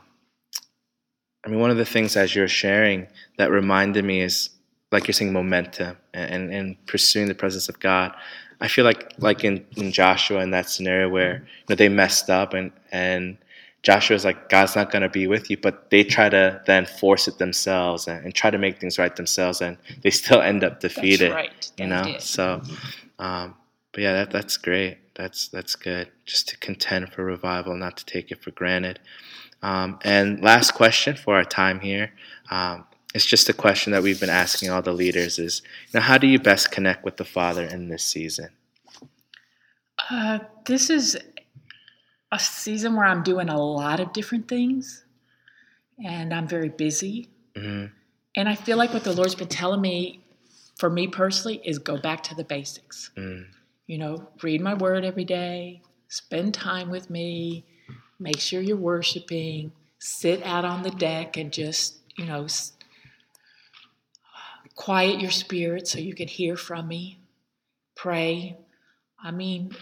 I 1.45 1.51
mean, 1.51 1.61
one 1.61 1.71
of 1.71 1.77
the 1.77 1.85
things 1.85 2.17
as 2.17 2.35
you're 2.35 2.49
sharing 2.49 3.09
that 3.37 3.51
reminded 3.51 4.05
me 4.05 4.21
is, 4.21 4.51
like 4.93 5.07
you're 5.07 5.13
saying, 5.13 5.33
momentum 5.33 5.97
and, 6.15 6.31
and, 6.31 6.55
and 6.55 6.87
pursuing 6.87 7.29
the 7.29 7.35
presence 7.35 7.69
of 7.69 7.79
God. 7.81 8.15
I 8.61 8.69
feel 8.69 8.85
like, 8.85 9.13
like 9.19 9.45
in, 9.45 9.65
in 9.77 9.93
Joshua 9.93 10.41
in 10.41 10.51
that 10.53 10.69
scenario 10.69 11.09
where 11.09 11.35
you 11.35 11.65
know 11.69 11.77
they 11.77 11.89
messed 11.89 12.31
up 12.31 12.55
and 12.55 12.73
and 12.91 13.39
Joshua's 13.83 14.25
like, 14.25 14.49
God's 14.49 14.75
not 14.75 14.91
going 14.91 15.03
to 15.03 15.09
be 15.09 15.27
with 15.27 15.51
you, 15.51 15.57
but 15.57 15.91
they 15.91 16.03
try 16.03 16.29
to 16.29 16.61
then 16.67 16.85
force 16.85 17.29
it 17.29 17.39
themselves 17.39 18.09
and, 18.09 18.25
and 18.25 18.35
try 18.35 18.51
to 18.51 18.59
make 18.59 18.81
things 18.81 18.99
right 18.99 19.15
themselves, 19.15 19.61
and 19.61 19.77
they 20.03 20.11
still 20.11 20.41
end 20.41 20.65
up 20.65 20.81
defeated. 20.81 21.33
right. 21.33 21.71
You 21.79 21.87
know, 21.87 22.03
did. 22.03 22.21
so, 22.21 22.61
um, 23.19 23.55
but 23.93 24.03
yeah, 24.03 24.13
that 24.15 24.31
that's 24.31 24.57
great. 24.57 24.99
That's 25.15 25.49
that's 25.49 25.75
good. 25.77 26.11
Just 26.27 26.49
to 26.49 26.59
contend 26.59 27.13
for 27.13 27.25
revival, 27.25 27.77
not 27.77 27.97
to 27.99 28.05
take 28.05 28.31
it 28.31 28.43
for 28.43 28.51
granted. 28.51 28.99
Um, 29.63 29.99
and 30.03 30.41
last 30.41 30.73
question 30.73 31.17
for 31.17 31.37
our 31.37 31.45
time 31.45 31.81
here. 31.81 32.13
Um, 32.51 32.85
it's 33.15 33.27
just 33.27 33.49
a 33.49 33.53
question 33.53 33.93
that 33.93 34.03
we've 34.03 34.21
been 34.21 34.29
asking 34.29 34.71
all 34.71 34.83
the 34.83 34.93
leaders: 34.93 35.39
is 35.39 35.63
you 35.89 35.99
know, 35.99 36.05
how 36.05 36.19
do 36.19 36.27
you 36.27 36.39
best 36.39 36.71
connect 36.71 37.05
with 37.05 37.17
the 37.17 37.25
Father 37.25 37.65
in 37.65 37.89
this 37.89 38.05
season? 38.05 38.51
Uh, 40.11 40.41
this 40.67 40.91
is 40.91 41.17
a 42.31 42.39
season 42.39 42.95
where 42.97 43.07
I'm 43.07 43.23
doing 43.23 43.49
a 43.49 43.59
lot 43.61 44.01
of 44.01 44.13
different 44.13 44.49
things, 44.49 45.05
and 46.05 46.33
I'm 46.33 46.49
very 46.49 46.69
busy. 46.69 47.29
hmm 47.57 47.87
And 48.37 48.49
I 48.49 48.55
feel 48.55 48.77
like 48.77 48.93
what 48.93 49.05
the 49.05 49.13
Lord's 49.13 49.35
been 49.35 49.49
telling 49.49 49.81
me, 49.81 50.21
for 50.79 50.91
me 50.91 51.09
personally, 51.09 51.61
is 51.65 51.79
go 51.79 51.97
back 51.97 52.23
to 52.25 52.35
the 52.35 52.45
basics. 52.45 53.11
Mm, 53.17 53.47
You 53.87 53.99
know, 53.99 54.29
read 54.43 54.61
my 54.61 54.75
word 54.75 55.05
every 55.05 55.25
day, 55.25 55.83
spend 56.09 56.55
time 56.55 56.91
with 56.91 57.11
me, 57.11 57.65
make 58.21 58.39
sure 58.39 58.61
you're 58.61 58.77
worshiping, 58.77 59.73
sit 59.99 60.43
out 60.45 60.65
on 60.65 60.83
the 60.83 60.91
deck 60.91 61.37
and 61.37 61.53
just, 61.53 61.99
you 62.17 62.27
know, 62.27 62.47
quiet 64.75 65.21
your 65.21 65.31
spirit 65.31 65.89
so 65.89 65.99
you 65.99 66.15
can 66.15 66.29
hear 66.29 66.57
from 66.57 66.87
me, 66.89 67.19
pray. 67.97 68.57
I 69.23 69.31
mean, 69.31 69.73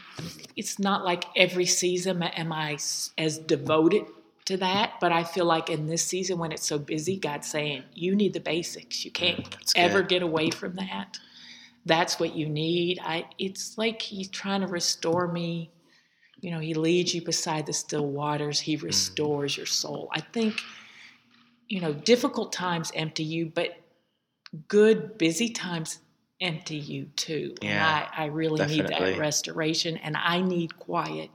it's 0.57 0.79
not 0.79 1.05
like 1.05 1.25
every 1.37 1.67
season 1.67 2.23
am 2.23 2.53
I 2.53 2.79
as 3.19 3.39
devoted 3.39 4.07
to 4.47 4.57
that, 4.59 4.95
but 5.01 5.13
I 5.13 5.25
feel 5.25 5.45
like 5.45 5.69
in 5.69 5.87
this 5.87 6.03
season 6.03 6.39
when 6.39 6.53
it's 6.53 6.67
so 6.67 6.79
busy, 6.79 7.19
God's 7.19 7.49
saying, 7.49 7.83
you 7.95 8.15
need 8.15 8.33
the 8.33 8.41
basics. 8.41 9.05
You 9.05 9.11
can't 9.11 9.39
mm, 9.39 9.51
that's 9.51 9.73
ever 9.77 10.01
good. 10.01 10.09
get 10.09 10.23
away 10.23 10.51
from 10.51 10.77
that. 10.77 11.19
That's 11.85 12.19
what 12.19 12.35
you 12.35 12.49
need. 12.49 12.99
I 13.03 13.27
it's 13.39 13.77
like 13.77 14.01
he's 14.03 14.29
trying 14.29 14.63
to 14.63 14.67
restore 14.67 15.29
me. 15.29 15.71
You 16.41 16.51
know, 16.51 16.59
he 16.59 16.75
leads 16.75 17.15
you 17.15 17.23
beside 17.23 17.67
the 17.67 17.73
still 17.73 18.07
waters. 18.07 18.61
He 18.61 18.77
mm. 18.77 18.83
restores 18.85 19.57
your 19.57 19.67
soul. 19.67 20.09
I 20.13 20.21
think, 20.21 20.61
you 21.69 21.81
know, 21.81 21.93
difficult 21.93 22.53
times 22.53 22.91
empty 22.95 23.25
you, 23.25 23.47
but 23.55 23.77
good, 24.69 25.19
busy 25.19 25.51
times 25.51 25.99
empty 26.41 26.77
you 26.77 27.07
too. 27.17 27.55
Yeah, 27.63 27.71
and 27.71 27.83
I, 27.83 28.09
I 28.25 28.27
really 28.27 28.65
need 28.67 28.87
that 28.89 29.19
restoration 29.19 29.97
and 29.97 30.17
I 30.17 30.41
need 30.41 30.79
quiet. 30.79 31.31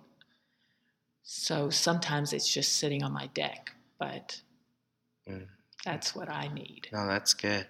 So 1.24 1.70
sometimes 1.70 2.34
it's 2.34 2.52
just 2.52 2.78
sitting 2.78 3.04
on 3.04 3.12
my 3.14 3.28
deck, 3.28 3.72
but 4.00 4.42
Mm. 5.30 5.46
that's 5.86 6.16
what 6.16 6.30
I 6.30 6.48
need. 6.48 6.88
No, 6.92 7.06
that's 7.08 7.36
good. 7.36 7.68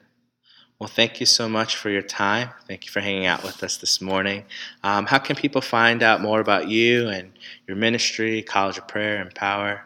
Well, 0.80 0.88
thank 0.88 1.20
you 1.20 1.26
so 1.26 1.50
much 1.50 1.76
for 1.76 1.90
your 1.90 2.02
time. 2.02 2.50
Thank 2.68 2.86
you 2.86 2.92
for 2.92 3.02
hanging 3.02 3.26
out 3.26 3.44
with 3.44 3.62
us 3.62 3.76
this 3.78 4.00
morning. 4.02 4.46
Um, 4.84 5.06
how 5.06 5.20
can 5.20 5.36
people 5.36 5.62
find 5.62 6.02
out 6.02 6.22
more 6.22 6.40
about 6.40 6.70
you 6.70 7.10
and 7.10 7.34
your 7.68 7.76
ministry, 7.78 8.42
College 8.42 8.78
of 8.80 8.88
Prayer, 8.88 9.22
Empower? 9.22 9.86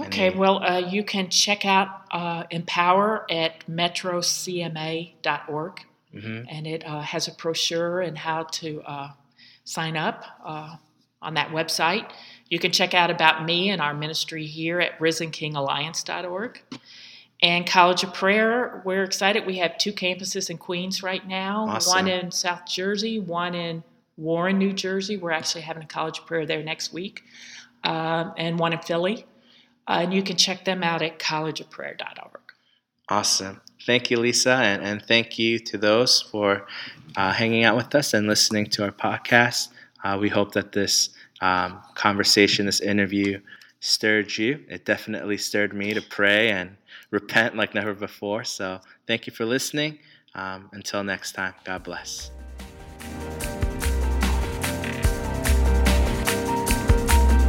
Okay, 0.00 0.28
Any- 0.28 0.36
well, 0.36 0.62
uh, 0.62 0.78
you 0.78 1.02
can 1.04 1.28
check 1.28 1.64
out 1.66 1.88
uh, 2.12 2.44
Empower 2.50 3.26
at 3.30 3.66
metrocma.org, 3.66 5.86
Mhm. 6.16 6.46
and 6.48 6.66
it 6.66 6.84
uh, 6.86 7.00
has 7.00 7.28
a 7.28 7.32
brochure 7.32 8.00
and 8.00 8.16
how 8.18 8.44
to 8.44 8.82
uh, 8.82 9.10
sign 9.64 9.96
up 9.96 10.24
uh, 10.44 10.76
on 11.22 11.34
that 11.34 11.48
website. 11.50 12.10
You 12.48 12.58
can 12.58 12.70
check 12.72 12.94
out 12.94 13.10
about 13.10 13.44
me 13.44 13.70
and 13.70 13.80
our 13.82 13.94
ministry 13.94 14.46
here 14.46 14.80
at 14.80 14.98
risenkingalliance.org. 15.00 16.62
And 17.42 17.66
College 17.66 18.02
of 18.02 18.14
Prayer, 18.14 18.80
we're 18.84 19.02
excited. 19.04 19.44
We 19.46 19.58
have 19.58 19.76
two 19.76 19.92
campuses 19.92 20.48
in 20.48 20.56
Queens 20.58 21.02
right 21.02 21.26
now 21.26 21.66
Awesome. 21.68 21.92
one 21.94 22.08
in 22.08 22.30
South 22.30 22.64
Jersey, 22.66 23.18
one 23.20 23.54
in 23.54 23.82
Warren, 24.16 24.56
New 24.58 24.72
Jersey. 24.72 25.16
We're 25.18 25.32
actually 25.32 25.60
having 25.62 25.82
a 25.82 25.86
College 25.86 26.20
of 26.20 26.26
Prayer 26.26 26.46
there 26.46 26.62
next 26.62 26.92
week, 26.94 27.22
um, 27.84 28.32
and 28.38 28.58
one 28.58 28.72
in 28.72 28.78
Philly. 28.78 29.26
Uh, 29.86 30.00
and 30.02 30.14
you 30.14 30.22
can 30.22 30.36
check 30.36 30.64
them 30.64 30.82
out 30.82 31.02
at 31.02 31.18
collegeofprayer.org. 31.18 32.40
Awesome. 33.08 33.60
Thank 33.84 34.10
you, 34.10 34.18
Lisa, 34.18 34.52
and, 34.54 34.82
and 34.82 35.02
thank 35.02 35.38
you 35.38 35.58
to 35.60 35.78
those 35.78 36.22
for 36.22 36.66
uh, 37.16 37.32
hanging 37.32 37.64
out 37.64 37.76
with 37.76 37.94
us 37.94 38.14
and 38.14 38.26
listening 38.26 38.66
to 38.70 38.84
our 38.84 38.90
podcast. 38.90 39.68
Uh, 40.02 40.18
we 40.20 40.28
hope 40.28 40.52
that 40.52 40.72
this 40.72 41.10
um, 41.40 41.80
conversation, 41.94 42.66
this 42.66 42.80
interview, 42.80 43.40
stirred 43.80 44.36
you. 44.36 44.64
It 44.68 44.84
definitely 44.84 45.36
stirred 45.36 45.72
me 45.72 45.94
to 45.94 46.02
pray 46.02 46.50
and 46.50 46.76
repent 47.10 47.56
like 47.56 47.74
never 47.74 47.94
before. 47.94 48.44
So 48.44 48.80
thank 49.06 49.26
you 49.26 49.32
for 49.32 49.44
listening. 49.44 49.98
Um, 50.34 50.68
until 50.72 51.02
next 51.02 51.32
time, 51.32 51.54
God 51.64 51.82
bless. 51.82 52.30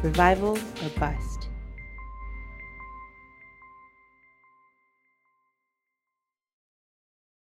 Revival 0.03 0.57
or 0.57 0.89
bust. 0.99 1.32